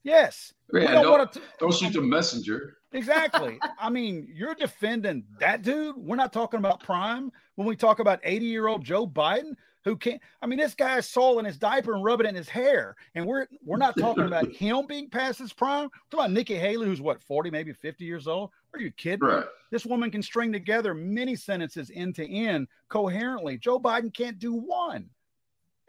Yes. 0.09 0.53
We 0.71 0.81
don't 0.81 1.03
don't, 1.03 1.11
want 1.11 1.33
to. 1.33 1.41
don't 1.59 1.73
shoot 1.73 1.93
the 1.93 2.01
messenger. 2.01 2.77
Exactly. 2.91 3.59
I 3.79 3.89
mean, 3.89 4.27
you're 4.33 4.55
defending 4.55 5.23
that 5.39 5.61
dude. 5.61 5.95
We're 5.97 6.15
not 6.15 6.33
talking 6.33 6.59
about 6.59 6.81
prime 6.83 7.31
when 7.55 7.67
we 7.67 7.75
talk 7.75 7.99
about 7.99 8.19
80 8.23 8.45
year 8.45 8.67
old 8.67 8.83
Joe 8.83 9.07
Biden 9.07 9.53
who 9.85 9.95
can't. 9.95 10.21
I 10.41 10.47
mean, 10.47 10.59
this 10.59 10.75
guy's 10.75 11.07
soul 11.07 11.39
in 11.39 11.45
his 11.45 11.57
diaper 11.57 11.93
and 11.93 12.03
rubbing 12.03 12.25
it 12.25 12.29
in 12.29 12.35
his 12.35 12.49
hair, 12.49 12.95
and 13.15 13.25
we're 13.25 13.47
we're 13.63 13.77
not 13.77 13.97
talking 13.97 14.25
about 14.25 14.51
him 14.55 14.85
being 14.87 15.09
past 15.09 15.39
his 15.39 15.53
prime. 15.53 15.89
We're 16.11 16.19
about 16.19 16.31
Nikki 16.31 16.55
Haley, 16.55 16.85
who's 16.85 17.01
what 17.01 17.21
40, 17.23 17.49
maybe 17.51 17.73
50 17.73 18.05
years 18.05 18.27
old. 18.27 18.51
Are 18.73 18.79
you 18.79 18.91
kidding? 18.91 19.27
Right. 19.27 19.45
This 19.71 19.85
woman 19.85 20.11
can 20.11 20.21
string 20.21 20.51
together 20.51 20.93
many 20.93 21.35
sentences 21.35 21.91
end 21.93 22.15
to 22.15 22.29
end 22.29 22.67
coherently. 22.89 23.57
Joe 23.57 23.79
Biden 23.79 24.13
can't 24.13 24.39
do 24.39 24.53
one. 24.53 25.09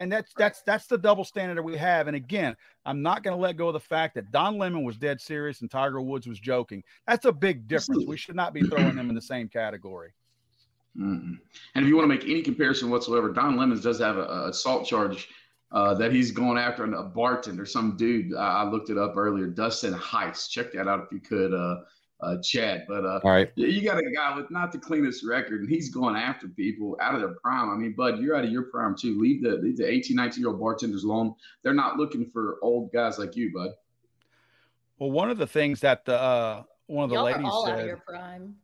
And 0.01 0.11
that's 0.11 0.33
that's 0.33 0.63
that's 0.63 0.87
the 0.87 0.97
double 0.97 1.23
standard 1.23 1.57
that 1.57 1.63
we 1.63 1.77
have. 1.77 2.07
And 2.07 2.15
again, 2.15 2.55
I'm 2.87 3.03
not 3.03 3.21
going 3.21 3.37
to 3.37 3.41
let 3.41 3.55
go 3.55 3.67
of 3.67 3.73
the 3.73 3.79
fact 3.79 4.15
that 4.15 4.31
Don 4.31 4.57
Lemon 4.57 4.83
was 4.83 4.97
dead 4.97 5.21
serious 5.21 5.61
and 5.61 5.69
Tiger 5.69 6.01
Woods 6.01 6.25
was 6.25 6.39
joking. 6.39 6.83
That's 7.07 7.25
a 7.25 7.31
big 7.31 7.67
difference. 7.67 8.05
We 8.07 8.17
should 8.17 8.35
not 8.35 8.51
be 8.51 8.63
throwing 8.63 8.95
them 8.95 9.09
in 9.09 9.15
the 9.15 9.21
same 9.21 9.47
category. 9.47 10.09
Mm-mm. 10.97 11.37
And 11.75 11.85
if 11.85 11.87
you 11.87 11.95
want 11.95 12.09
to 12.09 12.15
make 12.15 12.25
any 12.25 12.41
comparison 12.41 12.89
whatsoever, 12.89 13.31
Don 13.31 13.55
Lemons 13.57 13.83
does 13.83 13.99
have 13.99 14.17
a, 14.17 14.23
a 14.23 14.49
assault 14.49 14.87
charge 14.87 15.29
uh, 15.71 15.93
that 15.93 16.11
he's 16.11 16.31
going 16.31 16.57
after 16.57 16.83
a 16.83 17.03
bartender, 17.03 17.61
or 17.61 17.65
some 17.67 17.95
dude. 17.95 18.35
I, 18.35 18.63
I 18.63 18.63
looked 18.63 18.89
it 18.89 18.97
up 18.97 19.15
earlier, 19.15 19.47
Dustin 19.47 19.93
Heights. 19.93 20.47
Check 20.47 20.73
that 20.73 20.87
out 20.87 21.05
if 21.05 21.11
you 21.11 21.19
could, 21.19 21.53
uh, 21.53 21.81
uh, 22.21 22.37
Chad. 22.43 22.85
But 22.87 23.05
uh, 23.05 23.19
All 23.23 23.31
right. 23.31 23.51
you- 23.55 23.67
you 23.67 23.81
got 23.81 23.97
a 23.97 24.11
guy 24.11 24.35
with 24.35 24.51
not 24.51 24.71
the 24.71 24.77
cleanest 24.77 25.25
record, 25.25 25.61
and 25.61 25.69
he's 25.69 25.89
going 25.89 26.15
after 26.15 26.47
people 26.47 26.97
out 27.01 27.15
of 27.15 27.21
their 27.21 27.35
prime. 27.43 27.69
I 27.69 27.75
mean, 27.75 27.93
Bud, 27.93 28.19
you're 28.19 28.35
out 28.35 28.43
of 28.45 28.51
your 28.51 28.63
prime 28.63 28.95
too. 28.95 29.19
Leave 29.19 29.41
the 29.43 29.51
leave 29.57 29.77
the 29.77 29.89
18, 29.89 30.15
19 30.15 30.39
year 30.41 30.49
old 30.49 30.59
bartenders 30.59 31.03
alone. 31.03 31.33
They're 31.63 31.73
not 31.73 31.97
looking 31.97 32.29
for 32.31 32.57
old 32.61 32.91
guys 32.91 33.17
like 33.17 33.35
you, 33.35 33.51
Bud. 33.53 33.71
Well, 34.99 35.11
one 35.11 35.29
of 35.31 35.37
the 35.37 35.47
things 35.47 35.79
that 35.81 36.05
the 36.05 36.19
uh, 36.19 36.63
one 36.87 37.05
of 37.05 37.09
the 37.09 37.15
Y'all 37.15 37.27
are 37.27 37.31
ladies 37.31 37.47
all 37.49 37.65
out 37.67 37.73
of 37.73 37.79
said, 37.79 37.87
your 37.87 37.97
prime. 37.97 38.55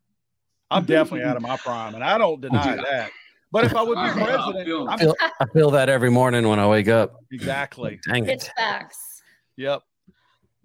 I'm 0.69 0.83
definitely 0.85 1.23
out 1.25 1.37
of 1.37 1.41
my 1.41 1.55
prime, 1.57 1.95
and 1.95 2.03
I 2.03 2.17
don't 2.17 2.41
deny 2.41 2.75
Dude, 2.75 2.85
that. 2.85 3.09
But 3.53 3.63
if 3.63 3.73
I 3.73 3.81
would 3.81 3.95
be 3.95 4.01
I'm- 4.01 4.19
I'm 4.19 4.25
president, 4.25 4.65
feeling- 4.65 4.89
I'm, 4.89 4.99
feel, 4.99 5.15
I 5.21 5.45
feel 5.53 5.71
that 5.71 5.87
every 5.87 6.11
morning 6.11 6.45
when 6.47 6.59
I 6.59 6.67
wake 6.67 6.89
up. 6.89 7.15
exactly. 7.31 7.99
Dang 8.05 8.25
it. 8.25 8.31
It's 8.31 8.49
facts. 8.49 9.23
Yep. 9.55 9.81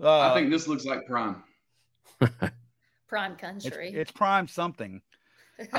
Uh, 0.03 0.21
I 0.21 0.35
think 0.35 0.51
this 0.51 0.67
looks 0.67 0.85
like 0.85 1.07
prime. 1.07 1.43
Prime 3.13 3.33
it's, 3.33 3.41
country. 3.43 3.93
it's 3.93 4.11
prime 4.11 4.49
something. 4.49 5.03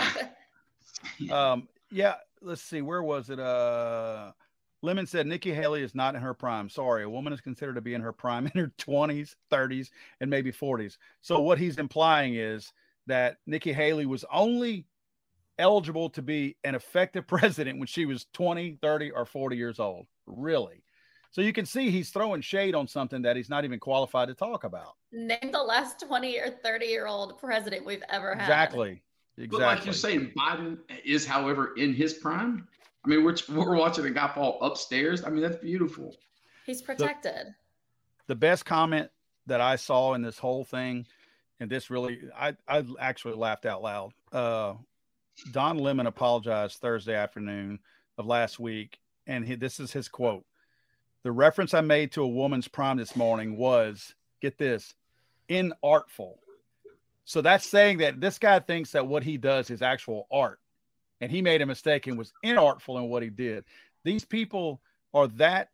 Um, 1.31 1.67
yeah, 1.91 2.15
let's 2.41 2.61
see. 2.61 2.81
Where 2.81 3.03
was 3.03 3.29
it? 3.29 3.39
Uh, 3.39 4.31
Lemon 4.81 5.05
said 5.05 5.27
Nikki 5.27 5.53
Haley 5.53 5.81
is 5.81 5.93
not 5.93 6.15
in 6.15 6.21
her 6.21 6.33
prime. 6.33 6.69
Sorry, 6.69 7.03
a 7.03 7.09
woman 7.09 7.33
is 7.33 7.41
considered 7.41 7.75
to 7.75 7.81
be 7.81 7.93
in 7.93 8.01
her 8.01 8.13
prime 8.13 8.45
in 8.53 8.61
her 8.61 8.71
20s, 8.77 9.35
30s, 9.51 9.89
and 10.21 10.29
maybe 10.29 10.51
40s. 10.51 10.97
So 11.21 11.41
what 11.41 11.57
he's 11.57 11.77
implying 11.77 12.35
is 12.35 12.71
that 13.07 13.37
Nikki 13.45 13.73
Haley 13.73 14.05
was 14.05 14.23
only 14.31 14.85
eligible 15.57 16.09
to 16.11 16.21
be 16.21 16.55
an 16.63 16.75
effective 16.75 17.27
president 17.27 17.79
when 17.79 17.87
she 17.87 18.05
was 18.05 18.27
20, 18.33 18.77
30, 18.81 19.11
or 19.11 19.25
40 19.25 19.57
years 19.57 19.79
old. 19.79 20.05
Really? 20.25 20.82
So 21.33 21.41
you 21.41 21.51
can 21.51 21.65
see 21.65 21.89
he's 21.89 22.11
throwing 22.11 22.41
shade 22.41 22.75
on 22.75 22.87
something 22.87 23.23
that 23.23 23.35
he's 23.35 23.49
not 23.49 23.65
even 23.65 23.79
qualified 23.79 24.27
to 24.27 24.35
talk 24.35 24.65
about. 24.65 24.93
Name 25.11 25.49
the 25.51 25.63
last 25.63 25.99
20 25.99 26.37
or 26.37 26.51
30 26.51 26.85
year 26.85 27.07
old 27.07 27.39
president 27.39 27.83
we've 27.83 28.03
ever 28.07 28.35
had. 28.35 28.43
Exactly. 28.43 29.01
Exactly. 29.37 29.47
But 29.47 29.61
like 29.61 29.83
you're 29.83 29.95
saying, 29.95 30.31
Biden 30.37 30.77
is, 31.03 31.25
however, 31.25 31.73
in 31.75 31.91
his 31.91 32.13
prime. 32.13 32.67
I 33.03 33.09
mean, 33.09 33.23
we're 33.23 33.35
we're 33.49 33.75
watching 33.75 34.05
a 34.05 34.11
guy 34.11 34.27
fall 34.27 34.59
upstairs. 34.61 35.23
I 35.23 35.29
mean, 35.29 35.41
that's 35.41 35.57
beautiful. 35.57 36.15
He's 36.67 36.83
protected. 36.83 37.55
the 38.27 38.35
best 38.35 38.63
comment 38.63 39.09
that 39.47 39.59
I 39.59 39.75
saw 39.75 40.13
in 40.13 40.21
this 40.21 40.37
whole 40.37 40.63
thing, 40.63 41.07
and 41.59 41.67
this 41.67 41.89
really, 41.89 42.21
I, 42.37 42.55
I 42.67 42.85
actually 42.99 43.33
laughed 43.33 43.65
out 43.65 43.81
loud. 43.81 44.13
Uh, 44.31 44.75
Don 45.51 45.79
Lemon 45.79 46.05
apologized 46.05 46.77
Thursday 46.77 47.15
afternoon 47.15 47.79
of 48.19 48.27
last 48.27 48.59
week, 48.59 48.99
and 49.25 49.43
he, 49.43 49.55
this 49.55 49.79
is 49.79 49.91
his 49.91 50.07
quote: 50.07 50.45
"The 51.23 51.31
reference 51.31 51.73
I 51.73 51.81
made 51.81 52.11
to 52.13 52.23
a 52.23 52.27
woman's 52.27 52.67
prime 52.67 52.97
this 52.97 53.15
morning 53.15 53.57
was, 53.57 54.13
get 54.41 54.57
this, 54.57 54.93
inartful." 55.49 56.35
So 57.25 57.41
that's 57.41 57.65
saying 57.65 57.99
that 57.99 58.19
this 58.19 58.37
guy 58.37 58.59
thinks 58.59 58.91
that 58.91 59.07
what 59.07 59.23
he 59.23 59.37
does 59.37 59.69
is 59.69 59.81
actual 59.81 60.27
art, 60.31 60.59
and 61.21 61.31
he 61.31 61.41
made 61.41 61.61
a 61.61 61.65
mistake 61.65 62.07
and 62.07 62.17
was 62.17 62.33
inartful 62.43 62.97
in 62.97 63.09
what 63.09 63.23
he 63.23 63.29
did. 63.29 63.63
These 64.03 64.25
people 64.25 64.81
are 65.13 65.27
that 65.27 65.69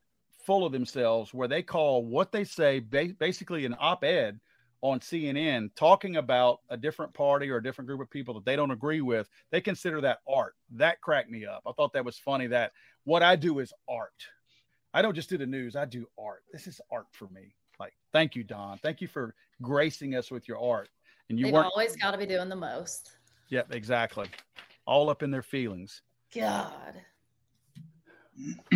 full 0.46 0.66
of 0.66 0.72
themselves 0.72 1.34
where 1.34 1.48
they 1.48 1.64
call 1.64 2.06
what 2.06 2.32
they 2.32 2.44
say 2.44 2.80
ba- 2.80 3.16
basically 3.18 3.66
an 3.66 3.76
op-ed 3.80 4.40
on 4.82 5.00
CNN 5.00 5.70
talking 5.76 6.16
about 6.16 6.62
a 6.70 6.78
different 6.78 7.14
party 7.14 7.50
or 7.50 7.58
a 7.58 7.64
different 7.64 7.88
group 7.88 8.02
of 8.02 8.10
people 8.10 8.34
that 8.36 8.46
they 8.46 8.56
don't 8.56 8.72
agree 8.72 9.02
with. 9.02 9.30
They 9.52 9.62
consider 9.62 10.02
that 10.02 10.20
art. 10.28 10.56
That 10.72 11.02
cracked 11.02 11.30
me 11.30 11.46
up. 11.46 11.64
I 11.68 11.72
thought 11.74 11.94
that 11.94 12.06
was 12.06 12.18
funny 12.18 12.48
that 12.48 12.72
what 13.04 13.24
I 13.24 13.36
do 13.36 13.60
is 13.60 13.74
art. 13.90 14.14
I 14.94 15.02
don't 15.02 15.16
just 15.16 15.30
do 15.30 15.38
the 15.38 15.46
news, 15.46 15.76
I 15.76 15.86
do 15.86 16.08
art. 16.18 16.44
This 16.52 16.68
is 16.68 16.82
art 16.92 17.08
for 17.12 17.28
me. 17.30 17.54
Like, 17.80 17.94
thank 18.12 18.36
you, 18.36 18.44
Don. 18.44 18.78
Thank 18.80 19.02
you 19.02 19.08
for 19.08 19.36
gracing 19.62 20.16
us 20.16 20.32
with 20.32 20.48
your 20.48 20.60
art. 20.60 20.90
And 21.30 21.38
you 21.40 21.46
They've 21.46 21.54
weren't, 21.54 21.68
always 21.68 21.96
got 21.96 22.12
to 22.12 22.18
be 22.18 22.26
doing 22.26 22.50
the 22.50 22.56
most. 22.56 23.12
Yep, 23.50 23.74
exactly. 23.74 24.28
All 24.86 25.10
up 25.10 25.22
in 25.24 25.32
their 25.32 25.44
feelings. 25.44 26.02
God. 26.36 27.02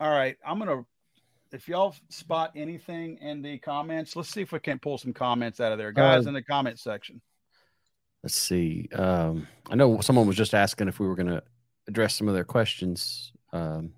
All 0.00 0.10
right, 0.10 0.36
I'm 0.44 0.58
gonna. 0.58 0.84
If 1.52 1.68
y'all 1.68 1.94
spot 2.08 2.52
anything 2.56 3.18
in 3.18 3.42
the 3.42 3.58
comments, 3.58 4.16
let's 4.16 4.30
see 4.30 4.40
if 4.40 4.52
we 4.52 4.58
can't 4.58 4.80
pull 4.80 4.96
some 4.98 5.12
comments 5.12 5.60
out 5.60 5.70
of 5.70 5.78
there, 5.78 5.92
guys, 5.92 6.26
Uh, 6.26 6.30
in 6.30 6.34
the 6.34 6.42
comment 6.42 6.78
section. 6.78 7.20
Let's 8.22 8.34
see. 8.34 8.88
Um, 8.94 9.46
I 9.70 9.74
know 9.74 10.00
someone 10.00 10.26
was 10.26 10.36
just 10.36 10.54
asking 10.54 10.88
if 10.88 10.98
we 10.98 11.06
were 11.06 11.14
going 11.14 11.28
to 11.28 11.42
address 11.88 12.14
some 12.14 12.26
of 12.26 12.34
their 12.34 12.44
questions. 12.44 13.32
Um, 13.52 13.92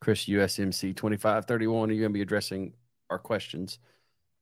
Chris 0.00 0.26
USMC 0.26 0.94
2531, 0.94 1.90
are 1.90 1.92
you 1.92 2.00
going 2.00 2.12
to 2.12 2.14
be 2.14 2.22
addressing 2.22 2.72
our 3.10 3.18
questions? 3.18 3.78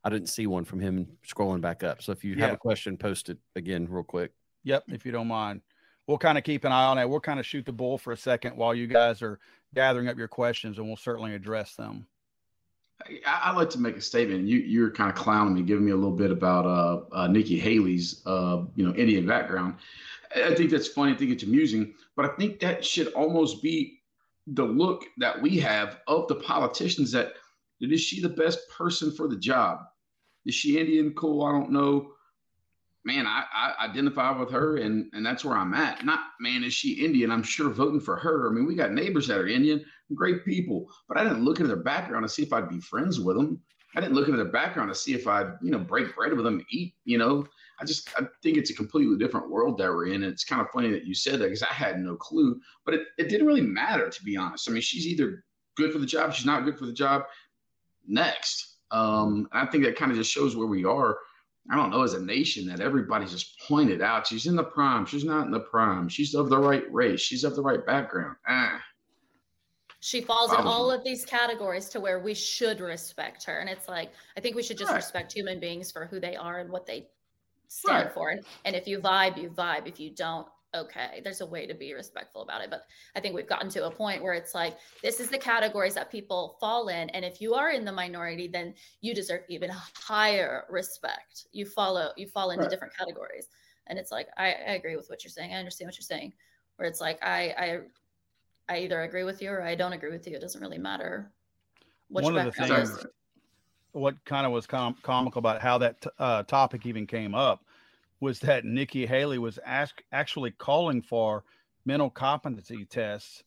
I 0.04 0.10
didn't 0.10 0.28
see 0.28 0.46
one 0.46 0.64
from 0.64 0.80
him 0.80 1.08
scrolling 1.26 1.60
back 1.60 1.82
up. 1.82 2.02
So 2.02 2.12
if 2.12 2.24
you 2.24 2.36
have 2.36 2.52
a 2.52 2.56
question, 2.56 2.96
post 2.96 3.28
it 3.28 3.38
again 3.56 3.88
real 3.90 4.04
quick. 4.04 4.32
Yep, 4.64 4.84
if 4.88 5.06
you 5.06 5.12
don't 5.12 5.28
mind, 5.28 5.62
we'll 6.06 6.18
kind 6.18 6.38
of 6.38 6.44
keep 6.44 6.64
an 6.64 6.72
eye 6.72 6.84
on 6.84 6.96
that. 6.96 7.08
We'll 7.08 7.20
kind 7.20 7.40
of 7.40 7.46
shoot 7.46 7.64
the 7.64 7.72
bull 7.72 7.98
for 7.98 8.12
a 8.12 8.16
second 8.16 8.56
while 8.56 8.74
you 8.74 8.86
guys 8.86 9.22
are 9.22 9.40
gathering 9.74 10.08
up 10.08 10.16
your 10.16 10.28
questions, 10.28 10.78
and 10.78 10.86
we'll 10.86 10.96
certainly 10.96 11.34
address 11.34 11.74
them. 11.74 12.06
I, 13.26 13.40
I 13.44 13.52
like 13.52 13.70
to 13.70 13.80
make 13.80 13.96
a 13.96 14.00
statement. 14.00 14.46
You 14.46 14.58
you're 14.58 14.90
kind 14.90 15.10
of 15.10 15.16
clowning 15.16 15.54
me, 15.54 15.62
giving 15.62 15.84
me 15.84 15.92
a 15.92 15.96
little 15.96 16.16
bit 16.16 16.30
about 16.30 16.66
uh, 16.66 17.14
uh, 17.14 17.26
Nikki 17.26 17.58
Haley's 17.58 18.22
uh, 18.26 18.62
you 18.74 18.86
know 18.86 18.94
Indian 18.94 19.26
background. 19.26 19.74
I 20.34 20.44
I 20.44 20.54
think 20.54 20.70
that's 20.70 20.88
funny. 20.88 21.12
I 21.12 21.16
think 21.16 21.32
it's 21.32 21.42
amusing, 21.42 21.94
but 22.14 22.24
I 22.26 22.28
think 22.36 22.60
that 22.60 22.84
should 22.84 23.08
almost 23.08 23.62
be 23.62 23.95
the 24.46 24.64
look 24.64 25.04
that 25.18 25.40
we 25.40 25.58
have 25.58 26.00
of 26.06 26.28
the 26.28 26.36
politicians. 26.36 27.12
That 27.12 27.34
is 27.80 28.00
she 28.00 28.20
the 28.20 28.28
best 28.28 28.60
person 28.70 29.12
for 29.12 29.28
the 29.28 29.36
job? 29.36 29.80
Is 30.44 30.54
she 30.54 30.78
Indian? 30.78 31.12
Cool. 31.14 31.44
I 31.44 31.52
don't 31.52 31.70
know. 31.70 32.12
Man, 33.04 33.26
I, 33.26 33.44
I 33.52 33.84
identify 33.84 34.36
with 34.36 34.50
her, 34.50 34.78
and 34.78 35.08
and 35.12 35.24
that's 35.24 35.44
where 35.44 35.56
I'm 35.56 35.74
at. 35.74 36.04
Not 36.04 36.20
man, 36.40 36.64
is 36.64 36.74
she 36.74 37.04
Indian? 37.04 37.30
I'm 37.30 37.42
sure 37.42 37.70
voting 37.70 38.00
for 38.00 38.16
her. 38.16 38.48
I 38.48 38.52
mean, 38.52 38.66
we 38.66 38.74
got 38.74 38.92
neighbors 38.92 39.28
that 39.28 39.38
are 39.38 39.46
Indian 39.46 39.84
great 40.14 40.44
people, 40.44 40.88
but 41.08 41.18
I 41.18 41.24
didn't 41.24 41.44
look 41.44 41.58
into 41.58 41.68
their 41.68 41.82
background 41.82 42.24
to 42.24 42.28
see 42.28 42.42
if 42.42 42.52
I'd 42.52 42.68
be 42.68 42.80
friends 42.80 43.18
with 43.18 43.36
them. 43.36 43.60
I 43.96 44.00
didn't 44.00 44.14
look 44.14 44.28
into 44.28 44.36
their 44.36 44.52
background 44.52 44.90
to 44.90 44.94
see 44.94 45.14
if 45.14 45.26
I'd, 45.26 45.54
you 45.62 45.70
know, 45.70 45.78
break 45.78 46.14
bread 46.14 46.34
with 46.34 46.44
them, 46.44 46.64
eat, 46.70 46.94
you 47.04 47.16
know. 47.16 47.46
I 47.80 47.84
just 47.84 48.10
I 48.18 48.26
think 48.42 48.56
it's 48.56 48.70
a 48.70 48.74
completely 48.74 49.16
different 49.18 49.50
world 49.50 49.78
that 49.78 49.90
we're 49.90 50.08
in. 50.08 50.22
And 50.22 50.32
it's 50.32 50.44
kind 50.44 50.60
of 50.60 50.70
funny 50.70 50.90
that 50.90 51.04
you 51.04 51.14
said 51.14 51.40
that 51.40 51.46
because 51.46 51.62
I 51.62 51.72
had 51.72 51.98
no 51.98 52.14
clue, 52.14 52.60
but 52.84 52.94
it, 52.94 53.02
it 53.18 53.28
didn't 53.28 53.46
really 53.46 53.62
matter 53.62 54.08
to 54.08 54.24
be 54.24 54.36
honest. 54.36 54.68
I 54.68 54.72
mean, 54.72 54.82
she's 54.82 55.06
either 55.06 55.44
good 55.76 55.92
for 55.92 55.98
the 55.98 56.06
job, 56.06 56.32
she's 56.32 56.46
not 56.46 56.64
good 56.64 56.78
for 56.78 56.86
the 56.86 56.92
job. 56.92 57.22
Next. 58.06 58.76
Um, 58.90 59.48
I 59.52 59.66
think 59.66 59.84
that 59.84 59.96
kind 59.96 60.12
of 60.12 60.16
just 60.18 60.30
shows 60.30 60.56
where 60.56 60.68
we 60.68 60.84
are. 60.84 61.18
I 61.68 61.74
don't 61.74 61.90
know, 61.90 62.02
as 62.02 62.14
a 62.14 62.22
nation, 62.22 62.68
that 62.68 62.80
everybody's 62.80 63.32
just 63.32 63.58
pointed 63.66 64.00
out 64.00 64.26
she's 64.26 64.46
in 64.46 64.54
the 64.54 64.62
prime, 64.62 65.04
she's 65.04 65.24
not 65.24 65.46
in 65.46 65.50
the 65.50 65.58
prime, 65.58 66.08
she's 66.08 66.34
of 66.34 66.48
the 66.48 66.58
right 66.58 66.84
race, 66.92 67.20
she's 67.20 67.42
of 67.42 67.56
the 67.56 67.62
right 67.62 67.84
background. 67.84 68.36
Ah, 68.46 68.80
She 70.00 70.20
falls 70.20 70.52
in 70.52 70.60
all 70.60 70.90
of 70.90 71.02
these 71.04 71.24
categories 71.24 71.88
to 71.90 72.00
where 72.00 72.20
we 72.20 72.34
should 72.34 72.80
respect 72.80 73.44
her. 73.44 73.58
And 73.58 73.68
it's 73.68 73.88
like, 73.88 74.12
I 74.36 74.40
think 74.40 74.54
we 74.54 74.62
should 74.62 74.78
just 74.78 74.90
Right. 74.90 74.98
respect 74.98 75.32
human 75.32 75.58
beings 75.58 75.90
for 75.90 76.06
who 76.06 76.20
they 76.20 76.36
are 76.36 76.60
and 76.60 76.70
what 76.70 76.86
they 76.86 77.08
stand 77.68 78.04
Right. 78.04 78.12
for. 78.12 78.30
And, 78.30 78.44
and 78.64 78.76
if 78.76 78.86
you 78.86 79.00
vibe, 79.00 79.40
you 79.40 79.50
vibe. 79.50 79.86
If 79.86 79.98
you 79.98 80.14
don't, 80.14 80.46
okay. 80.74 81.20
There's 81.24 81.40
a 81.40 81.46
way 81.46 81.66
to 81.66 81.74
be 81.74 81.94
respectful 81.94 82.42
about 82.42 82.62
it. 82.62 82.70
But 82.70 82.82
I 83.14 83.20
think 83.20 83.34
we've 83.34 83.48
gotten 83.48 83.70
to 83.70 83.86
a 83.86 83.90
point 83.90 84.22
where 84.22 84.34
it's 84.34 84.54
like, 84.54 84.76
this 85.02 85.18
is 85.18 85.30
the 85.30 85.38
categories 85.38 85.94
that 85.94 86.10
people 86.10 86.58
fall 86.60 86.88
in. 86.88 87.08
And 87.10 87.24
if 87.24 87.40
you 87.40 87.54
are 87.54 87.70
in 87.70 87.84
the 87.84 87.92
minority, 87.92 88.46
then 88.46 88.74
you 89.00 89.14
deserve 89.14 89.42
even 89.48 89.70
higher 89.72 90.64
respect. 90.68 91.46
You 91.52 91.64
follow, 91.66 92.10
you 92.16 92.26
fall 92.28 92.50
into 92.50 92.64
Right. 92.64 92.70
different 92.70 92.96
categories. 92.96 93.48
And 93.86 93.98
it's 93.98 94.12
like, 94.12 94.28
I, 94.36 94.46
I 94.46 94.72
agree 94.74 94.96
with 94.96 95.08
what 95.08 95.24
you're 95.24 95.30
saying. 95.30 95.54
I 95.54 95.58
understand 95.58 95.88
what 95.88 95.96
you're 95.96 96.02
saying. 96.02 96.34
Where 96.76 96.88
it's 96.88 97.00
like, 97.00 97.18
I, 97.24 97.54
I, 97.56 97.78
I 98.68 98.78
either 98.78 99.02
agree 99.02 99.24
with 99.24 99.40
you 99.42 99.50
or 99.50 99.62
I 99.62 99.74
don't 99.74 99.92
agree 99.92 100.10
with 100.10 100.26
you. 100.26 100.34
It 100.36 100.40
doesn't 100.40 100.60
really 100.60 100.78
matter 100.78 101.30
what 102.08 102.24
One 102.24 102.36
of 102.38 102.44
the 102.44 102.52
things- 102.52 102.90
is. 102.90 103.06
what 103.92 104.22
kind 104.24 104.46
of 104.46 104.52
was 104.52 104.66
com- 104.66 104.96
comical 105.02 105.38
about 105.38 105.60
how 105.62 105.78
that 105.78 106.00
t- 106.00 106.10
uh, 106.18 106.42
topic 106.44 106.84
even 106.86 107.06
came 107.06 107.34
up 107.34 107.64
was 108.20 108.40
that 108.40 108.64
Nikki 108.64 109.06
Haley 109.06 109.38
was 109.38 109.58
ask- 109.64 110.02
actually 110.12 110.50
calling 110.52 111.02
for 111.02 111.44
mental 111.84 112.10
competency 112.10 112.84
tests 112.84 113.44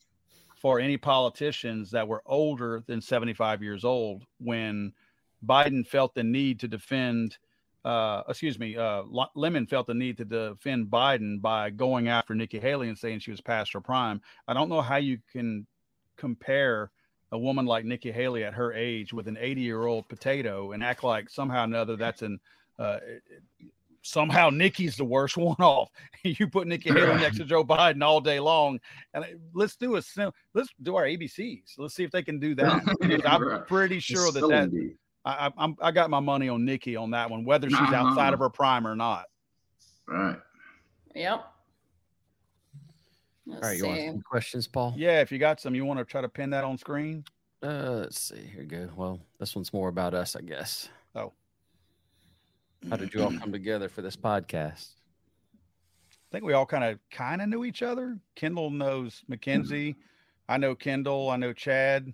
for 0.55 0.80
any 0.80 0.97
politicians 0.97 1.91
that 1.91 2.07
were 2.07 2.22
older 2.26 2.84
than 2.88 3.01
75 3.01 3.61
years 3.63 3.84
old 3.86 4.26
when 4.39 4.93
Biden 5.45 5.86
felt 5.88 6.13
the 6.15 6.24
need 6.24 6.59
to 6.59 6.67
defend 6.67 7.38
uh, 7.86 8.23
excuse 8.27 8.59
me, 8.59 8.75
uh, 8.75 9.03
Lemon 9.36 9.65
felt 9.65 9.88
the 9.88 9.93
need 9.93 10.17
to 10.17 10.25
defend 10.25 10.88
Biden 10.88 11.39
by 11.39 11.69
going 11.69 12.07
after 12.09 12.36
Nikki 12.36 12.59
Haley 12.59 12.89
and 12.89 12.97
saying 12.97 13.19
she 13.19 13.32
was 13.32 13.41
past 13.41 13.73
her 13.73 13.82
prime. 13.82 14.21
I 14.47 14.53
don't 14.53 14.69
know 14.69 14.82
how 14.82 14.97
you 14.97 15.19
can 15.32 15.65
compare 16.17 16.91
a 17.32 17.38
woman 17.38 17.65
like 17.65 17.86
Nikki 17.86 18.11
Haley 18.11 18.43
at 18.43 18.53
her 18.53 18.73
age 18.73 19.13
with 19.13 19.27
an 19.27 19.38
80 19.39 19.61
year 19.61 19.86
old 19.86 20.09
potato 20.09 20.71
and 20.71 20.84
act 20.84 21.03
like 21.03 21.30
somehow 21.30 21.61
or 21.61 21.65
another 21.65 21.95
that's 21.95 22.21
an 22.21 22.39
uh, 22.80 22.99
somehow 24.01 24.49
Nikki's 24.49 24.95
the 24.95 25.05
worst 25.05 25.38
one 25.38 25.55
off. 25.59 25.89
you 26.23 26.47
put 26.47 26.67
Nikki 26.67 26.89
Haley 26.89 27.15
next 27.15 27.38
to 27.38 27.45
Joe 27.45 27.63
Biden 27.63 28.03
all 28.03 28.21
day 28.21 28.39
long, 28.39 28.80
and 29.13 29.25
let's 29.53 29.75
do 29.75 29.97
a 29.97 30.01
let's 30.53 30.69
do 30.82 30.95
our 30.95 31.05
ABCs. 31.05 31.73
Let's 31.77 31.95
see 31.95 32.03
if 32.03 32.11
they 32.11 32.23
can 32.23 32.39
do 32.39 32.55
that. 32.55 32.82
I'm 33.25 33.65
pretty 33.65 33.99
sure 33.99 34.32
that 34.32 34.41
that. 34.41 34.95
I, 35.26 35.47
I- 35.47 35.51
I'm 35.57 35.76
I 35.82 35.91
got 35.91 36.09
my 36.09 36.20
money 36.20 36.49
on 36.49 36.65
Nikki 36.65 36.95
on 36.95 37.11
that 37.11 37.30
one, 37.30 37.45
whether 37.45 37.70
she's 37.70 37.78
Uh-huh. 37.80 37.95
outside 37.95 38.34
of 38.34 38.39
her 38.39 38.49
prime 38.49 38.88
or 38.88 38.95
not. 38.95 39.26
Right. 40.07 40.38
Yep. 41.15 41.39
All 41.39 41.45
Let's 43.55 43.63
right, 43.67 43.78
you 43.78 43.86
want 43.86 43.97
see. 43.99 44.07
some 44.07 44.22
questions, 44.22 44.67
Paul? 44.67 44.93
Yeah, 44.95 45.22
if 45.22 45.32
you 45.32 45.39
got 45.39 45.59
some, 45.59 45.74
you 45.74 45.84
want 45.86 45.97
to 45.99 46.05
try 46.05 46.22
to 46.22 46.30
pin 46.30 46.51
that 46.51 46.63
on 46.63 46.78
screen. 46.78 47.24
Uh, 47.63 47.97
let's 48.01 48.20
see. 48.20 48.38
Here 48.41 48.59
we 48.59 48.65
go. 48.65 48.89
Well, 48.95 49.20
this 49.39 49.55
one's 49.55 49.74
more 49.74 49.89
about 49.89 50.13
us, 50.13 50.36
I 50.36 50.41
guess. 50.41 50.88
Oh. 51.15 51.34
How 52.89 52.95
did 52.95 53.13
you 53.13 53.24
all 53.24 53.32
come 53.38 53.51
together 53.51 53.89
for 53.89 54.01
this 54.01 54.15
podcast? 54.15 54.89
I 55.53 56.32
think 56.32 56.45
we 56.45 56.53
all 56.53 56.65
kind 56.67 56.84
of 56.84 56.99
kind 57.11 57.41
of 57.41 57.49
knew 57.49 57.65
each 57.65 57.82
other. 57.82 58.17
Kendall 58.36 58.70
knows 58.70 59.24
Mackenzie. 59.28 59.95
I 60.47 60.57
know 60.57 60.76
Kendall. 60.76 61.30
I 61.32 61.36
know 61.38 61.51
Chad. 61.51 62.13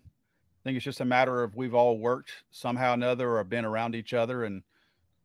I 0.65 0.69
think 0.69 0.77
it's 0.77 0.83
just 0.85 1.01
a 1.01 1.05
matter 1.05 1.43
of 1.43 1.55
we've 1.55 1.75
all 1.75 1.99
worked 1.99 2.31
somehow 2.49 2.91
or 2.91 2.93
another 2.95 3.37
or 3.37 3.43
been 3.43 3.65
around 3.65 3.93
each 3.93 4.15
other, 4.15 4.45
and 4.45 4.63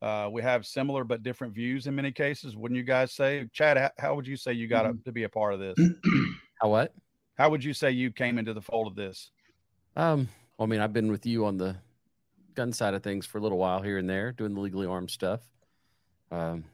uh, 0.03 0.29
we 0.31 0.43
have 0.43 0.67
similar 0.67 1.03
but 1.03 1.23
different 1.23 1.55
views 1.55 1.87
in 1.87 1.95
many 1.95 2.13
cases. 2.13 2.57
Wouldn't 2.57 2.77
you 2.77 2.85
guys 2.85 3.13
say, 3.13 3.49
Chad? 3.51 3.91
How, 3.99 4.15
would 4.15 4.27
you 4.27 4.37
say 4.37 4.53
you 4.53 4.69
got 4.69 4.93
to 5.03 5.13
be 5.13 5.23
a 5.23 5.31
part 5.31 5.55
of 5.55 5.61
this? 5.61 5.77
How 6.61 6.69
what? 6.69 6.93
How 7.39 7.49
would 7.49 7.65
you 7.65 7.73
say 7.73 7.91
you 7.91 8.11
came 8.11 8.39
into 8.39 8.53
the 8.53 8.61
fold 8.61 8.87
of 8.87 8.97
this? 8.97 9.31
Um, 9.97 10.29
well, 10.59 10.67
I 10.67 10.69
mean, 10.69 10.81
I've 10.81 10.93
been 10.93 11.11
with 11.11 11.25
you 11.25 11.47
on 11.47 11.57
the 11.57 11.75
gun 12.55 12.75
side 12.75 12.93
of 12.93 13.03
things 13.03 13.25
for 13.25 13.39
a 13.39 13.41
little 13.41 13.57
while 13.57 13.81
here 13.81 13.97
and 13.97 14.11
there, 14.11 14.33
doing 14.33 14.53
the 14.53 14.61
legally 14.61 14.87
armed 14.87 15.11
stuff. 15.11 15.41
Um, 16.31 16.65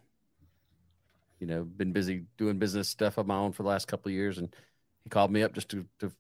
you 1.38 1.46
know, 1.46 1.62
been 1.62 1.92
busy 1.92 2.24
doing 2.36 2.58
business 2.58 2.88
stuff 2.88 3.16
of 3.16 3.28
my 3.28 3.36
own 3.36 3.52
for 3.52 3.62
the 3.62 3.68
last 3.68 3.86
couple 3.86 4.08
of 4.08 4.14
years, 4.14 4.38
and 4.38 4.48
he 5.04 5.10
called 5.10 5.30
me 5.30 5.44
up 5.44 5.52
just 5.54 5.68
to 5.68 5.86
to 6.00 6.10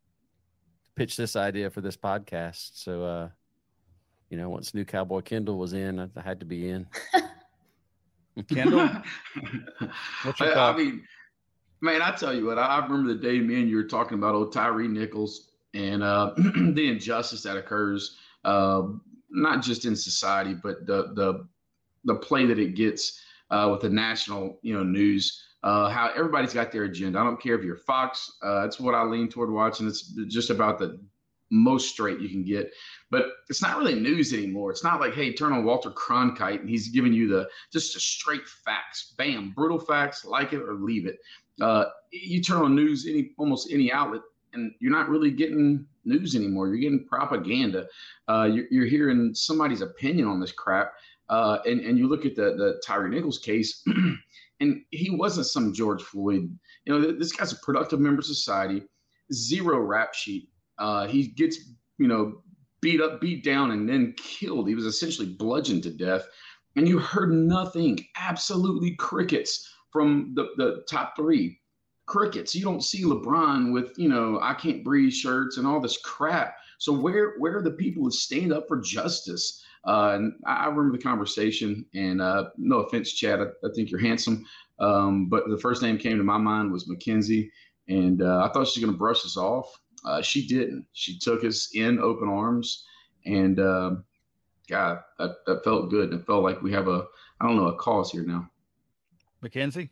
pitch 0.96 1.16
this 1.16 1.36
idea 1.36 1.70
for 1.70 1.80
this 1.80 1.96
podcast. 1.96 2.70
So, 2.74 3.04
uh, 3.04 3.28
you 4.30 4.36
know, 4.36 4.48
once 4.48 4.74
new 4.74 4.84
Cowboy 4.84 5.20
Kendall 5.20 5.58
was 5.58 5.74
in, 5.74 6.00
I, 6.00 6.08
I 6.16 6.22
had 6.22 6.40
to 6.40 6.46
be 6.46 6.68
in. 6.68 6.86
Kendall? 8.48 8.88
What's 10.24 10.40
your 10.40 10.58
I, 10.58 10.72
I 10.72 10.76
mean, 10.76 11.04
man, 11.80 12.02
I 12.02 12.10
tell 12.12 12.34
you 12.34 12.46
what, 12.46 12.58
I, 12.58 12.66
I 12.66 12.84
remember 12.84 13.14
the 13.14 13.20
day 13.20 13.38
me 13.40 13.60
and 13.60 13.70
you 13.70 13.76
were 13.76 13.84
talking 13.84 14.18
about 14.18 14.34
old 14.34 14.52
Tyre 14.52 14.88
Nichols 14.88 15.52
and 15.74 16.02
uh, 16.02 16.32
the 16.36 16.88
injustice 16.90 17.42
that 17.42 17.56
occurs, 17.56 18.16
uh, 18.44 18.82
not 19.30 19.62
just 19.62 19.84
in 19.84 19.94
society, 19.94 20.54
but 20.54 20.86
the 20.86 21.12
the 21.14 21.46
the 22.04 22.14
play 22.14 22.46
that 22.46 22.58
it 22.58 22.74
gets 22.74 23.20
uh, 23.50 23.68
with 23.70 23.80
the 23.80 23.90
national, 23.90 24.58
you 24.62 24.74
know, 24.74 24.82
news. 24.82 25.42
Uh, 25.62 25.88
how 25.88 26.10
everybody's 26.14 26.54
got 26.54 26.70
their 26.70 26.84
agenda. 26.84 27.18
I 27.18 27.24
don't 27.24 27.40
care 27.40 27.58
if 27.58 27.64
you're 27.64 27.76
Fox. 27.76 28.38
Uh, 28.42 28.62
that's 28.62 28.78
what 28.78 28.94
I 28.94 29.02
lean 29.02 29.28
toward 29.28 29.50
watching. 29.50 29.88
It's 29.88 30.12
just 30.28 30.50
about 30.50 30.78
the 30.78 31.00
most 31.50 31.90
straight 31.90 32.20
you 32.20 32.28
can 32.28 32.44
get. 32.44 32.72
But 33.10 33.26
it's 33.48 33.62
not 33.62 33.78
really 33.78 33.94
news 33.94 34.32
anymore. 34.32 34.70
It's 34.70 34.84
not 34.84 35.00
like, 35.00 35.14
hey, 35.14 35.32
turn 35.32 35.52
on 35.52 35.64
Walter 35.64 35.90
Cronkite 35.90 36.60
and 36.60 36.68
he's 36.68 36.88
giving 36.88 37.12
you 37.12 37.28
the 37.28 37.48
just 37.72 37.94
the 37.94 38.00
straight 38.00 38.46
facts. 38.46 39.14
Bam, 39.16 39.52
brutal 39.54 39.78
facts, 39.78 40.24
like 40.24 40.52
it 40.52 40.62
or 40.62 40.74
leave 40.74 41.06
it. 41.06 41.18
Uh, 41.60 41.86
you 42.10 42.42
turn 42.42 42.62
on 42.62 42.74
news, 42.74 43.06
any 43.06 43.30
almost 43.38 43.72
any 43.72 43.92
outlet, 43.92 44.22
and 44.52 44.72
you're 44.80 44.92
not 44.92 45.08
really 45.08 45.30
getting 45.30 45.86
news 46.04 46.34
anymore. 46.34 46.68
You're 46.68 46.78
getting 46.78 47.06
propaganda. 47.06 47.86
Uh, 48.28 48.48
you're, 48.52 48.66
you're 48.70 48.86
hearing 48.86 49.34
somebody's 49.34 49.80
opinion 49.80 50.26
on 50.28 50.40
this 50.40 50.52
crap. 50.52 50.94
Uh, 51.28 51.58
and, 51.66 51.80
and 51.80 51.98
you 51.98 52.06
look 52.06 52.24
at 52.24 52.36
the, 52.36 52.54
the 52.56 52.80
Tyre 52.84 53.08
Nichols 53.08 53.38
case, 53.38 53.84
and 54.60 54.82
he 54.90 55.10
wasn't 55.10 55.46
some 55.46 55.72
George 55.72 56.02
Floyd. 56.02 56.56
You 56.84 56.98
know, 56.98 57.12
this 57.12 57.32
guy's 57.32 57.52
a 57.52 57.56
productive 57.56 58.00
member 58.00 58.20
of 58.20 58.26
society, 58.26 58.82
zero 59.32 59.78
rap 59.78 60.14
sheet. 60.14 60.48
Uh, 60.78 61.06
he 61.06 61.28
gets, 61.28 61.58
you 61.98 62.08
know, 62.08 62.42
beat 62.80 63.00
up, 63.00 63.20
beat 63.20 63.44
down, 63.44 63.70
and 63.70 63.88
then 63.88 64.14
killed. 64.16 64.68
He 64.68 64.74
was 64.74 64.86
essentially 64.86 65.28
bludgeoned 65.28 65.82
to 65.84 65.90
death. 65.90 66.26
And 66.76 66.86
you 66.86 66.98
heard 66.98 67.32
nothing, 67.32 67.98
absolutely 68.18 68.94
crickets 68.96 69.72
from 69.90 70.32
the, 70.34 70.48
the 70.56 70.84
top 70.88 71.16
three. 71.16 71.58
Crickets. 72.06 72.54
You 72.54 72.62
don't 72.64 72.84
see 72.84 73.02
LeBron 73.02 73.72
with, 73.72 73.98
you 73.98 74.08
know, 74.08 74.38
I 74.40 74.54
can't 74.54 74.84
breathe 74.84 75.12
shirts 75.12 75.56
and 75.56 75.66
all 75.66 75.80
this 75.80 75.98
crap. 76.04 76.54
So 76.78 76.92
where 76.92 77.34
where 77.38 77.56
are 77.56 77.62
the 77.62 77.72
people 77.72 78.04
who 78.04 78.10
stand 78.10 78.52
up 78.52 78.68
for 78.68 78.80
justice? 78.80 79.64
Uh, 79.86 80.12
and 80.14 80.32
I 80.46 80.64
I 80.64 80.66
remember 80.66 80.96
the 80.96 81.02
conversation. 81.02 81.86
And 81.94 82.20
uh, 82.20 82.50
no 82.56 82.80
offense, 82.80 83.12
Chad, 83.12 83.40
I, 83.40 83.44
I 83.44 83.70
think 83.74 83.90
you're 83.90 84.00
handsome. 84.00 84.44
Um, 84.78 85.28
but 85.28 85.48
the 85.48 85.58
first 85.58 85.82
name 85.82 85.98
came 85.98 86.18
to 86.18 86.24
my 86.24 86.38
mind 86.38 86.70
was 86.70 86.88
Mackenzie, 86.88 87.50
and 87.88 88.20
uh, 88.22 88.44
I 88.44 88.52
thought 88.52 88.66
she 88.66 88.80
was 88.80 88.84
going 88.84 88.92
to 88.92 88.98
brush 88.98 89.24
us 89.24 89.36
off. 89.36 89.72
Uh, 90.04 90.20
she 90.20 90.46
didn't. 90.46 90.86
She 90.92 91.18
took 91.18 91.44
us 91.44 91.70
in 91.74 91.98
open 91.98 92.28
arms, 92.28 92.84
and 93.24 93.58
uh, 93.58 93.92
God, 94.68 94.98
that, 95.18 95.36
that 95.46 95.64
felt 95.64 95.90
good. 95.90 96.12
It 96.12 96.26
felt 96.26 96.42
like 96.42 96.62
we 96.62 96.72
have 96.72 96.88
a, 96.88 97.06
I 97.40 97.46
don't 97.46 97.56
know, 97.56 97.68
a 97.68 97.76
cause 97.76 98.10
here 98.10 98.24
now. 98.24 98.48
Mackenzie? 99.40 99.90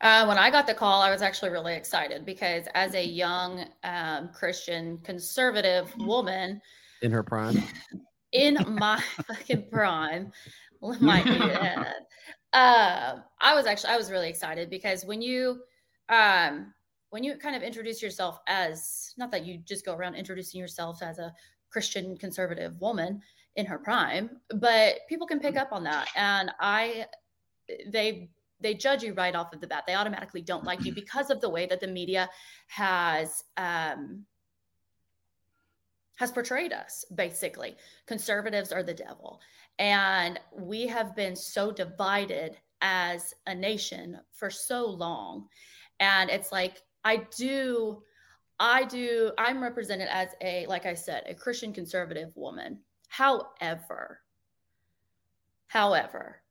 Uh, 0.00 0.24
when 0.26 0.38
I 0.38 0.50
got 0.50 0.66
the 0.66 0.74
call, 0.74 1.02
I 1.02 1.10
was 1.10 1.22
actually 1.22 1.50
really 1.50 1.74
excited 1.74 2.24
because 2.24 2.66
as 2.74 2.94
a 2.94 3.04
young 3.04 3.64
um, 3.82 4.30
Christian 4.32 4.98
conservative 4.98 5.92
woman 5.98 6.60
In 7.02 7.10
her 7.10 7.22
prime, 7.22 7.62
in 8.32 8.58
my 8.68 9.02
fucking 9.26 9.68
prime, 9.70 10.32
might 11.00 11.24
be 11.24 11.32
it. 11.32 11.78
Um, 12.52 13.22
I 13.40 13.54
was 13.54 13.66
actually 13.66 13.90
I 13.90 13.96
was 13.96 14.10
really 14.10 14.28
excited 14.28 14.70
because 14.70 15.04
when 15.04 15.20
you 15.20 15.60
um 16.08 16.72
when 17.10 17.22
you 17.22 17.36
kind 17.36 17.56
of 17.56 17.62
introduce 17.62 18.02
yourself 18.02 18.40
as 18.46 19.14
not 19.18 19.30
that 19.30 19.44
you 19.44 19.58
just 19.58 19.84
go 19.84 19.94
around 19.94 20.14
introducing 20.14 20.60
yourself 20.60 21.02
as 21.02 21.18
a 21.18 21.32
Christian 21.70 22.16
conservative 22.16 22.80
woman 22.80 23.20
in 23.56 23.66
her 23.66 23.78
prime, 23.78 24.30
but 24.54 25.00
people 25.08 25.26
can 25.26 25.40
pick 25.40 25.56
up 25.56 25.72
on 25.72 25.84
that. 25.84 26.08
And 26.16 26.50
I 26.60 27.06
they 27.86 28.30
they 28.60 28.74
judge 28.74 29.02
you 29.02 29.14
right 29.14 29.34
off 29.34 29.52
of 29.52 29.60
the 29.60 29.66
bat. 29.66 29.84
They 29.86 29.94
automatically 29.94 30.42
don't 30.42 30.64
like 30.64 30.84
you 30.84 30.92
because 30.94 31.30
of 31.30 31.40
the 31.40 31.48
way 31.48 31.66
that 31.66 31.80
the 31.80 31.86
media 31.86 32.28
has 32.68 33.44
um 33.56 34.24
has 36.18 36.32
portrayed 36.32 36.72
us 36.72 37.04
basically. 37.14 37.76
Conservatives 38.06 38.72
are 38.72 38.82
the 38.82 38.94
devil. 38.94 39.40
And 39.78 40.38
we 40.56 40.86
have 40.88 41.14
been 41.14 41.36
so 41.36 41.70
divided 41.70 42.56
as 42.80 43.34
a 43.46 43.54
nation 43.54 44.18
for 44.32 44.50
so 44.50 44.86
long. 44.86 45.48
And 46.00 46.30
it's 46.30 46.52
like, 46.52 46.82
I 47.04 47.24
do, 47.36 48.02
I 48.58 48.84
do, 48.84 49.30
I'm 49.38 49.62
represented 49.62 50.08
as 50.10 50.28
a, 50.40 50.66
like 50.66 50.86
I 50.86 50.94
said, 50.94 51.24
a 51.26 51.34
Christian 51.34 51.72
conservative 51.72 52.32
woman. 52.34 52.80
However, 53.08 54.20
however, 55.68 56.42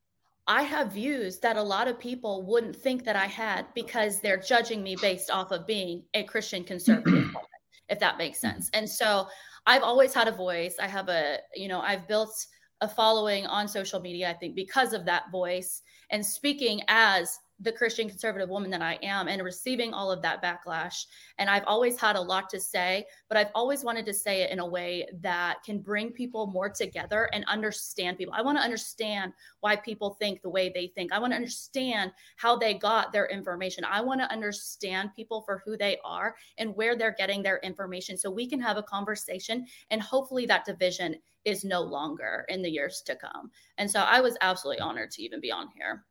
I 0.47 0.61
have 0.61 0.93
views 0.93 1.39
that 1.39 1.57
a 1.57 1.61
lot 1.61 1.89
of 1.89 1.99
people 1.99 2.45
wouldn't 2.45 2.75
think 2.75 3.03
that 3.03 3.17
I 3.17 3.25
had 3.25 3.65
because 3.75 4.21
they're 4.21 4.37
judging 4.37 4.81
me 4.81 4.95
based 4.95 5.29
off 5.29 5.51
of 5.51 5.67
being 5.67 6.03
a 6.13 6.23
Christian 6.23 6.63
conservative 6.63 7.25
woman, 7.33 7.46
if 7.89 7.99
that 7.99 8.17
makes 8.17 8.39
mm-hmm. 8.39 8.55
sense. 8.55 8.69
And 8.73 8.89
so 8.89 9.27
I've 9.65 9.83
always 9.83 10.13
had 10.13 10.27
a 10.27 10.31
voice. 10.31 10.75
I 10.79 10.87
have 10.87 11.09
a, 11.09 11.37
you 11.55 11.67
know, 11.67 11.81
I've 11.81 12.07
built 12.07 12.45
a 12.81 12.87
following 12.87 13.45
on 13.47 13.67
social 13.67 13.99
media, 13.99 14.29
I 14.29 14.33
think, 14.33 14.55
because 14.55 14.93
of 14.93 15.05
that 15.05 15.31
voice 15.31 15.81
and 16.11 16.25
speaking 16.25 16.81
as 16.87 17.39
the 17.59 17.71
Christian 17.71 18.07
conservative 18.07 18.49
woman 18.49 18.69
that 18.69 18.81
I 18.81 18.99
am 19.01 19.27
and 19.27 19.41
receiving 19.41 19.93
all 19.93 20.11
of 20.11 20.21
that 20.21 20.43
backlash. 20.43 21.05
And 21.39 21.49
I've 21.49 21.63
always 21.65 21.99
had 21.99 22.15
a 22.15 22.21
lot 22.21 22.49
to 22.51 22.59
say, 22.59 23.05
but 23.29 23.37
I've 23.37 23.51
always 23.55 23.83
wanted 23.83 24.05
to 24.05 24.13
say 24.13 24.41
it 24.41 24.51
in 24.51 24.59
a 24.59 24.67
way 24.67 25.07
that 25.21 25.63
can 25.63 25.79
bring 25.79 26.11
people 26.11 26.47
more 26.47 26.69
together 26.69 27.29
and 27.33 27.43
understand 27.45 28.17
people. 28.17 28.33
I 28.35 28.43
want 28.43 28.57
to 28.57 28.63
understand 28.63 29.33
why 29.61 29.75
people 29.75 30.11
think 30.19 30.41
the 30.41 30.49
way 30.49 30.69
they 30.69 30.87
think. 30.87 31.11
I 31.11 31.19
want 31.19 31.31
to 31.31 31.37
understand 31.37 32.11
how 32.35 32.55
they 32.57 32.75
got 32.75 33.11
their 33.11 33.25
information. 33.25 33.83
I 33.85 34.01
want 34.01 34.21
to 34.21 34.31
understand 34.31 35.15
people 35.15 35.41
for 35.41 35.61
who 35.65 35.77
they 35.77 35.97
are 36.05 36.35
and 36.59 36.75
where 36.75 36.95
they're 36.95 37.15
getting 37.17 37.41
their 37.41 37.57
information 37.59 38.17
so 38.17 38.29
we 38.29 38.47
can 38.47 38.61
have 38.61 38.77
a 38.77 38.83
conversation 38.83 39.65
and 39.89 40.01
hopefully 40.01 40.45
that 40.45 40.65
division 40.65 41.15
is 41.45 41.63
no 41.63 41.81
longer 41.81 42.45
in 42.49 42.61
the 42.61 42.69
years 42.69 43.01
to 43.05 43.15
come. 43.15 43.49
And 43.77 43.89
so 43.89 44.01
I 44.01 44.19
was 44.19 44.37
absolutely 44.41 44.81
honored 44.81 45.11
to 45.11 45.23
even 45.23 45.39
be 45.39 45.51
on 45.51 45.69
here. 45.75 46.05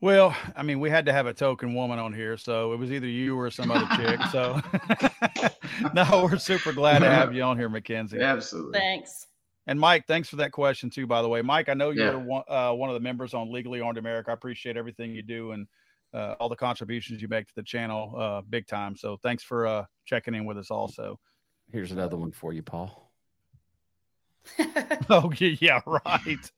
Well, 0.00 0.36
I 0.54 0.62
mean, 0.62 0.78
we 0.78 0.90
had 0.90 1.06
to 1.06 1.12
have 1.12 1.26
a 1.26 1.32
token 1.32 1.74
woman 1.74 1.98
on 1.98 2.12
here, 2.12 2.36
so 2.36 2.72
it 2.74 2.76
was 2.76 2.92
either 2.92 3.06
you 3.06 3.38
or 3.38 3.50
some 3.50 3.70
other 3.70 3.86
chick. 3.96 4.20
So, 4.30 4.60
no, 5.94 6.28
we're 6.30 6.36
super 6.36 6.72
glad 6.72 6.98
to 6.98 7.08
have 7.08 7.34
you 7.34 7.42
on 7.42 7.56
here, 7.58 7.70
Mackenzie. 7.70 8.20
Absolutely. 8.20 8.78
Thanks. 8.78 9.26
And 9.66 9.80
Mike, 9.80 10.06
thanks 10.06 10.28
for 10.28 10.36
that 10.36 10.52
question 10.52 10.90
too. 10.90 11.06
By 11.06 11.22
the 11.22 11.28
way, 11.28 11.40
Mike, 11.42 11.68
I 11.70 11.74
know 11.74 11.90
you're 11.90 12.12
Yeah. 12.12 12.16
one, 12.16 12.42
uh, 12.46 12.72
one 12.72 12.90
of 12.90 12.94
the 12.94 13.00
members 13.00 13.32
on 13.34 13.50
Legally 13.50 13.80
Armed 13.80 13.98
America. 13.98 14.30
I 14.30 14.34
appreciate 14.34 14.76
everything 14.76 15.12
you 15.12 15.22
do 15.22 15.52
and 15.52 15.66
uh, 16.14 16.34
all 16.38 16.48
the 16.48 16.56
contributions 16.56 17.20
you 17.20 17.28
make 17.28 17.46
to 17.48 17.54
the 17.56 17.62
channel, 17.62 18.14
uh, 18.16 18.42
big 18.42 18.66
time. 18.66 18.96
So 18.96 19.16
thanks 19.22 19.42
for 19.42 19.66
uh, 19.66 19.84
checking 20.04 20.34
in 20.34 20.44
with 20.44 20.58
us. 20.58 20.70
Also, 20.70 21.18
Here's 21.72 21.90
another 21.90 22.16
one 22.16 22.30
for 22.30 22.52
you, 22.52 22.62
Paul. 22.62 23.10
oh 25.10 25.32
yeah, 25.38 25.56
yeah, 25.60 25.80
right. 25.84 26.52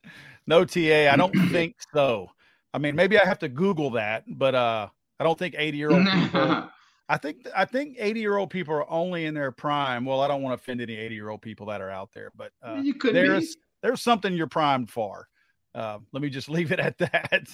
No 0.47 0.65
TA. 0.67 1.09
I 1.11 1.17
don't 1.17 1.33
think 1.51 1.77
so. 1.95 2.29
I 2.75 2.79
mean, 2.79 2.95
maybe 2.95 3.19
I 3.19 3.25
have 3.25 3.39
to 3.41 3.49
Google 3.49 3.91
that, 3.93 4.25
but 4.27 4.55
uh, 4.55 4.89
I 5.19 5.25
don't 5.25 5.39
think 5.39 5.55
80 5.57 5.79
year 5.79 5.91
old 5.91 6.07
people. 6.07 6.69
I 7.11 7.17
think 7.17 7.47
I 7.57 7.65
think 7.65 7.97
80 7.99 8.21
year 8.21 8.37
old 8.37 8.51
people 8.51 8.75
are 8.75 8.91
only 8.91 9.25
in 9.25 9.35
their 9.35 9.51
prime. 9.51 10.05
Well, 10.05 10.21
I 10.21 10.29
don't 10.29 10.43
want 10.43 10.59
to 10.59 10.63
offend 10.63 10.83
any 10.83 10.97
80 10.97 11.15
year 11.15 11.31
old 11.31 11.41
people 11.41 11.67
that 11.67 11.81
are 11.81 11.91
out 11.91 12.11
there, 12.13 12.31
but 12.37 12.53
uh, 12.63 12.81
you 12.83 12.95
could 12.95 13.15
be. 13.15 13.21
there's 13.21 13.57
there's 13.83 14.03
something 14.03 14.35
you're 14.35 14.47
primed 14.47 14.91
for. 14.91 15.27
Uh, 15.75 15.99
let 16.13 16.23
me 16.23 16.29
just 16.29 16.49
leave 16.51 16.71
it 16.71 16.81
at 16.81 16.99
that. 16.99 17.49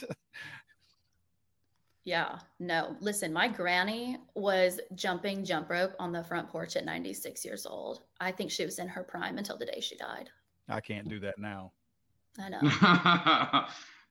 Yeah, 2.04 2.38
no. 2.58 2.96
Listen, 3.00 3.32
my 3.32 3.48
granny 3.48 4.18
was 4.34 4.78
jumping 4.94 5.44
jump 5.44 5.70
rope 5.70 5.94
on 5.98 6.12
the 6.12 6.22
front 6.22 6.48
porch 6.48 6.76
at 6.76 6.84
96 6.84 7.44
years 7.44 7.64
old. 7.64 8.02
I 8.20 8.30
think 8.30 8.50
she 8.50 8.64
was 8.64 8.78
in 8.78 8.88
her 8.88 9.02
prime 9.02 9.38
until 9.38 9.56
the 9.56 9.64
day 9.64 9.80
she 9.80 9.96
died. 9.96 10.28
I 10.68 10.80
can't 10.80 11.08
do 11.08 11.18
that 11.20 11.38
now. 11.38 11.72
I 12.38 12.48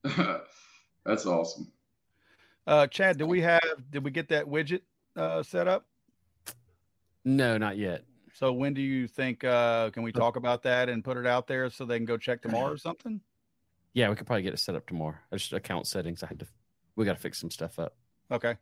know. 0.06 0.40
That's 1.06 1.26
awesome. 1.26 1.72
Uh, 2.66 2.88
Chad, 2.88 3.18
did 3.18 3.26
we 3.26 3.42
have 3.42 3.62
did 3.92 4.04
we 4.04 4.12
get 4.12 4.30
that 4.30 4.46
widget 4.46 4.82
uh, 5.16 5.44
set 5.44 5.68
up? 5.68 5.86
No, 7.26 7.58
not 7.58 7.78
yet. 7.78 8.04
So 8.34 8.52
when 8.52 8.74
do 8.74 8.82
you 8.82 9.08
think 9.08 9.44
uh, 9.44 9.90
can 9.92 10.04
we 10.04 10.12
talk 10.12 10.36
about 10.36 10.64
that 10.64 10.90
and 10.90 11.04
put 11.04 11.18
it 11.18 11.28
out 11.28 11.48
there 11.48 11.70
so 11.70 11.86
they 11.86 11.98
can 11.98 12.06
go 12.06 12.18
check 12.18 12.42
tomorrow 12.42 12.72
or 12.72 12.78
something? 12.78 13.22
Yeah, 13.94 14.10
we 14.10 14.16
could 14.16 14.26
probably 14.26 14.44
get 14.44 14.54
it 14.54 14.60
set 14.60 14.76
up 14.76 14.88
tomorrow. 14.88 15.16
It's 15.32 15.44
just 15.44 15.54
account 15.54 15.88
settings. 15.88 16.24
I 16.24 16.28
had 16.28 16.40
to. 16.40 16.48
We 16.96 17.06
got 17.06 17.14
to 17.14 17.22
fix 17.22 17.40
some 17.40 17.52
stuff 17.52 17.80
up. 17.80 17.96
Okay. 18.32 18.56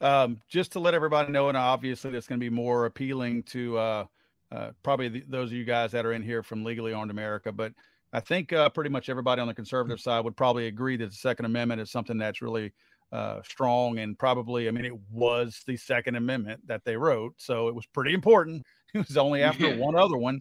Um, 0.00 0.40
just 0.48 0.72
to 0.72 0.80
let 0.80 0.94
everybody 0.94 1.30
know, 1.30 1.48
and 1.48 1.56
obviously 1.56 2.10
that's 2.10 2.26
going 2.26 2.40
to 2.40 2.44
be 2.44 2.50
more 2.50 2.86
appealing 2.86 3.42
to 3.44 3.76
uh, 3.76 4.04
uh, 4.50 4.70
probably 4.82 5.08
the, 5.08 5.24
those 5.28 5.50
of 5.50 5.52
you 5.52 5.64
guys 5.64 5.92
that 5.92 6.06
are 6.06 6.12
in 6.12 6.22
here 6.22 6.42
from 6.42 6.64
Legally 6.64 6.94
Armed 6.94 7.10
America, 7.10 7.52
but 7.52 7.72
I 8.12 8.20
think 8.20 8.52
uh, 8.52 8.68
pretty 8.70 8.90
much 8.90 9.08
everybody 9.08 9.40
on 9.40 9.48
the 9.48 9.54
conservative 9.54 10.00
side 10.00 10.24
would 10.24 10.36
probably 10.36 10.66
agree 10.66 10.96
that 10.96 11.10
the 11.10 11.16
Second 11.16 11.44
Amendment 11.44 11.80
is 11.80 11.90
something 11.90 12.18
that's 12.18 12.42
really 12.42 12.72
uh, 13.12 13.40
strong 13.42 13.98
and 13.98 14.18
probably, 14.18 14.66
I 14.68 14.72
mean, 14.72 14.84
it 14.84 14.98
was 15.10 15.62
the 15.66 15.76
Second 15.76 16.16
Amendment 16.16 16.66
that 16.66 16.84
they 16.84 16.96
wrote, 16.96 17.34
so 17.38 17.68
it 17.68 17.74
was 17.74 17.86
pretty 17.86 18.14
important. 18.14 18.64
It 18.92 19.06
was 19.06 19.16
only 19.16 19.44
after 19.44 19.68
Yeah. 19.68 19.76
one 19.76 19.94
other 19.94 20.16
one. 20.16 20.40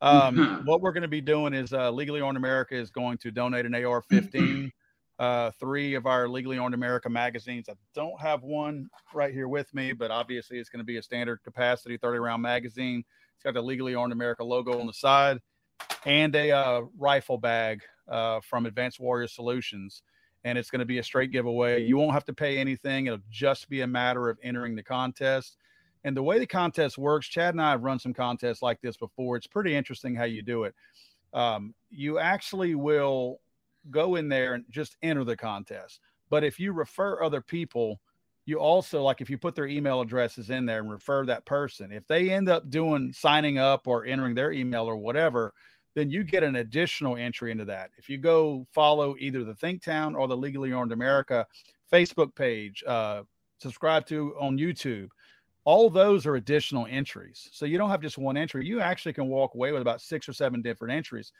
Um, 0.00 0.62
what 0.64 0.80
we're 0.80 0.92
going 0.92 1.02
to 1.02 1.08
be 1.08 1.20
doing 1.20 1.52
is 1.52 1.74
uh, 1.74 1.90
Legally 1.90 2.22
Armed 2.22 2.38
America 2.38 2.74
is 2.74 2.90
going 2.90 3.18
to 3.18 3.30
donate 3.30 3.66
an 3.66 3.74
AR-15. 3.74 4.70
Uh, 5.18 5.50
three 5.60 5.92
of 5.92 6.06
our 6.06 6.26
Legally 6.26 6.56
Armed 6.56 6.74
America 6.74 7.10
magazines. 7.10 7.68
I 7.68 7.74
don't 7.94 8.18
have 8.18 8.42
one 8.42 8.88
right 9.12 9.34
here 9.34 9.48
with 9.48 9.74
me, 9.74 9.92
but 9.92 10.10
obviously 10.10 10.58
it's 10.58 10.70
going 10.70 10.78
to 10.80 10.84
be 10.84 10.96
a 10.96 11.02
standard 11.02 11.42
capacity 11.44 11.98
30 11.98 12.20
round 12.20 12.40
magazine. 12.40 13.04
It's 13.34 13.44
got 13.44 13.52
the 13.52 13.60
Legally 13.60 13.94
Armed 13.94 14.14
America 14.14 14.42
logo 14.42 14.80
on 14.80 14.86
the 14.86 14.94
side 14.94 15.38
and 16.04 16.34
a 16.34 16.50
uh, 16.50 16.82
rifle 16.98 17.38
bag 17.38 17.82
uh, 18.08 18.40
from 18.40 18.66
Advanced 18.66 19.00
Warrior 19.00 19.28
Solutions. 19.28 20.02
And 20.44 20.56
it's 20.56 20.70
going 20.70 20.80
to 20.80 20.86
be 20.86 20.98
a 20.98 21.02
straight 21.02 21.32
giveaway. 21.32 21.82
You 21.82 21.98
won't 21.98 22.12
have 22.12 22.24
to 22.24 22.32
pay 22.32 22.58
anything. 22.58 23.06
It'll 23.06 23.18
just 23.30 23.68
be 23.68 23.82
a 23.82 23.86
matter 23.86 24.30
of 24.30 24.38
entering 24.42 24.74
the 24.74 24.82
contest. 24.82 25.58
And 26.04 26.16
the 26.16 26.22
way 26.22 26.38
the 26.38 26.46
contest 26.46 26.96
works, 26.96 27.28
Chad 27.28 27.52
and 27.52 27.60
I 27.60 27.72
have 27.72 27.82
run 27.82 27.98
some 27.98 28.14
contests 28.14 28.62
like 28.62 28.80
this 28.80 28.96
before. 28.96 29.36
It's 29.36 29.46
pretty 29.46 29.74
interesting 29.74 30.14
how 30.14 30.24
you 30.24 30.42
do 30.42 30.64
it. 30.64 30.74
Um, 31.34 31.74
you 31.90 32.18
actually 32.18 32.74
will 32.74 33.40
go 33.90 34.16
in 34.16 34.28
there 34.28 34.54
and 34.54 34.64
just 34.70 34.96
enter 35.02 35.24
the 35.24 35.36
contest. 35.36 36.00
But 36.30 36.42
if 36.42 36.58
you 36.58 36.72
refer 36.72 37.22
other 37.22 37.42
people, 37.42 38.00
you 38.50 38.58
also 38.58 39.02
like 39.02 39.20
if 39.20 39.30
you 39.30 39.38
put 39.38 39.54
their 39.54 39.66
email 39.66 40.00
addresses 40.00 40.50
in 40.50 40.66
there 40.66 40.80
and 40.80 40.90
refer 40.90 41.24
that 41.26 41.46
person, 41.46 41.92
if 41.92 42.06
they 42.06 42.30
end 42.30 42.48
up 42.48 42.68
doing 42.68 43.12
signing 43.12 43.58
up 43.58 43.86
or 43.86 44.04
entering 44.04 44.34
their 44.34 44.52
email 44.52 44.84
or 44.84 44.96
whatever, 44.96 45.54
then 45.94 46.10
you 46.10 46.22
get 46.22 46.42
an 46.42 46.56
additional 46.56 47.16
entry 47.16 47.50
into 47.50 47.64
that. 47.64 47.90
If 47.96 48.08
you 48.08 48.18
go 48.18 48.66
follow 48.72 49.16
either 49.18 49.44
the 49.44 49.54
Think 49.54 49.82
Town 49.82 50.14
or 50.14 50.28
the 50.28 50.36
Legally 50.36 50.72
Armed 50.72 50.92
America 50.92 51.46
Facebook 51.92 52.34
page, 52.34 52.84
uh, 52.86 53.22
subscribe 53.58 54.06
to 54.06 54.34
on 54.38 54.58
YouTube, 54.58 55.08
all 55.64 55.90
those 55.90 56.26
are 56.26 56.36
additional 56.36 56.86
entries. 56.90 57.48
So 57.52 57.66
you 57.66 57.78
don't 57.78 57.90
have 57.90 58.02
just 58.02 58.18
one 58.18 58.36
entry. 58.36 58.66
You 58.66 58.80
actually 58.80 59.12
can 59.12 59.28
walk 59.28 59.54
away 59.54 59.72
with 59.72 59.82
about 59.82 60.00
six 60.00 60.28
or 60.28 60.32
seven 60.32 60.62
different 60.62 60.92
entries. 60.92 61.32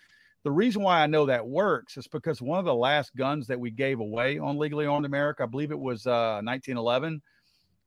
The 0.43 0.51
reason 0.51 0.83
why 0.83 1.01
I 1.01 1.07
know 1.07 1.27
that 1.27 1.47
works 1.47 1.97
is 1.97 2.09
because 2.09 2.41
one 2.41 2.59
of 2.59 2.65
the 2.65 2.75
last 2.75 3.15
guns 3.15 3.47
that 3.49 3.61
we 3.61 3.71
gave 3.71 4.01
away 4.01 4.39
on 4.39 4.59
Legally 4.59 4.87
Armed 4.87 5.05
America, 5.05 5.43
I 5.43 5.47
believe 5.47 5.71
it 5.71 5.79
was 5.79 6.07
uh, 6.07 6.41
1911, 6.43 7.21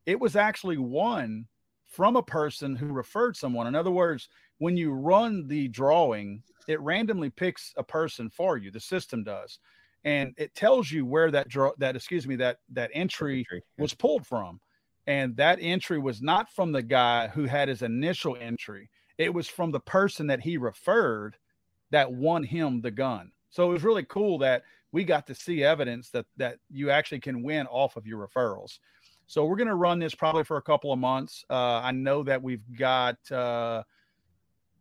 it 0.05 0.19
was 0.19 0.35
actually 0.35 0.77
won 0.77 1.47
from 1.87 2.15
a 2.15 2.23
person 2.23 2.75
who 2.75 2.87
referred 2.87 3.35
someone. 3.35 3.67
In 3.67 3.75
other 3.75 3.91
words, 3.91 4.29
when 4.59 4.77
you 4.77 4.91
run 4.91 5.47
the 5.47 5.67
drawing, 5.67 6.43
it 6.67 6.79
randomly 6.81 7.29
picks 7.29 7.73
a 7.77 7.83
person 7.83 8.29
for 8.29 8.57
you. 8.57 8.71
The 8.71 8.79
system 8.79 9.23
does, 9.23 9.59
and 10.03 10.33
it 10.37 10.53
tells 10.53 10.91
you 10.91 11.05
where 11.05 11.31
that 11.31 11.49
draw 11.49 11.71
that 11.77 11.95
excuse 11.95 12.27
me 12.27 12.35
that 12.37 12.57
that 12.69 12.91
entry 12.93 13.45
was 13.77 13.93
pulled 13.93 14.25
from. 14.25 14.59
And 15.05 15.35
that 15.35 15.59
entry 15.61 15.99
was 15.99 16.21
not 16.21 16.49
from 16.49 16.71
the 16.71 16.81
guy 16.81 17.27
who 17.27 17.43
had 17.43 17.67
his 17.67 17.81
initial 17.81 18.37
entry. 18.39 18.89
It 19.17 19.33
was 19.33 19.49
from 19.49 19.71
the 19.71 19.81
person 19.81 20.27
that 20.27 20.39
he 20.39 20.57
referred 20.57 21.35
that 21.93 22.11
won 22.11 22.43
him 22.43 22.81
the 22.81 22.89
gun. 22.89 23.31
So 23.51 23.69
it 23.69 23.73
was 23.73 23.83
really 23.83 24.03
cool 24.03 24.39
that 24.39 24.63
we 24.91 25.03
got 25.03 25.27
to 25.27 25.35
see 25.35 25.63
evidence 25.63 26.09
that 26.09 26.25
that 26.37 26.57
you 26.71 26.89
actually 26.89 27.19
can 27.19 27.43
win 27.43 27.67
off 27.67 27.95
of 27.95 28.07
your 28.07 28.27
referrals. 28.27 28.79
So 29.27 29.45
we're 29.45 29.55
going 29.55 29.67
to 29.67 29.75
run 29.75 29.99
this 29.99 30.15
probably 30.15 30.43
for 30.43 30.57
a 30.57 30.61
couple 30.61 30.91
of 30.91 30.97
months. 30.97 31.45
Uh, 31.49 31.81
I 31.83 31.91
know 31.91 32.23
that 32.23 32.41
we've 32.41 32.63
got 32.77 33.15
uh, 33.31 33.83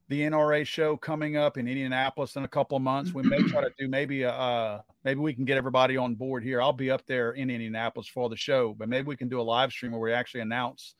the 0.08 0.22
NRA 0.22 0.66
show 0.66 0.96
coming 0.96 1.36
up 1.36 1.58
in 1.58 1.68
Indianapolis 1.68 2.36
in 2.36 2.44
a 2.44 2.48
couple 2.48 2.76
of 2.76 2.82
months. 2.82 3.12
We 3.12 3.22
may 3.22 3.42
try 3.42 3.60
to 3.60 3.70
do 3.78 3.88
maybe 3.88 4.22
a 4.22 4.32
uh, 4.32 4.80
maybe 5.04 5.20
we 5.20 5.34
can 5.34 5.44
get 5.44 5.58
everybody 5.58 5.98
on 5.98 6.14
board 6.14 6.42
here. 6.42 6.62
I'll 6.62 6.72
be 6.72 6.90
up 6.90 7.04
there 7.06 7.32
in 7.32 7.50
Indianapolis 7.50 8.08
for 8.08 8.30
the 8.30 8.36
show, 8.36 8.74
but 8.78 8.88
maybe 8.88 9.06
we 9.06 9.16
can 9.16 9.28
do 9.28 9.38
a 9.38 9.42
live 9.42 9.70
stream 9.70 9.92
where 9.92 10.00
we 10.00 10.14
actually 10.14 10.40
announce 10.40 10.94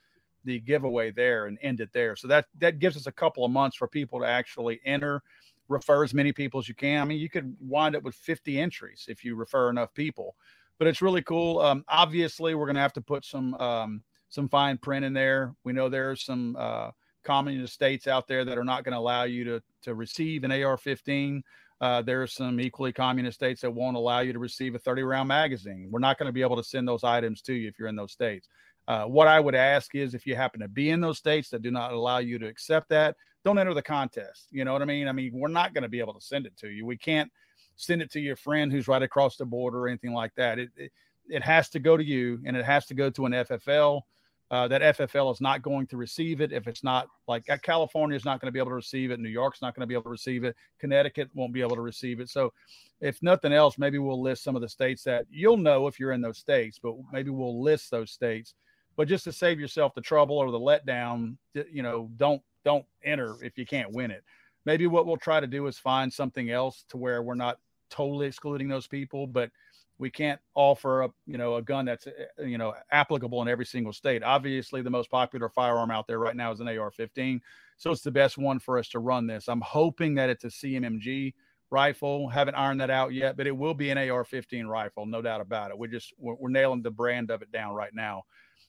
the 0.45 0.61
giveaway 0.61 1.11
there 1.11 1.47
and 1.47 1.59
end 1.63 1.81
it 1.81 1.91
there. 1.95 2.17
So 2.17 2.29
that 2.29 2.47
that 2.59 2.79
gives 2.81 2.99
us 2.99 3.07
a 3.07 3.13
couple 3.13 3.47
of 3.47 3.51
months 3.51 3.77
for 3.79 3.89
people 3.89 4.21
to 4.21 4.27
actually 4.27 4.81
enter, 4.85 5.23
refer 5.69 6.05
as 6.05 6.15
many 6.15 6.33
people 6.33 6.61
as 6.61 6.69
you 6.69 6.75
can. 6.75 7.03
I 7.03 7.05
mean, 7.05 7.19
you 7.19 7.31
could 7.31 7.57
wind 7.61 7.97
up 7.97 8.03
with 8.03 8.15
50 8.15 8.59
entries 8.61 9.07
if 9.09 9.25
you 9.25 9.35
refer 9.35 9.71
enough 9.71 9.93
people. 9.95 10.37
But 10.79 10.89
it's 10.89 11.03
really 11.03 11.23
cool. 11.23 11.61
Um, 11.61 11.85
obviously, 11.89 12.55
we're 12.55 12.67
going 12.67 12.77
to 12.77 12.83
have 12.83 12.95
to 12.95 13.01
put 13.01 13.25
some 13.25 13.55
um, 13.55 14.03
some 14.29 14.49
fine 14.49 14.79
print 14.79 15.05
in 15.05 15.13
there. 15.13 15.55
We 15.63 15.73
know 15.73 15.89
there 15.89 16.11
are 16.11 16.17
some 16.17 16.57
uh, 16.59 16.91
communist 17.23 17.75
states 17.75 18.07
out 18.07 18.27
there 18.27 18.45
that 18.45 18.59
are 18.59 18.65
not 18.65 18.83
going 18.83 18.93
to 18.93 18.99
allow 18.99 19.25
you 19.25 19.45
to 19.45 19.63
to 19.83 19.95
receive 19.95 20.45
an 20.45 20.51
AR-15. 20.51 21.43
Uh, 21.81 22.01
there 22.01 22.23
are 22.23 22.29
some 22.29 22.61
equally 22.61 22.93
communist 22.93 23.39
states 23.39 23.61
that 23.61 23.71
won't 23.71 23.97
allow 23.97 24.21
you 24.21 24.33
to 24.33 24.39
receive 24.39 24.75
a 24.75 24.79
30 24.79 25.03
round 25.03 25.29
magazine. 25.29 25.89
We're 25.91 25.99
not 25.99 26.19
going 26.19 26.29
to 26.29 26.33
be 26.33 26.43
able 26.43 26.57
to 26.57 26.65
send 26.65 26.87
those 26.87 27.05
items 27.05 27.43
to 27.43 27.55
you 27.55 27.69
if 27.69 27.79
you're 27.79 27.89
in 27.89 27.97
those 27.97 28.13
states. 28.13 28.49
Uh, 28.89 29.05
what 29.05 29.29
I 29.29 29.39
would 29.39 29.55
ask 29.55 29.95
is 29.95 30.15
if 30.15 30.27
you 30.27 30.35
happen 30.35 30.61
to 30.61 30.69
be 30.69 30.91
in 30.91 31.01
those 31.01 31.19
states 31.19 31.51
that 31.51 31.63
do 31.63 31.71
not 31.71 31.93
allow 31.93 32.19
you 32.19 32.39
to 32.39 32.47
accept 32.47 32.89
that, 32.91 33.17
don't 33.45 33.59
enter 33.59 33.75
the 33.75 33.83
contest. 33.83 34.49
You 34.51 34.65
know 34.65 34.73
what 34.73 34.83
I 34.83 34.87
mean? 34.87 35.09
I 35.09 35.13
mean, 35.13 35.33
we're 35.35 35.49
not 35.49 35.75
going 35.75 35.83
to 35.83 35.89
be 35.89 36.01
able 36.01 36.15
to 36.15 36.21
send 36.21 36.47
it 36.47 36.57
to 36.59 36.69
you. 36.69 36.87
We 36.87 36.97
can't 36.97 37.31
send 37.77 38.03
it 38.03 38.11
to 38.13 38.21
your 38.21 38.37
friend 38.37 38.73
who's 38.73 38.89
right 38.89 39.03
across 39.03 39.37
the 39.37 39.45
border 39.45 39.81
or 39.81 39.89
anything 39.89 40.13
like 40.13 40.35
that. 40.37 40.59
It, 40.59 40.71
it, 40.77 40.93
it 41.29 41.43
has 41.43 41.69
to 41.71 41.79
go 41.79 41.97
to 41.97 42.05
you 42.05 42.41
and 42.45 42.57
it 42.57 42.65
has 42.65 42.87
to 42.87 42.95
go 42.95 43.11
to 43.11 43.27
an 43.27 43.33
FFL. 43.33 44.03
Uh, 44.51 44.69
that 44.69 44.99
FFL 44.99 45.33
is 45.33 45.41
not 45.41 45.63
going 45.63 45.87
to 45.87 45.97
receive 45.97 46.43
it 46.43 46.53
if 46.53 46.69
it's 46.69 46.85
not 46.85 47.09
like 47.27 47.49
uh, 47.49 47.57
California 47.63 48.15
is 48.15 48.27
not 48.27 48.39
going 48.39 48.49
to 48.49 48.53
be 48.53 48.59
able 48.59 48.71
to 48.71 48.75
receive 48.75 49.11
it. 49.11 49.19
New 49.19 49.31
York's 49.31 49.63
not 49.63 49.75
going 49.75 49.81
to 49.81 49.87
be 49.87 49.95
able 49.95 50.03
to 50.03 50.11
receive 50.11 50.45
it. 50.45 50.55
Connecticut 50.79 51.31
won't 51.33 51.55
be 51.55 51.63
able 51.63 51.75
to 51.75 51.81
receive 51.81 52.21
it. 52.21 52.29
So, 52.29 52.53
if 53.01 53.23
nothing 53.23 53.55
else, 53.55 53.79
maybe 53.79 53.97
we'll 53.97 54.21
list 54.21 54.45
some 54.45 54.55
of 54.55 54.61
the 54.61 54.69
states 54.69 55.03
that 55.05 55.25
you'll 55.31 55.57
know 55.57 55.87
if 55.87 55.99
you're 55.99 56.13
in 56.13 56.21
those 56.21 56.37
states, 56.37 56.79
but 56.81 56.95
maybe 57.15 57.31
we'll 57.31 57.63
list 57.63 57.91
those 57.91 58.11
states. 58.11 58.53
But 58.97 59.09
just 59.09 59.25
to 59.25 59.33
save 59.33 59.59
yourself 59.59 59.95
the 59.95 60.01
trouble 60.01 60.37
or 60.37 60.51
the 60.51 60.61
letdown, 60.61 61.37
you 61.71 61.83
know, 61.83 62.11
don't 62.17 62.43
don't 62.65 62.85
enter 63.05 63.37
if 63.43 63.59
you 63.59 63.67
can't 63.67 63.93
win 63.93 64.11
it. 64.11 64.23
Maybe 64.65 64.87
what 64.87 65.07
we'll 65.07 65.17
try 65.17 65.41
to 65.41 65.47
do 65.47 65.67
is 65.67 65.79
find 65.79 66.13
something 66.13 66.51
else 66.51 66.85
to 66.91 66.97
where 66.97 67.23
we're 67.23 67.35
not 67.35 67.59
totally 67.91 68.27
excluding 68.27 68.69
those 68.69 68.87
people, 68.87 69.27
but 69.27 69.51
we 69.99 70.11
can't 70.11 70.41
offer 70.55 71.03
a 71.03 71.11
you 71.27 71.39
know 71.39 71.57
a 71.57 71.63
gun 71.63 71.85
that's 71.85 72.07
uh, 72.07 72.43
you 72.43 72.59
know 72.59 72.75
applicable 72.91 73.41
in 73.43 73.49
every 73.49 73.67
single 73.67 73.93
state. 73.93 74.23
Obviously, 74.23 74.83
the 74.83 74.91
most 74.91 75.11
popular 75.11 75.49
firearm 75.49 75.91
out 75.91 76.07
there 76.07 76.19
right 76.19 76.37
now 76.37 76.51
is 76.51 76.61
an 76.61 76.69
AR-15, 76.69 77.41
so 77.77 77.91
it's 77.91 78.03
the 78.03 78.11
best 78.11 78.37
one 78.37 78.59
for 78.59 78.79
us 78.79 78.89
to 78.91 78.99
run 78.99 79.27
this. 79.27 79.49
I'm 79.49 79.61
hoping 79.61 80.15
that 80.17 80.31
it's 80.31 80.45
a 80.45 80.49
CMMG 80.49 81.35
rifle. 81.71 82.29
Haven't 82.29 82.55
ironed 82.55 82.81
that 82.81 82.91
out 82.91 83.13
yet, 83.13 83.37
but 83.37 83.47
it 83.47 83.57
will 83.57 83.75
be 83.75 83.91
an 83.91 83.99
AR-15 83.99 84.67
rifle, 84.67 85.07
no 85.07 85.23
doubt 85.23 85.41
about 85.41 85.71
it. 85.71 85.79
We 85.79 85.89
just 85.89 86.13
we're, 86.19 86.35
we're 86.35 86.51
nailing 86.51 86.83
the 86.83 86.91
brand 86.91 87.31
of 87.31 87.43
it 87.43 87.53
down 87.53 87.75
right 87.75 87.95
now. 87.95 88.25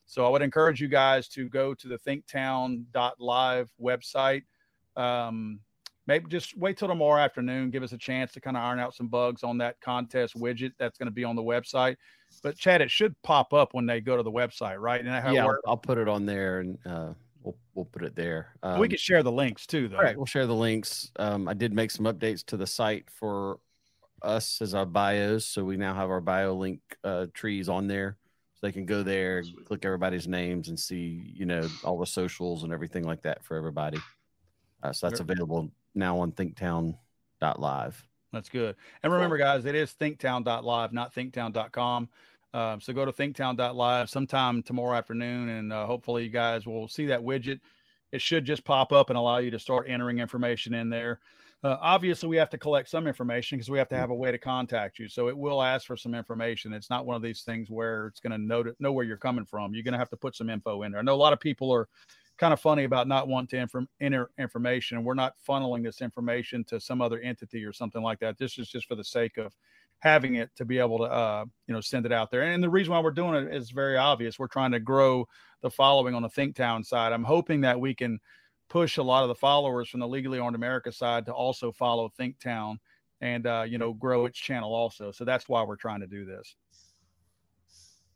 So 0.05 0.25
I 0.25 0.29
would 0.29 0.41
encourage 0.41 0.81
you 0.81 0.87
guys 0.87 1.27
to 1.29 1.49
go 1.49 1.73
to 1.73 1.87
the 1.87 1.97
thinktown.live 1.97 3.71
website. 3.81 4.43
Um, 4.95 5.59
maybe 6.07 6.29
just 6.29 6.57
wait 6.57 6.77
till 6.77 6.87
tomorrow 6.87 7.21
afternoon. 7.21 7.71
Give 7.71 7.83
us 7.83 7.93
a 7.93 7.97
chance 7.97 8.31
to 8.33 8.41
kind 8.41 8.57
of 8.57 8.63
iron 8.63 8.79
out 8.79 8.93
some 8.93 9.07
bugs 9.07 9.43
on 9.43 9.57
that 9.59 9.79
contest 9.81 10.35
widget 10.37 10.73
that's 10.77 10.97
going 10.97 11.07
to 11.07 11.13
be 11.13 11.23
on 11.23 11.35
the 11.35 11.43
website. 11.43 11.95
But 12.41 12.57
Chad, 12.57 12.81
it 12.81 12.91
should 12.91 13.19
pop 13.21 13.53
up 13.53 13.73
when 13.73 13.85
they 13.85 14.01
go 14.01 14.17
to 14.17 14.23
the 14.23 14.31
website, 14.31 14.79
right? 14.79 14.99
And 14.99 15.33
yeah, 15.33 15.45
I'll. 15.45 15.57
I'll 15.67 15.77
put 15.77 15.97
it 15.97 16.07
on 16.07 16.25
there 16.25 16.59
and 16.59 16.77
uh, 16.85 17.13
we'll 17.43 17.57
we'll 17.75 17.85
put 17.85 18.03
it 18.03 18.15
there. 18.15 18.55
Um, 18.63 18.79
we 18.79 18.87
can 18.87 18.97
share 18.97 19.23
the 19.23 19.31
links 19.31 19.65
too, 19.67 19.87
though. 19.87 19.97
all 19.97 20.03
right, 20.03 20.17
we'll 20.17 20.25
share 20.25 20.47
the 20.47 20.55
links. 20.55 21.11
Um, 21.17 21.47
I 21.47 21.53
did 21.53 21.73
make 21.73 21.91
some 21.91 22.05
updates 22.05 22.43
to 22.47 22.57
the 22.57 22.67
site 22.67 23.09
for 23.09 23.59
us 24.21 24.61
as 24.61 24.73
our 24.73 24.85
bios, 24.85 25.45
so 25.45 25.63
we 25.63 25.77
now 25.77 25.93
have 25.93 26.09
our 26.09 26.21
bio 26.21 26.53
link 26.53 26.79
uh, 27.03 27.27
trees 27.33 27.69
on 27.69 27.87
there, 27.87 28.17
they 28.63 28.71
can 28.71 28.85
go 28.85 29.03
there, 29.03 29.43
Sweet. 29.43 29.65
click 29.65 29.85
everybody's 29.85 30.25
names, 30.27 30.69
and 30.69 30.79
see 30.79 31.31
you 31.35 31.45
know 31.45 31.67
all 31.83 31.99
the 31.99 32.05
socials 32.07 32.63
and 32.63 32.71
everything 32.71 33.03
like 33.03 33.21
that 33.23 33.43
for 33.43 33.57
everybody. 33.57 33.99
Uh, 34.81 34.93
so 34.93 35.07
that's 35.07 35.19
Sure. 35.19 35.25
available 35.29 35.69
now 35.93 36.17
on 36.17 36.31
ThinkTown.live. 36.31 38.07
That's 38.31 38.49
good. 38.49 38.75
And 39.03 39.13
remember, 39.13 39.37
guys, 39.37 39.65
it 39.65 39.75
is 39.75 39.93
thinktown.live, 39.93 40.91
not 40.93 41.13
thinktown.com. 41.13 42.09
Um, 42.53 42.81
so 42.81 42.93
go 42.93 43.05
to 43.05 43.11
thinktown.live 43.11 44.09
sometime 44.09 44.63
tomorrow 44.63 44.95
afternoon, 44.95 45.49
and 45.49 45.73
uh, 45.73 45.85
hopefully 45.85 46.23
you 46.23 46.29
guys 46.29 46.65
will 46.65 46.87
see 46.87 47.05
that 47.07 47.21
widget. 47.21 47.59
It 48.11 48.21
should 48.21 48.45
just 48.45 48.63
pop 48.63 48.91
up 48.93 49.09
and 49.09 49.17
allow 49.17 49.39
you 49.39 49.51
to 49.51 49.59
start 49.59 49.87
entering 49.89 50.19
information 50.19 50.73
in 50.73 50.89
there. 50.89 51.19
Uh, 51.63 51.77
obviously, 51.81 52.27
we 52.27 52.35
have 52.35 52.49
to 52.49 52.57
collect 52.57 52.89
some 52.89 53.07
information 53.07 53.57
because 53.57 53.69
we 53.69 53.77
have 53.77 53.87
to 53.87 53.95
have 53.95 54.09
a 54.09 54.15
way 54.15 54.31
to 54.31 54.37
contact 54.37 54.99
you. 54.99 55.07
So 55.07 55.29
it 55.29 55.37
will 55.37 55.63
ask 55.63 55.87
for 55.87 55.95
some 55.95 56.13
information. 56.13 56.73
It's 56.73 56.89
not 56.89 57.05
one 57.05 57.15
of 57.15 57.21
these 57.21 57.43
things 57.43 57.69
where 57.69 58.07
it's 58.07 58.19
going 58.19 58.31
to 58.31 58.37
know, 58.37 58.65
know 58.79 58.91
where 58.91 59.05
you're 59.05 59.15
coming 59.15 59.45
from. 59.45 59.73
You're 59.73 59.83
going 59.83 59.93
to 59.93 59.97
have 59.97 60.09
to 60.09 60.17
put 60.17 60.35
some 60.35 60.49
info 60.49 60.83
in 60.83 60.91
there. 60.91 60.99
I 60.99 61.03
know 61.03 61.13
a 61.13 61.15
lot 61.15 61.31
of 61.31 61.39
people 61.39 61.71
are 61.71 61.87
kind 62.37 62.51
of 62.51 62.59
funny 62.59 62.83
about 62.83 63.07
not 63.07 63.29
wanting 63.29 63.47
to 63.47 63.57
inform, 63.57 63.87
enter 64.01 64.29
information. 64.37 65.05
We're 65.05 65.13
not 65.13 65.35
funneling 65.47 65.83
this 65.83 66.01
information 66.01 66.65
to 66.65 66.81
some 66.81 67.01
other 67.01 67.19
entity 67.19 67.63
or 67.63 67.71
something 67.71 68.01
like 68.01 68.19
that. 68.19 68.37
This 68.37 68.57
is 68.57 68.67
just 68.67 68.87
for 68.87 68.95
the 68.95 69.03
sake 69.03 69.37
of 69.37 69.53
having 69.99 70.35
it 70.35 70.49
to 70.57 70.65
be 70.65 70.79
able 70.79 70.97
to, 70.97 71.05
uh, 71.05 71.45
you 71.67 71.73
know, 71.73 71.79
send 71.79 72.05
it 72.05 72.11
out 72.11 72.29
there. 72.29 72.41
And 72.41 72.61
the 72.61 72.69
reason 72.69 72.91
why 72.91 72.99
we're 72.99 73.11
doing 73.11 73.35
it 73.35 73.55
is 73.55 73.71
very 73.71 73.95
obvious. 73.95 74.37
We're 74.37 74.47
trying 74.47 74.71
to 74.71 74.81
grow 74.81 75.25
the 75.61 75.69
following 75.71 76.13
on 76.13 76.23
the 76.23 76.29
ThinkTown 76.29 76.85
side. 76.85 77.13
I'm 77.13 77.23
hoping 77.23 77.61
that 77.61 77.79
we 77.79 77.95
can 77.95 78.19
push 78.73 78.97
a 78.97 79.03
lot 79.03 79.21
of 79.21 79.27
the 79.29 79.35
followers 79.35 79.87
from 79.87 79.99
the 79.99 80.07
Legally 80.07 80.39
Armed 80.39 80.55
America 80.55 80.91
side 80.91 81.27
to 81.27 81.31
also 81.31 81.71
follow 81.71 82.11
ThinkTown 82.19 82.77
and, 83.21 83.45
uh, 83.45 83.63
you 83.67 83.77
know, 83.77 83.93
grow 83.93 84.25
its 84.25 84.39
channel 84.39 84.73
also. 84.73 85.11
So 85.11 85.23
that's 85.23 85.47
why 85.47 85.61
we're 85.61 85.75
trying 85.75 85.99
to 85.99 86.07
do 86.07 86.25
this. 86.25 86.55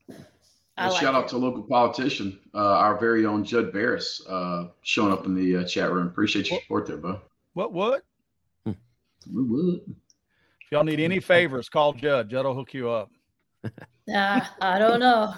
I 0.10 0.86
Well, 0.86 0.94
like 0.94 1.02
shout 1.02 1.14
it. 1.14 1.18
out 1.18 1.28
to 1.28 1.36
a 1.36 1.38
local 1.38 1.62
politician, 1.62 2.40
uh, 2.56 2.58
our 2.58 2.98
very 2.98 3.24
own 3.28 3.44
Judd 3.44 3.72
Barris, 3.72 4.26
uh, 4.28 4.70
showing 4.82 5.14
up 5.14 5.28
in 5.28 5.36
the 5.36 5.58
uh, 5.58 5.64
chat 5.64 5.92
room. 5.92 6.08
Appreciate 6.08 6.50
your 6.50 6.60
support 6.60 6.88
there, 6.88 6.98
bud. 6.98 7.22
What, 7.54 7.72
what? 7.72 8.02
Woo 8.66 8.76
woo. 9.46 9.82
If 9.86 10.72
y'all 10.72 10.84
need 10.84 11.00
any 11.00 11.20
favors, 11.20 11.70
call 11.70 11.94
Judd. 11.94 12.32
Judd 12.32 12.48
will 12.48 12.56
hook 12.56 12.74
you 12.74 12.90
up. 12.90 13.12
Nah, 14.10 14.40
I 14.62 14.80
don't 14.80 15.02
know. 15.02 15.34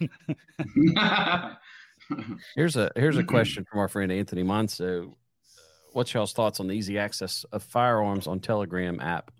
Here's 2.54 2.76
a 2.76 2.90
here's 2.96 3.16
a 3.16 3.24
question 3.24 3.64
from 3.70 3.80
our 3.80 3.88
friend 3.88 4.10
Anthony 4.12 4.42
Monso. 4.42 5.14
What's 5.92 6.12
y'all's 6.12 6.32
thoughts 6.32 6.60
on 6.60 6.66
the 6.66 6.74
easy 6.74 6.98
access 6.98 7.44
of 7.52 7.62
firearms 7.62 8.26
on 8.26 8.40
Telegram 8.40 9.00
app? 9.00 9.30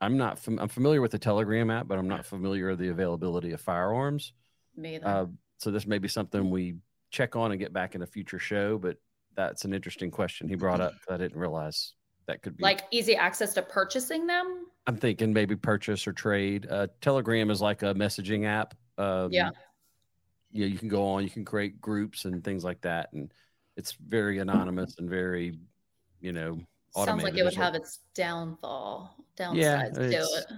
I'm 0.00 0.16
not 0.16 0.38
fam- 0.38 0.58
I'm 0.58 0.68
familiar 0.68 1.00
with 1.00 1.10
the 1.10 1.18
Telegram 1.18 1.70
app, 1.70 1.88
but 1.88 1.98
I'm 1.98 2.08
not 2.08 2.24
familiar 2.26 2.70
with 2.70 2.78
the 2.78 2.88
availability 2.88 3.52
of 3.52 3.60
firearms. 3.60 4.32
Me 4.76 4.96
either. 4.96 5.06
Uh, 5.06 5.26
so 5.58 5.70
this 5.70 5.86
may 5.86 5.98
be 5.98 6.08
something 6.08 6.50
we 6.50 6.76
check 7.10 7.36
on 7.36 7.52
and 7.52 7.60
get 7.60 7.72
back 7.72 7.94
in 7.94 8.02
a 8.02 8.06
future 8.06 8.38
show. 8.38 8.78
But 8.78 8.96
that's 9.36 9.64
an 9.64 9.72
interesting 9.74 10.10
question 10.10 10.48
he 10.48 10.54
brought 10.54 10.80
up. 10.80 10.92
I 11.08 11.16
didn't 11.16 11.36
realize 11.38 11.94
that 12.26 12.42
could 12.42 12.56
be 12.56 12.62
like 12.62 12.82
easy 12.90 13.16
access 13.16 13.52
to 13.54 13.62
purchasing 13.62 14.26
them. 14.26 14.66
I'm 14.86 14.96
thinking 14.96 15.32
maybe 15.32 15.56
purchase 15.56 16.06
or 16.06 16.12
trade. 16.12 16.66
Uh, 16.70 16.86
Telegram 17.00 17.50
is 17.50 17.60
like 17.60 17.82
a 17.82 17.94
messaging 17.94 18.46
app. 18.46 18.74
Um, 18.98 19.32
Yeah. 19.32 19.50
Yeah, 20.54 20.66
you 20.66 20.78
can 20.78 20.88
go 20.88 21.04
on, 21.08 21.24
you 21.24 21.30
can 21.30 21.44
create 21.44 21.80
groups 21.80 22.24
and 22.24 22.42
things 22.42 22.62
like 22.64 22.80
that, 22.82 23.12
and 23.12 23.34
it's 23.76 23.92
very 23.92 24.38
anonymous 24.38 24.94
and 24.98 25.10
very, 25.10 25.58
you 26.20 26.32
know, 26.32 26.58
Sounds 26.94 27.24
like 27.24 27.36
it 27.36 27.42
would 27.42 27.54
have 27.56 27.74
its 27.74 27.98
downfall, 28.14 29.16
Yeah, 29.36 29.44
downsides 29.88 29.94
to 29.94 30.04
it's- 30.06 30.44
it. 30.50 30.52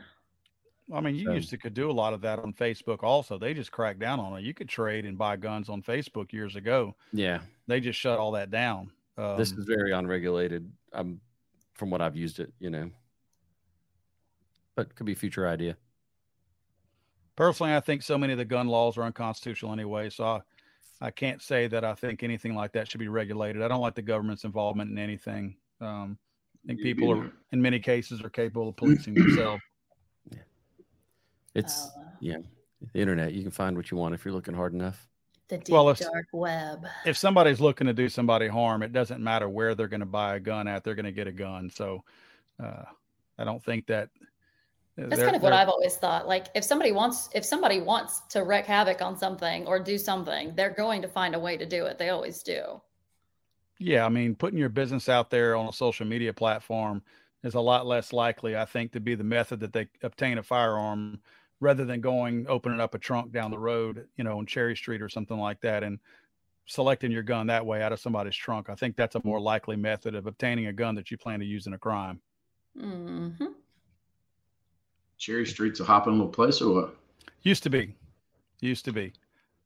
I 0.93 1.01
mean, 1.01 1.17
you 1.17 1.25
So- 1.25 1.33
used 1.33 1.49
to 1.51 1.57
could 1.57 1.73
do 1.73 1.91
a 1.91 1.93
lot 1.93 2.13
of 2.13 2.21
that 2.21 2.39
on 2.39 2.53
Facebook 2.53 3.03
also. 3.03 3.39
They 3.39 3.55
just 3.55 3.73
cracked 3.73 3.99
down 3.99 4.21
on 4.21 4.39
it. 4.39 4.43
You 4.45 4.53
could 4.55 4.69
trade 4.69 5.07
and 5.07 5.17
buy 5.19 5.37
guns 5.37 5.69
on 5.71 5.83
Facebook 5.83 6.31
years 6.33 6.55
ago. 6.55 6.95
Yeah, 7.13 7.41
They 7.67 7.81
just 7.81 7.99
shut 7.99 8.19
all 8.21 8.33
that 8.33 8.51
down. 8.51 8.93
Um, 9.17 9.39
this 9.39 9.51
is 9.51 9.65
very 9.65 9.93
unregulated. 9.93 10.71
Um, 10.93 11.21
from 11.73 11.91
what 11.91 12.01
I've 12.03 12.15
used 12.17 12.39
it, 12.39 12.53
you 12.61 12.69
know, 12.71 12.91
but 14.77 14.95
could 14.95 15.07
be 15.07 15.13
a 15.13 15.17
future 15.17 15.49
idea. 15.49 15.77
Personally, 17.37 17.75
I 17.75 17.81
think 17.81 18.03
so 18.03 18.19
many 18.19 18.33
of 18.33 18.39
the 18.39 18.45
gun 18.45 18.67
laws 18.69 18.97
are 18.99 19.03
unconstitutional 19.03 19.73
anyway. 19.73 20.11
So 20.11 20.25
I, 20.25 20.41
I 21.01 21.11
can't 21.11 21.41
say 21.43 21.67
that 21.69 21.85
I 21.85 21.95
think 21.95 22.23
anything 22.23 22.55
like 22.55 22.73
that 22.73 22.91
should 22.91 23.01
be 23.01 23.09
regulated. 23.09 23.63
I 23.63 23.69
don't 23.69 23.81
like 23.81 23.95
the 23.95 24.03
government's 24.03 24.45
involvement 24.45 24.91
in 24.91 24.99
anything. 24.99 25.57
Um, 25.81 26.19
I 26.65 26.69
think 26.69 26.81
people 26.83 27.13
are, 27.13 27.31
in 27.53 27.63
many 27.63 27.79
cases, 27.79 28.21
are 28.23 28.31
capable 28.31 28.69
of 28.71 28.77
policing 28.77 29.15
themselves. 29.15 29.63
It's 31.55 31.87
Uh, 31.87 32.43
the 32.93 33.01
internet. 33.01 33.33
You 33.33 33.41
can 33.43 33.51
find 33.51 33.77
what 33.77 33.91
you 33.91 33.97
want 33.97 34.15
if 34.15 34.25
you're 34.25 34.35
looking 34.35 34.53
hard 34.55 34.75
enough. 34.75 35.09
the 35.49 35.57
deep 35.59 35.73
Well, 35.73 35.89
if- 35.89 36.01
dark 36.01 36.27
web. 36.33 36.87
If 37.07 37.17
somebody's 37.17 37.61
looking 37.61 37.87
to 37.87 37.95
do 37.95 38.09
somebody 38.11 38.47
harm, 38.49 38.83
it 38.83 38.93
doesn't 38.93 39.23
matter 39.23 39.49
where 39.49 39.75
they're 39.75 39.89
going 39.89 40.01
to 40.01 40.07
buy 40.07 40.37
a 40.37 40.41
gun 40.41 40.69
at. 40.69 40.85
They're 40.85 40.95
going 40.95 41.07
to 41.07 41.13
get 41.13 41.27
a 41.29 41.33
gun. 41.33 41.71
So 41.71 42.05
uh, 42.63 42.83
I 43.39 43.45
don't 43.45 43.63
think 43.65 43.87
that. 43.87 44.11
That's 45.09 45.23
kind 45.23 45.35
of 45.37 45.43
what 45.43 45.53
I've 45.53 45.69
always 45.69 45.97
thought. 45.97 46.29
Like 46.29 46.47
if 46.55 46.63
somebody 46.65 46.93
wants 46.93 47.29
if 47.35 47.45
somebody 47.45 47.81
wants 47.81 48.21
to 48.31 48.45
wreak 48.45 48.67
havoc 48.67 49.03
on 49.03 49.17
something 49.19 49.67
or 49.67 49.79
do 49.81 49.99
something, 49.99 50.55
they're 50.55 50.71
going 50.71 51.03
to 51.03 51.09
find 51.09 51.35
a 51.35 51.39
way 51.41 51.57
to 51.57 51.67
do 51.67 51.87
it. 51.87 51.99
They 51.99 52.11
always 52.11 52.43
do. 52.43 52.81
Yeah, 53.79 54.07
I 54.07 54.09
mean, 54.09 54.35
putting 54.35 54.59
your 54.59 54.69
business 54.71 55.09
out 55.09 55.31
there 55.31 55.55
on 55.57 55.67
a 55.69 55.73
social 55.73 56.07
media 56.07 56.33
platform 56.33 57.03
is 57.43 57.55
a 57.55 57.61
lot 57.61 57.87
less 57.87 58.13
likely, 58.13 58.57
I 58.57 58.65
think, 58.65 58.93
to 58.93 59.01
be 59.01 59.15
the 59.15 59.25
method 59.25 59.61
that 59.61 59.73
they 59.73 59.89
obtain 60.03 60.39
a 60.39 60.43
firearm 60.43 61.21
rather 61.61 61.85
than 61.85 62.01
going 62.01 62.47
opening 62.49 62.81
up 62.81 62.95
a 62.95 62.99
trunk 62.99 63.33
down 63.33 63.51
the 63.51 63.59
road, 63.59 64.09
you 64.17 64.25
know, 64.25 64.39
on 64.39 64.47
Cherry 64.47 64.77
Street 64.77 65.03
or 65.03 65.09
something 65.09 65.39
like 65.39 65.61
that 65.61 65.83
and 65.83 65.99
selecting 66.67 67.13
your 67.13 67.23
gun 67.25 67.49
that 67.49 67.67
way 67.67 67.83
out 67.83 67.93
of 67.93 68.01
somebody's 68.01 68.37
trunk. 68.37 68.71
I 68.71 68.77
think 68.77 68.97
that's 68.97 69.17
a 69.17 69.23
more 69.25 69.41
likely 69.41 69.77
method 69.77 70.15
of 70.15 70.27
obtaining 70.27 70.67
a 70.69 70.75
gun 70.75 70.95
that 70.97 71.11
you 71.11 71.19
plan 71.19 71.41
to 71.41 71.47
use 71.47 71.67
in 71.67 71.75
a 71.75 71.79
crime. 71.79 72.23
hmm 72.77 73.56
Cherry 75.19 75.47
Street's 75.47 75.81
a 75.81 75.85
hopping 75.85 76.15
little 76.15 76.29
place 76.29 76.61
or 76.61 76.75
what? 76.75 76.97
Used 77.43 77.63
to 77.63 77.71
be, 77.71 77.95
used 78.61 78.85
to 78.85 78.93
be 78.93 79.13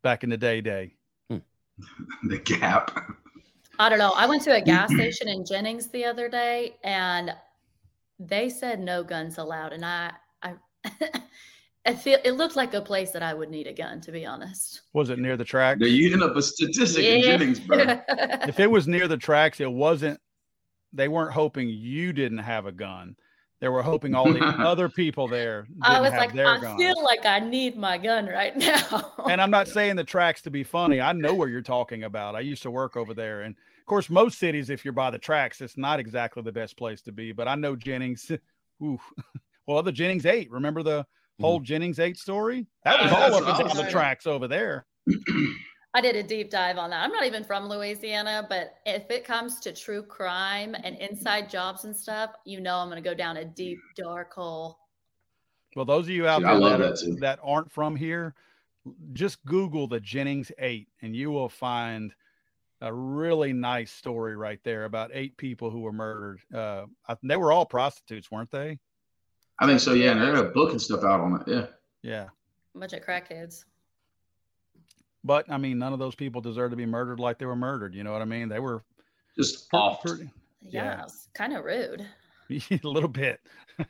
back 0.03 0.24
in 0.24 0.30
the 0.30 0.36
day, 0.36 0.61
day. 0.61 0.94
the 1.28 2.38
Gap. 2.38 2.90
I 3.78 3.88
don't 3.88 3.98
know. 3.98 4.12
I 4.14 4.26
went 4.26 4.42
to 4.42 4.55
a 4.55 4.61
gas 4.61 4.92
station 4.94 5.28
in 5.28 5.44
Jennings 5.44 5.88
the 5.88 6.05
other 6.05 6.28
day 6.28 6.76
and 6.84 7.34
they 8.18 8.48
said 8.51 8.80
no 8.80 9.03
guns 9.03 9.38
allowed. 9.38 9.72
And 9.72 9.84
I, 9.84 10.12
I, 10.42 10.55
I 11.86 11.94
feel 11.94 12.18
it 12.24 12.32
looked 12.32 12.57
like 12.57 12.74
a 12.74 12.82
place 12.82 13.11
that 13.12 13.22
I 13.22 13.32
would 13.32 13.48
need 13.48 13.66
a 13.66 13.72
gun, 13.72 14.01
to 14.03 14.12
be 14.12 14.26
honest. 14.26 14.82
Was 14.92 15.09
it 15.09 15.18
near 15.18 15.36
the 15.38 15.44
tracks? 15.44 15.80
Now 15.80 15.86
you 15.86 16.12
end 16.12 16.22
up 16.22 16.36
a 16.36 16.42
statistic 16.42 17.05
in 17.05 17.22
Jennings, 17.22 17.59
bro. 17.59 17.78
if 18.09 18.61
it 18.61 18.70
was 18.70 18.86
near 18.86 19.09
the 19.09 19.16
tracks, 19.16 19.61
it 19.61 19.72
wasn't. 19.72 20.20
They 20.92 21.09
weren't 21.09 21.32
hoping 21.32 21.68
you 21.68 22.12
didn't 22.12 22.38
have 22.38 22.66
a 22.66 22.72
gun. 22.72 23.16
They 23.61 23.69
were 23.69 23.83
hoping 23.83 24.15
all 24.15 24.33
the 24.33 24.41
other 24.45 24.89
people 24.89 25.29
there 25.29 25.63
didn't 25.65 25.85
I 25.85 26.01
was 26.01 26.11
have 26.13 26.21
like, 26.21 26.33
their 26.33 26.47
I 26.49 26.61
guns. 26.61 26.81
feel 26.81 27.03
like 27.05 27.27
I 27.27 27.41
need 27.41 27.77
my 27.77 27.99
gun 27.99 28.27
right 28.27 28.57
now. 28.57 29.13
and 29.29 29.41
I'm 29.41 29.51
not 29.51 29.69
saying 29.69 29.97
the 29.97 30.05
tracks 30.05 30.41
to 30.43 30.51
be 30.51 30.65
funny. 30.65 31.01
I 31.01 31.13
know 31.13 31.35
where 31.35 31.49
you're 31.49 31.61
talking 31.61 32.05
about. 32.05 32.35
I 32.35 32.41
used 32.41 32.63
to 32.63 32.71
work 32.71 32.97
over 32.97 33.13
there, 33.13 33.43
and 33.43 33.55
of 33.55 33.87
course, 33.87 34.09
most 34.09 34.39
cities, 34.39 34.71
if 34.71 34.85
you're 34.85 34.93
by 34.93 35.11
the 35.11 35.19
tracks, 35.19 35.61
it's 35.61 35.77
not 35.77 36.01
exactly 36.01 36.43
the 36.43 36.53
best 36.53 36.77
place 36.77 37.03
to 37.03 37.13
be. 37.13 37.33
But 37.33 37.49
I 37.49 37.55
know 37.55 37.77
Jennings. 37.77 38.31
Ooh, 38.83 38.99
well, 39.67 39.83
the 39.83 39.93
Jennings 39.93 40.25
Eight. 40.25 40.51
Remember 40.51 40.83
the 40.83 41.07
whole 41.39 41.61
Jennings 41.61 41.99
Eight 41.99 42.17
story? 42.17 42.67
That 42.85 43.01
was 43.03 43.11
Yeah, 43.11 43.17
all 43.17 43.31
that's 43.31 43.47
up 43.47 43.61
and 43.61 43.69
down 43.75 43.85
the 43.85 43.91
tracks 43.91 44.27
over 44.27 44.49
there. 44.49 44.87
I 45.93 46.01
did 46.01 46.14
a 46.14 46.22
deep 46.22 46.51
dive 46.51 46.78
on 46.78 46.91
that. 46.91 47.03
I'm 47.03 47.11
not 47.11 47.24
even 47.24 47.43
from 47.43 47.68
Louisiana, 47.68 48.47
but 48.49 48.76
if 48.86 49.11
it 49.11 49.24
comes 49.24 49.59
to 49.61 49.72
true 49.72 50.03
crime 50.03 50.76
and 50.84 50.97
inside 50.97 51.51
jobs 51.51 51.84
and 51.84 51.97
stuff, 51.97 52.30
you 52.45 52.61
know 52.61 52.76
I'm 52.76 52.88
going 52.88 53.03
to 53.03 53.09
go 53.09 53.14
down 53.14 53.38
a 53.38 53.45
deep, 53.45 53.80
dark 53.97 54.32
hole. 54.32 54.78
Well, 55.74 55.84
those 55.84 56.05
of 56.05 56.11
you 56.11 56.28
out 56.28 56.43
Dude, 56.43 56.49
there 56.49 56.78
that, 56.78 57.01
that 57.01 57.20
that 57.20 57.38
aren't 57.43 57.70
from 57.72 57.97
here, 57.97 58.34
just 59.12 59.45
Google 59.45 59.88
the 59.88 60.01
Jennings 60.01 60.53
Eight, 60.59 60.88
and 61.03 61.14
you 61.14 61.30
will 61.32 61.49
find 61.49 62.14
a 62.80 62.93
really 62.93 63.53
nice 63.53 63.93
story 63.93 64.36
right 64.36 64.61
there 64.64 64.84
about 64.84 65.11
eight 65.12 65.36
people 65.36 65.70
who 65.70 65.80
were 65.80 65.93
murdered. 65.93 66.41
Uh, 66.55 66.86
I, 67.09 67.16
they 67.22 67.36
were 67.36 67.53
all 67.53 67.66
prostitutes, 67.66 68.30
weren't 68.30 68.51
they? 68.51 68.78
I 69.59 69.66
think 69.66 69.80
so, 69.80 69.93
yeah. 69.93 70.12
And 70.12 70.22
they're 70.22 70.45
booking 70.45 70.78
stuff 70.78 71.05
out 71.05 71.20
on 71.20 71.41
it. 71.41 71.43
Yeah. 71.47 71.66
Yeah. 72.03 72.28
A 72.74 72.78
bunch 72.78 72.93
of 72.95 73.05
crackheads. 73.05 73.64
But 75.25 75.51
I 75.51 75.59
mean, 75.59 75.79
none 75.79 75.93
of 75.93 75.99
those 75.99 76.14
people 76.14 76.41
deserve 76.41 76.71
to 76.71 76.77
be 76.77 76.87
murdered 76.87 77.21
like 77.21 77.39
they 77.39 77.47
were 77.47 77.57
murdered. 77.57 77.95
You 77.95 78.05
know 78.05 78.12
what 78.12 78.23
I 78.23 78.27
mean? 78.27 78.49
They 78.49 78.59
were 78.61 78.83
Just 79.37 79.68
off. 79.73 80.03
pretty, 80.03 80.31
Yeah, 80.62 80.85
Yeah. 80.85 81.03
it's 81.05 81.29
kind 81.35 81.53
of 81.55 81.64
rude. 81.64 82.07
a 82.51 82.81
little 82.83 83.09
bit. 83.09 83.41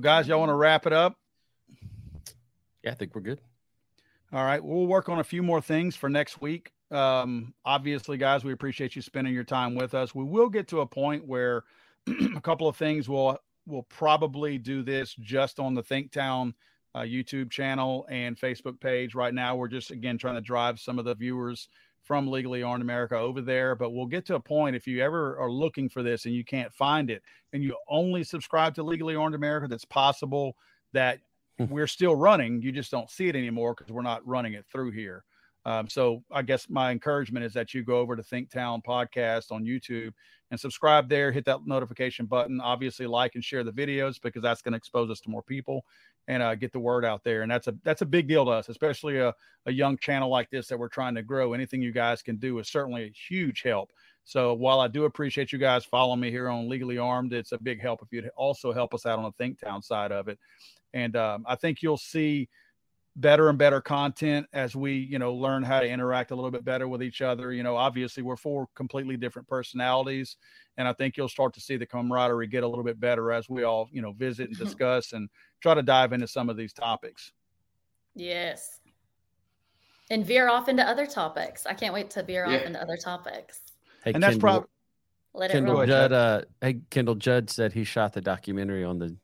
Guys, 0.00 0.26
y'all 0.28 0.40
want 0.40 0.50
to 0.50 0.54
wrap 0.54 0.86
it 0.86 0.92
up? 0.92 1.16
Yeah, 2.82 2.90
I 2.90 2.94
think 2.94 3.14
we're 3.14 3.20
good. 3.22 3.40
All 4.32 4.44
right. 4.44 4.62
We'll 4.62 4.86
work 4.86 5.08
on 5.08 5.20
a 5.20 5.24
few 5.24 5.42
more 5.42 5.60
things 5.60 5.94
for 5.96 6.08
next 6.08 6.40
week. 6.40 6.72
Um, 6.90 7.54
obviously, 7.64 8.18
guys, 8.18 8.44
we 8.44 8.52
appreciate 8.52 8.94
you 8.96 9.02
spending 9.02 9.32
your 9.32 9.44
time 9.44 9.74
with 9.74 9.94
us. 9.94 10.14
We 10.14 10.24
will 10.24 10.48
get 10.48 10.68
to 10.68 10.80
a 10.80 10.86
point 10.86 11.26
where 11.26 11.62
a 12.36 12.40
couple 12.40 12.68
of 12.68 12.76
things 12.76 13.08
will 13.08 13.38
will 13.66 13.84
probably 13.84 14.58
do 14.58 14.82
this 14.82 15.14
just 15.20 15.58
on 15.58 15.72
the 15.74 15.82
ThinkTown 15.82 16.52
uh, 16.94 17.00
YouTube 17.00 17.50
channel 17.50 18.06
and 18.10 18.36
Facebook 18.36 18.80
page. 18.80 19.14
Right 19.14 19.34
now, 19.34 19.56
we're 19.56 19.68
just 19.68 19.90
again 19.90 20.18
trying 20.18 20.36
to 20.36 20.40
drive 20.40 20.78
some 20.78 20.98
of 20.98 21.04
the 21.04 21.14
viewers 21.14 21.68
from 22.02 22.28
Legally 22.28 22.62
Armed 22.62 22.82
America 22.82 23.16
over 23.16 23.40
there. 23.40 23.74
But 23.74 23.90
we'll 23.90 24.06
get 24.06 24.26
to 24.26 24.34
a 24.34 24.40
point 24.40 24.76
if 24.76 24.86
you 24.86 25.02
ever 25.02 25.38
are 25.38 25.50
looking 25.50 25.88
for 25.88 26.02
this 26.02 26.26
and 26.26 26.34
you 26.34 26.44
can't 26.44 26.72
find 26.72 27.10
it, 27.10 27.22
and 27.52 27.62
you 27.62 27.76
only 27.88 28.24
subscribe 28.24 28.74
to 28.74 28.82
Legally 28.82 29.16
Armed 29.16 29.34
America, 29.34 29.68
that's 29.68 29.84
possible 29.84 30.56
that 30.92 31.20
Hmm. 31.58 31.66
we're 31.66 31.86
still 31.86 32.16
running. 32.16 32.60
You 32.62 32.72
just 32.72 32.90
don't 32.90 33.08
see 33.08 33.28
it 33.28 33.36
anymore 33.36 33.74
because 33.76 33.92
we're 33.92 34.02
not 34.02 34.26
running 34.26 34.54
it 34.54 34.66
through 34.66 34.90
here. 34.90 35.24
Um, 35.64 35.88
so 35.88 36.22
I 36.30 36.42
guess 36.42 36.68
my 36.68 36.90
encouragement 36.90 37.44
is 37.44 37.54
that 37.54 37.72
you 37.72 37.84
go 37.84 37.98
over 37.98 38.16
to 38.16 38.22
Think 38.22 38.50
Town 38.50 38.82
Podcast 38.86 39.50
on 39.50 39.64
YouTube 39.64 40.12
and 40.50 40.58
subscribe 40.60 41.08
there. 41.08 41.32
Hit 41.32 41.44
that 41.46 41.60
notification 41.64 42.26
button. 42.26 42.60
Obviously, 42.60 43.06
like 43.06 43.34
and 43.34 43.44
share 43.44 43.64
the 43.64 43.72
videos 43.72 44.20
because 44.20 44.42
that's 44.42 44.62
going 44.62 44.72
to 44.72 44.76
expose 44.76 45.10
us 45.10 45.20
to 45.20 45.30
more 45.30 45.42
people 45.42 45.84
and 46.28 46.42
uh, 46.42 46.54
get 46.54 46.72
the 46.72 46.78
word 46.78 47.04
out 47.04 47.22
there. 47.24 47.42
And 47.42 47.50
that's 47.50 47.66
a 47.66 47.74
that's 47.84 48.02
a 48.02 48.06
big 48.06 48.28
deal 48.28 48.44
to 48.44 48.50
us, 48.50 48.68
especially 48.68 49.18
a, 49.18 49.34
a 49.66 49.72
young 49.72 49.98
channel 49.98 50.28
like 50.30 50.50
this 50.50 50.68
that 50.68 50.78
we're 50.78 50.88
trying 50.88 51.14
to 51.16 51.22
grow. 51.22 51.52
Anything 51.52 51.82
you 51.82 51.92
guys 51.92 52.22
can 52.22 52.36
do 52.36 52.58
is 52.58 52.68
certainly 52.68 53.04
a 53.04 53.12
huge 53.28 53.62
help. 53.62 53.90
So 54.24 54.54
while 54.54 54.80
I 54.80 54.88
do 54.88 55.04
appreciate 55.04 55.52
you 55.52 55.58
guys 55.58 55.84
following 55.84 56.20
me 56.20 56.30
here 56.30 56.48
on 56.48 56.68
Legally 56.68 56.96
Armed, 56.96 57.34
it's 57.34 57.52
a 57.52 57.58
big 57.58 57.80
help 57.80 58.00
if 58.02 58.08
you'd 58.10 58.30
also 58.36 58.72
help 58.72 58.94
us 58.94 59.04
out 59.04 59.18
on 59.18 59.24
the 59.24 59.32
Think 59.32 59.60
Town 59.60 59.82
side 59.82 60.12
of 60.12 60.28
it. 60.28 60.38
And 60.94 61.14
um, 61.14 61.44
I 61.46 61.56
think 61.56 61.82
you'll 61.82 61.98
see 61.98 62.48
better 63.16 63.48
and 63.48 63.56
better 63.56 63.80
content 63.80 64.44
as 64.52 64.74
we 64.74 64.92
you 64.92 65.18
know 65.20 65.32
learn 65.32 65.62
how 65.62 65.78
to 65.78 65.88
interact 65.88 66.32
a 66.32 66.34
little 66.34 66.50
bit 66.50 66.64
better 66.64 66.88
with 66.88 67.00
each 67.00 67.22
other 67.22 67.52
you 67.52 67.62
know 67.62 67.76
obviously 67.76 68.24
we're 68.24 68.36
four 68.36 68.66
completely 68.74 69.16
different 69.16 69.46
personalities 69.46 70.36
and 70.78 70.88
i 70.88 70.92
think 70.92 71.16
you'll 71.16 71.28
start 71.28 71.54
to 71.54 71.60
see 71.60 71.76
the 71.76 71.86
camaraderie 71.86 72.48
get 72.48 72.64
a 72.64 72.68
little 72.68 72.82
bit 72.82 72.98
better 72.98 73.30
as 73.30 73.48
we 73.48 73.62
all 73.62 73.88
you 73.92 74.02
know 74.02 74.10
visit 74.14 74.48
and 74.48 74.58
discuss 74.66 75.12
and 75.12 75.28
try 75.60 75.74
to 75.74 75.82
dive 75.82 76.12
into 76.12 76.26
some 76.26 76.48
of 76.50 76.56
these 76.56 76.72
topics 76.72 77.30
Yes. 78.16 78.80
And 80.10 80.24
veer 80.24 80.48
off 80.48 80.68
into 80.68 80.86
other 80.88 81.06
topics. 81.06 81.66
I 81.66 81.74
can't 81.74 81.92
wait 81.92 82.10
to 82.10 82.22
veer 82.22 82.46
Yeah. 82.48 82.58
off 82.58 82.62
into 82.66 82.80
other 82.80 82.96
topics. 82.96 83.60
Hey, 84.04 84.12
and 84.12 84.22
that's 84.22 84.34
Kendall, 84.34 84.40
probably 84.40 84.68
Let 85.34 85.50
it 85.50 85.54
Kendall 85.54 85.74
roll. 85.78 85.86
Judd. 85.86 86.12
Uh, 86.12 86.42
hey, 86.60 86.80
Kendall 86.90 87.14
Judd 87.16 87.50
said 87.50 87.72
he 87.72 87.82
shot 87.84 88.12
the 88.12 88.20
documentary 88.20 88.84
on 88.84 88.98
the 88.98 89.16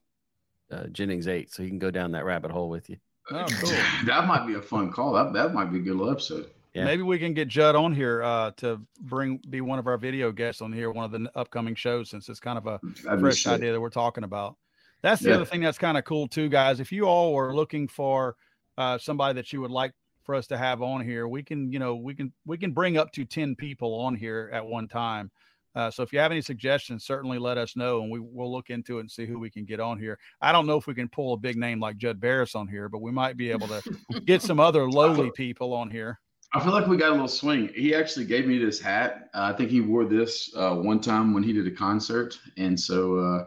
uh, 0.72 0.86
Jennings 0.88 1.28
Eight, 1.28 1.52
so 1.52 1.62
he 1.62 1.68
can 1.68 1.78
go 1.78 1.90
down 1.92 2.12
that 2.12 2.24
rabbit 2.24 2.50
hole 2.50 2.68
with 2.68 2.90
you. 2.90 2.96
Oh, 3.32 3.46
cool. 3.60 3.70
that 4.06 4.26
might 4.26 4.46
be 4.46 4.54
a 4.54 4.62
fun 4.62 4.92
call. 4.92 5.12
That 5.12 5.32
that 5.32 5.54
might 5.54 5.72
be 5.72 5.78
a 5.78 5.82
good 5.82 5.94
little 5.96 6.10
episode. 6.12 6.50
Yeah. 6.72 6.84
maybe 6.84 7.02
we 7.02 7.18
can 7.18 7.34
get 7.34 7.48
judd 7.48 7.74
on 7.74 7.92
here 7.92 8.22
uh 8.22 8.52
to 8.58 8.80
bring 9.00 9.40
be 9.50 9.60
one 9.60 9.80
of 9.80 9.88
our 9.88 9.98
video 9.98 10.30
guests 10.30 10.62
on 10.62 10.72
here 10.72 10.92
one 10.92 11.04
of 11.04 11.10
the 11.10 11.28
upcoming 11.34 11.74
shows 11.74 12.08
since 12.10 12.28
it's 12.28 12.38
kind 12.38 12.56
of 12.56 12.68
a 12.68 12.78
That'd 13.02 13.18
fresh 13.18 13.44
idea 13.48 13.72
that 13.72 13.80
we're 13.80 13.90
talking 13.90 14.22
about. 14.22 14.56
That's 15.02 15.20
the 15.20 15.30
Yeah. 15.30 15.34
other 15.36 15.44
thing 15.44 15.62
that's 15.62 15.78
kind 15.78 15.98
of 15.98 16.04
cool 16.04 16.28
too, 16.28 16.48
guys. 16.48 16.78
If 16.78 16.92
you 16.92 17.04
all 17.06 17.36
are 17.36 17.52
looking 17.54 17.88
for 17.88 18.36
uh, 18.78 18.98
somebody 18.98 19.34
that 19.34 19.52
you 19.52 19.60
would 19.62 19.70
like 19.72 19.92
for 20.22 20.34
us 20.36 20.46
to 20.48 20.56
have 20.58 20.80
on 20.80 21.02
here, 21.04 21.26
we 21.26 21.42
can, 21.42 21.72
you 21.72 21.78
know, 21.80 21.96
we 21.96 22.14
can 22.14 22.32
we 22.46 22.56
can 22.56 22.70
bring 22.72 22.96
up 22.96 23.10
to 23.12 23.24
ten 23.24 23.56
people 23.56 23.92
on 23.94 24.14
here 24.14 24.48
at 24.52 24.64
one 24.64 24.86
time. 24.86 25.30
Uh, 25.74 25.90
so 25.90 26.02
if 26.02 26.12
you 26.12 26.18
have 26.18 26.32
any 26.32 26.40
suggestions, 26.40 27.04
certainly 27.04 27.38
let 27.38 27.56
us 27.56 27.76
know, 27.76 28.02
and 28.02 28.10
we 28.10 28.18
will 28.18 28.50
look 28.50 28.70
into 28.70 28.98
it 28.98 29.00
and 29.02 29.10
see 29.10 29.26
who 29.26 29.38
we 29.38 29.50
can 29.50 29.64
get 29.64 29.78
on 29.80 29.98
here. 29.98 30.18
I 30.40 30.52
don't 30.52 30.66
know 30.66 30.76
if 30.76 30.86
we 30.86 30.94
can 30.94 31.08
pull 31.08 31.34
a 31.34 31.36
big 31.36 31.56
name 31.56 31.78
like 31.78 31.96
Judd 31.96 32.20
Barris 32.20 32.54
on 32.54 32.66
here, 32.66 32.88
but 32.88 33.02
we 33.02 33.12
might 33.12 33.36
be 33.36 33.50
able 33.50 33.68
to 33.68 34.20
get 34.26 34.42
some 34.42 34.58
other 34.58 34.90
lowly 34.90 35.30
people 35.30 35.72
on 35.72 35.90
here. 35.90 36.18
I 36.52 36.60
feel 36.60 36.72
like 36.72 36.88
we 36.88 36.96
got 36.96 37.10
a 37.10 37.12
little 37.12 37.28
swing. 37.28 37.70
He 37.74 37.94
actually 37.94 38.26
gave 38.26 38.46
me 38.46 38.58
this 38.58 38.80
hat. 38.80 39.30
Uh, 39.32 39.52
I 39.54 39.56
think 39.56 39.70
he 39.70 39.80
wore 39.80 40.04
this 40.04 40.50
uh, 40.56 40.74
one 40.74 41.00
time 41.00 41.32
when 41.32 41.44
he 41.44 41.52
did 41.52 41.66
a 41.68 41.70
concert, 41.70 42.36
and 42.56 42.78
so 42.78 43.18
uh, 43.18 43.46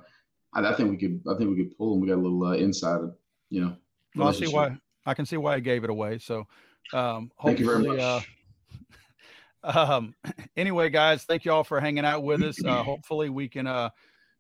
I, 0.54 0.66
I 0.66 0.74
think 0.74 0.90
we 0.90 0.98
could. 0.98 1.22
I 1.30 1.38
think 1.38 1.50
we 1.50 1.58
could 1.58 1.78
pull 1.78 1.94
him. 1.94 2.00
We 2.00 2.08
got 2.08 2.16
a 2.16 2.22
little 2.22 2.46
uh, 2.46 2.54
inside, 2.54 3.02
you 3.50 3.60
know. 3.60 3.76
Well, 4.16 4.30
I 4.30 4.32
see 4.32 4.48
why. 4.48 4.78
I 5.06 5.14
can 5.14 5.26
see 5.26 5.36
why 5.36 5.56
he 5.56 5.62
gave 5.62 5.84
it 5.84 5.90
away. 5.90 6.18
So, 6.20 6.48
um, 6.94 7.30
Thank 7.44 7.60
you 7.60 7.66
very 7.66 7.80
hopefully, 7.80 7.98
much. 7.98 8.06
uh, 8.06 8.26
um 9.64 10.14
anyway 10.58 10.90
guys 10.90 11.24
thank 11.24 11.46
you 11.46 11.52
all 11.52 11.64
for 11.64 11.80
hanging 11.80 12.06
out 12.06 12.24
with 12.24 12.42
us. 12.44 12.64
Uh 12.64 12.84
hopefully 12.84 13.30
we 13.30 13.48
can 13.48 13.68
uh 13.68 13.90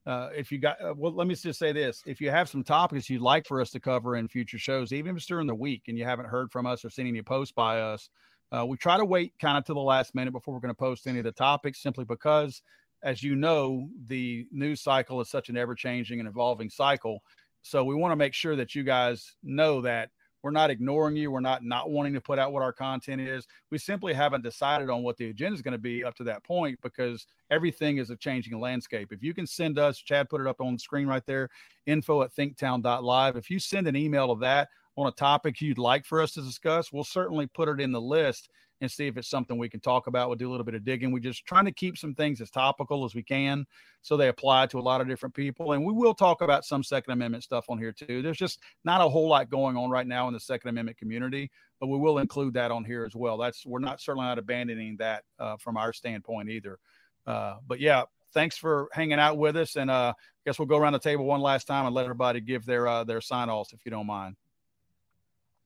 uh 0.05 0.30
if 0.36 0.51
you 0.51 0.57
got 0.57 0.82
uh, 0.82 0.93
well 0.95 1.13
let 1.13 1.28
me 1.28 1.36
just 1.36 1.59
say 1.59 1.71
this. 1.71 2.03
If 2.05 2.21
you 2.21 2.30
have 2.30 2.49
some 2.49 2.63
topics 2.63 3.09
you'd 3.09 3.21
like 3.21 3.47
for 3.47 3.61
us 3.61 3.71
to 3.71 3.80
cover 3.80 4.15
in 4.15 4.28
future 4.28 4.59
shows 4.59 4.91
even 4.91 5.11
if 5.11 5.17
it's 5.17 5.26
during 5.26 5.47
the 5.47 5.55
week 5.55 5.84
and 5.88 5.97
you 5.97 6.05
haven't 6.05 6.28
heard 6.28 6.51
from 6.51 6.65
us 6.65 6.84
or 6.84 6.89
seen 6.89 7.07
any 7.07 7.21
posts 7.21 7.53
by 7.53 7.80
us 7.80 8.09
uh, 8.51 8.63
we 8.65 8.78
try 8.78 8.97
to 8.97 9.05
wait 9.05 9.34
kind 9.41 9.57
of 9.57 9.65
to 9.65 9.74
the 9.74 9.80
last 9.80 10.13
minute 10.13 10.32
before 10.32 10.53
we're 10.53 10.59
going 10.59 10.69
to 10.69 10.76
post 10.76 11.07
any 11.07 11.17
of 11.17 11.26
the 11.26 11.32
topics 11.32 11.82
simply 11.82 12.05
because 12.05 12.61
as 13.01 13.24
you 13.24 13.36
know 13.36 13.89
the 14.05 14.47
news 14.51 14.80
cycle 14.82 15.19
is 15.21 15.30
such 15.30 15.49
an 15.49 15.57
ever-changing 15.57 16.19
and 16.19 16.30
evolving 16.30 16.69
cycle. 16.69 17.21
So 17.63 17.84
we 17.84 17.95
want 17.95 18.11
to 18.11 18.15
make 18.15 18.34
sure 18.34 18.55
that 18.55 18.76
you 18.76 18.84
guys 18.84 19.36
know 19.43 19.82
that 19.82 20.09
we're 20.43 20.51
not 20.51 20.69
ignoring 20.69 21.15
you 21.15 21.31
we're 21.31 21.39
not 21.39 21.63
not 21.63 21.89
wanting 21.89 22.13
to 22.13 22.21
put 22.21 22.37
out 22.37 22.53
what 22.53 22.61
our 22.61 22.73
content 22.73 23.21
is 23.21 23.47
we 23.71 23.77
simply 23.77 24.13
haven't 24.13 24.43
decided 24.43 24.89
on 24.89 25.01
what 25.01 25.17
the 25.17 25.29
agenda 25.29 25.55
is 25.55 25.61
going 25.61 25.71
to 25.71 25.77
be 25.77 26.03
up 26.03 26.15
to 26.15 26.23
that 26.23 26.43
point 26.43 26.77
because 26.81 27.25
everything 27.49 27.97
is 27.97 28.09
a 28.09 28.15
changing 28.15 28.59
landscape. 28.59 29.11
If 29.11 29.23
you 29.23 29.33
can 29.33 29.47
send 29.47 29.77
us, 29.77 29.99
Chad 29.99 30.29
put 30.29 30.41
it 30.41 30.47
up 30.47 30.61
on 30.61 30.73
the 30.73 30.79
screen 30.79 31.07
right 31.07 31.25
there, 31.25 31.49
info 31.85 32.23
at 32.23 32.33
thinktown.live. 32.35 33.35
If 33.35 33.49
you 33.49 33.59
send 33.59 33.87
an 33.87 33.95
email 33.95 34.33
to 34.33 34.39
that 34.41 34.69
on 34.95 35.07
a 35.07 35.11
topic 35.11 35.61
you'd 35.61 35.77
like 35.77 36.05
for 36.05 36.21
us 36.21 36.33
to 36.33 36.41
discuss, 36.41 36.91
we'll 36.91 37.03
certainly 37.03 37.47
put 37.47 37.69
it 37.69 37.79
in 37.79 37.91
the 37.91 38.01
list 38.01 38.49
and 38.82 38.91
see 38.91 39.07
if 39.07 39.17
it's 39.17 39.30
something 39.30 39.57
we 39.57 39.69
can 39.69 39.80
talk 39.80 40.07
about. 40.07 40.28
We'll 40.28 40.38
do 40.38 40.49
a 40.49 40.51
little 40.51 40.65
bit 40.65 40.76
of 40.76 40.84
digging. 40.84 41.11
We're 41.11 41.19
just 41.19 41.45
trying 41.45 41.65
to 41.65 41.71
keep 41.71 41.97
some 41.97 42.13
things 42.15 42.41
as 42.41 42.49
topical 42.49 43.05
as 43.05 43.15
we 43.15 43.24
can 43.24 43.65
so 44.01 44.17
they 44.17 44.28
apply 44.28 44.67
to 44.67 44.80
a 44.80 44.82
lot 44.82 44.99
of 44.99 45.07
different 45.07 45.34
people. 45.34 45.71
And 45.71 45.86
we 45.86 45.93
will 45.93 46.13
talk 46.13 46.41
about 46.41 46.65
some 46.65 46.84
Second 46.84 47.13
Amendment 47.13 47.43
stuff 47.43 47.65
on 47.69 47.78
here 47.78 47.93
too. 47.93 48.21
There's 48.21 48.38
just 48.38 48.59
not 48.84 49.01
a 49.01 49.07
whole 49.07 49.30
lot 49.30 49.49
going 49.49 49.78
on 49.78 49.89
right 49.89 50.07
now 50.07 50.28
in 50.28 50.34
the 50.34 50.39
Second 50.39 50.69
Amendment 50.69 50.97
community 50.97 51.49
but 51.84 51.88
we 51.88 51.97
will 51.97 52.19
include 52.19 52.53
that 52.53 52.71
on 52.71 52.86
here 52.86 53.03
as 53.03 53.13
well. 53.13 53.38
That's 53.38 53.65
we're 53.65 53.80
not 53.80 53.99
certainly 53.99 54.26
not 54.26 54.39
abandoning 54.39 54.95
that 54.99 55.26
uh, 55.38 55.57
from 55.57 55.76
our 55.76 55.91
standpoint 55.91 56.49
either. 56.49 56.80
Uh, 57.28 57.57
but 57.67 57.82
yeah, 57.82 58.03
thanks 58.34 58.55
for 58.55 58.88
hanging 58.93 59.19
out 59.19 59.38
with 59.38 59.57
us, 59.57 59.76
and 59.76 59.91
uh, 59.91 60.13
I 60.15 60.21
guess 60.45 60.57
we'll 60.57 60.65
go 60.65 60.78
around 60.78 60.93
the 60.93 60.99
table 60.99 61.26
one 61.26 61.41
last 61.41 61.67
time 61.67 61.86
and 61.86 61.93
let 61.93 62.05
everybody 62.05 62.39
give 62.39 62.65
their 62.65 62.88
uh, 62.88 63.03
their 63.03 63.19
sign 63.19 63.49
offs 63.49 63.74
if 63.74 63.82
you 63.84 63.91
don't 63.91 64.07
mind. 64.07 64.38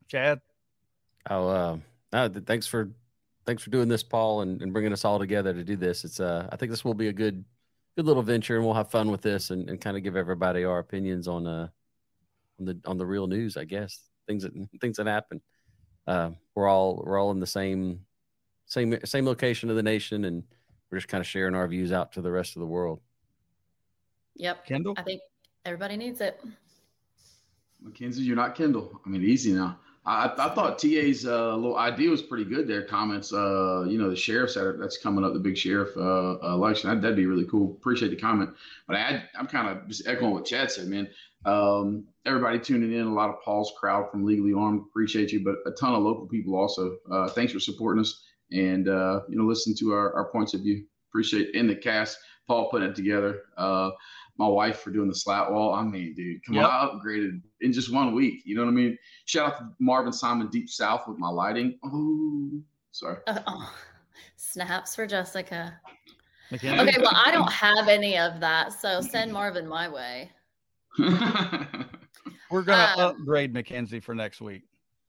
Chad, 0.08 0.42
Oh, 1.30 1.48
uh, 1.50 1.78
no, 2.14 2.28
th- 2.28 2.46
thanks 2.46 2.68
for 2.68 2.92
thanks 3.46 3.64
for 3.64 3.70
doing 3.70 3.88
this, 3.88 4.04
Paul, 4.04 4.42
and, 4.42 4.62
and 4.62 4.74
bringing 4.74 4.94
us 4.94 5.06
all 5.06 5.20
together 5.20 5.54
to 5.54 5.64
do 5.64 5.76
this. 5.76 6.04
It's 6.04 6.20
uh, 6.20 6.48
I 6.52 6.56
think 6.56 6.72
this 6.72 6.86
will 6.86 6.94
be 6.94 7.08
a 7.08 7.14
good 7.14 7.44
good 7.96 8.06
little 8.06 8.24
venture, 8.24 8.56
and 8.56 8.66
we'll 8.66 8.76
have 8.76 8.92
fun 8.92 9.10
with 9.10 9.22
this, 9.22 9.50
and, 9.50 9.70
and 9.70 9.82
kind 9.82 9.98
of 9.98 10.04
give 10.04 10.16
everybody 10.16 10.64
our 10.64 10.80
opinions 10.80 11.28
on 11.28 11.48
uh 11.48 11.68
on 12.60 12.66
the 12.66 12.80
on 12.86 12.98
the 12.98 13.06
real 13.06 13.28
news, 13.28 13.58
I 13.58 13.66
guess 13.66 14.00
things 14.28 14.44
that 14.44 14.52
things 14.80 14.98
that 14.98 15.08
happen. 15.08 15.42
Uh, 16.06 16.32
we're 16.56 16.68
all 16.68 17.04
we're 17.06 17.18
all 17.18 17.32
in 17.32 17.40
the 17.40 17.48
same 17.48 18.02
same 18.66 18.98
same 19.06 19.26
location 19.26 19.70
of 19.70 19.76
the 19.76 19.84
nation, 19.84 20.26
and 20.26 20.44
we're 20.92 21.00
just 21.00 21.08
kind 21.08 21.22
of 21.22 21.28
sharing 21.28 21.56
our 21.56 21.68
views 21.68 21.92
out 21.92 22.12
to 22.14 22.22
the 22.22 22.32
rest 22.32 22.56
of 22.56 22.60
the 22.60 22.68
world. 22.68 23.02
Yep. 24.36 24.66
Kendall. 24.66 24.94
I 24.98 25.02
think 25.02 25.22
everybody 25.66 25.98
needs 25.98 26.22
it. 26.22 26.40
Mackenzie, 27.82 28.24
you're 28.24 28.36
not 28.36 28.56
Kendall. 28.56 29.02
I 29.06 29.10
mean, 29.10 29.24
easy 29.24 29.52
now. 29.52 29.80
I, 30.08 30.32
I 30.38 30.56
thought 30.56 30.80
TA's 30.80 31.26
uh, 31.26 31.56
little 31.56 31.78
idea 31.78 32.10
was 32.10 32.22
pretty 32.22 32.46
good 32.46 32.68
there. 32.68 32.84
Comments, 32.84 33.32
uh, 33.34 33.84
you 33.84 33.98
know, 33.98 34.10
the 34.10 34.16
sheriff's 34.16 34.54
that 34.54 34.78
that's 34.80 34.98
coming 34.98 35.26
up, 35.26 35.34
the 35.34 35.40
big 35.40 35.58
sheriff 35.58 35.96
uh, 35.98 36.40
election. 36.54 36.90
That, 36.90 37.02
that'd 37.02 37.18
be 37.18 37.26
really 37.26 37.46
cool. 37.46 37.76
Appreciate 37.78 38.10
the 38.10 38.16
comment. 38.16 38.52
But 38.88 38.96
I, 38.96 39.24
I'm 39.38 39.48
kind 39.48 39.68
of 39.68 39.86
just 39.88 40.08
echoing 40.08 40.32
what 40.32 40.46
Chad 40.46 40.72
said, 40.72 40.88
man. 40.88 41.10
Um, 41.46 42.06
everybody 42.26 42.58
tuning 42.58 42.94
in, 42.94 43.06
a 43.06 43.14
lot 43.14 43.30
of 43.30 43.42
Paul's 43.44 43.74
crowd 43.78 44.10
from 44.10 44.26
Legally 44.26 44.54
Armed. 44.54 44.84
Appreciate 44.90 45.32
you, 45.34 45.44
but 45.44 45.58
a 45.70 45.76
ton 45.76 45.94
of 45.94 46.04
local 46.04 46.26
people 46.26 46.56
also. 46.56 46.98
Uh, 47.12 47.28
thanks 47.28 47.52
for 47.52 47.60
supporting 47.60 48.02
us 48.02 48.24
and 48.52 48.88
uh, 48.88 49.22
you 49.28 49.38
know, 49.38 49.44
listen 49.44 49.76
to 49.76 49.92
our, 49.92 50.14
our 50.14 50.32
points 50.32 50.54
of 50.54 50.62
view. 50.62 50.86
Appreciate 51.10 51.54
in 51.54 51.68
the 51.68 51.76
cast, 51.76 52.18
Paul 52.48 52.70
putting 52.70 52.90
it 52.90 52.96
together. 52.96 53.42
My 54.38 54.48
wife 54.48 54.80
for 54.82 54.92
doing 54.92 55.08
the 55.10 55.16
slat 55.16 55.52
wall. 55.52 55.74
I 55.74 55.82
mean, 55.84 56.14
dude, 56.14 56.44
come 56.46 56.56
Yep. 56.56 56.66
on, 56.66 56.72
I 56.72 56.92
upgraded 56.94 57.42
in 57.62 57.74
just 57.74 57.92
one 57.92 58.14
week. 58.14 58.44
You 58.46 58.56
know 58.56 58.62
what 58.64 58.70
I 58.70 58.74
mean? 58.74 58.98
Shout 59.26 59.54
out 59.54 59.58
to 59.58 59.70
Marvin 59.80 60.14
Simon 60.14 60.48
Deep 60.50 60.70
South 60.70 61.08
with 61.08 61.18
my 61.18 61.30
lighting. 61.30 61.80
Oh, 61.84 62.62
sorry. 62.92 63.18
Uh, 63.28 63.40
oh, 63.48 63.74
snaps 64.36 64.96
for 64.96 65.08
Jessica. 65.08 65.80
Mackenzie? 66.52 66.90
Okay, 66.90 67.02
well, 67.02 67.12
I 67.16 67.32
don't 67.32 67.52
have 67.52 67.88
any 67.88 68.18
of 68.18 68.40
that, 68.40 68.74
so 68.74 69.02
send 69.02 69.34
Marvin 69.34 69.68
my 69.68 69.90
way. 69.90 70.32
We're 72.50 72.62
gonna 72.64 72.94
Um, 73.02 73.12
upgrade 73.18 73.54
Mackenzie 73.54 74.00
for 74.00 74.16
next 74.16 74.40
week. 74.40 74.64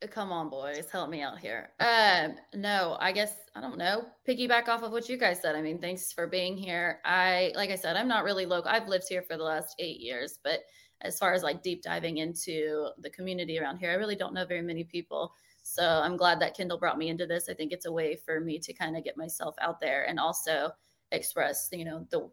Come 0.06 0.30
on, 0.30 0.48
boys, 0.48 0.88
help 0.92 1.10
me 1.10 1.22
out 1.22 1.40
here. 1.40 1.70
Um, 1.80 2.36
no, 2.54 2.96
I 3.00 3.10
guess 3.10 3.34
I 3.56 3.60
don't 3.60 3.78
know. 3.78 4.06
Piggyback 4.28 4.68
off 4.68 4.84
of 4.84 4.92
what 4.92 5.08
you 5.08 5.16
guys 5.16 5.40
said. 5.40 5.56
I 5.56 5.62
mean, 5.62 5.80
thanks 5.80 6.12
for 6.12 6.28
being 6.28 6.56
here. 6.56 7.00
I, 7.04 7.50
like 7.56 7.70
I 7.70 7.74
said, 7.74 7.96
I'm 7.96 8.06
not 8.06 8.22
really 8.22 8.46
local. 8.46 8.70
I've 8.70 8.86
lived 8.86 9.08
here 9.08 9.22
for 9.22 9.36
the 9.36 9.42
last 9.42 9.74
eight 9.80 9.98
years, 9.98 10.38
but 10.44 10.60
as 11.00 11.18
far 11.18 11.32
as 11.32 11.42
like 11.42 11.64
deep 11.64 11.82
diving 11.82 12.18
into 12.18 12.90
the 12.98 13.10
community 13.10 13.58
around 13.58 13.78
here, 13.78 13.90
I 13.90 13.94
really 13.94 14.14
don't 14.14 14.34
know 14.34 14.44
very 14.44 14.62
many 14.62 14.84
people. 14.84 15.32
So 15.64 15.82
I'm 15.82 16.16
glad 16.16 16.40
that 16.40 16.56
Kendall 16.56 16.78
brought 16.78 16.98
me 16.98 17.08
into 17.08 17.26
this. 17.26 17.48
I 17.48 17.54
think 17.54 17.72
it's 17.72 17.86
a 17.86 17.92
way 17.92 18.14
for 18.14 18.40
me 18.40 18.60
to 18.60 18.72
kind 18.72 18.96
of 18.96 19.02
get 19.02 19.16
myself 19.16 19.56
out 19.60 19.80
there 19.80 20.04
and 20.04 20.20
also 20.20 20.70
express, 21.10 21.68
you 21.72 21.84
know, 21.84 22.06
the 22.10 22.30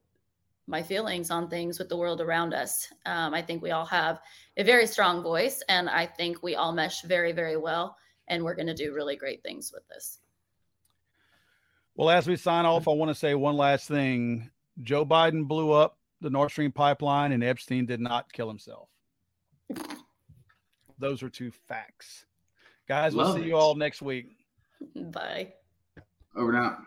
my 0.67 0.81
feelings 0.81 1.29
on 1.31 1.49
things 1.49 1.77
with 1.77 1.89
the 1.89 1.97
world 1.97 2.21
around 2.21 2.53
us. 2.53 2.91
Um, 3.05 3.33
I 3.33 3.41
think 3.41 3.61
we 3.61 3.71
all 3.71 3.85
have 3.85 4.19
a 4.57 4.63
very 4.63 4.87
strong 4.87 5.21
voice, 5.21 5.61
and 5.69 5.89
I 5.89 6.05
think 6.05 6.41
we 6.41 6.55
all 6.55 6.71
mesh 6.71 7.01
very, 7.03 7.31
very 7.31 7.57
well. 7.57 7.95
And 8.27 8.43
we're 8.43 8.55
going 8.55 8.67
to 8.67 8.73
do 8.73 8.93
really 8.93 9.15
great 9.15 9.43
things 9.43 9.71
with 9.71 9.87
this. 9.87 10.19
Well, 11.95 12.09
as 12.09 12.27
we 12.27 12.35
sign 12.35 12.65
off, 12.65 12.87
I 12.87 12.91
want 12.91 13.09
to 13.09 13.15
say 13.15 13.35
one 13.35 13.55
last 13.55 13.87
thing. 13.87 14.49
Joe 14.81 15.05
Biden 15.05 15.47
blew 15.47 15.71
up 15.71 15.97
the 16.21 16.29
Nord 16.29 16.49
Stream 16.49 16.71
pipeline, 16.71 17.31
and 17.31 17.43
Epstein 17.43 17.85
did 17.85 17.99
not 17.99 18.33
kill 18.33 18.47
himself. 18.47 18.89
Those 20.99 21.21
are 21.21 21.29
two 21.29 21.51
facts. 21.67 22.25
Guys, 22.87 23.15
we'll 23.15 23.33
see 23.33 23.41
it. 23.41 23.47
you 23.47 23.55
all 23.55 23.75
next 23.75 24.01
week. 24.01 24.35
Bye. 24.95 25.53
Over 26.35 26.51
now. 26.51 26.77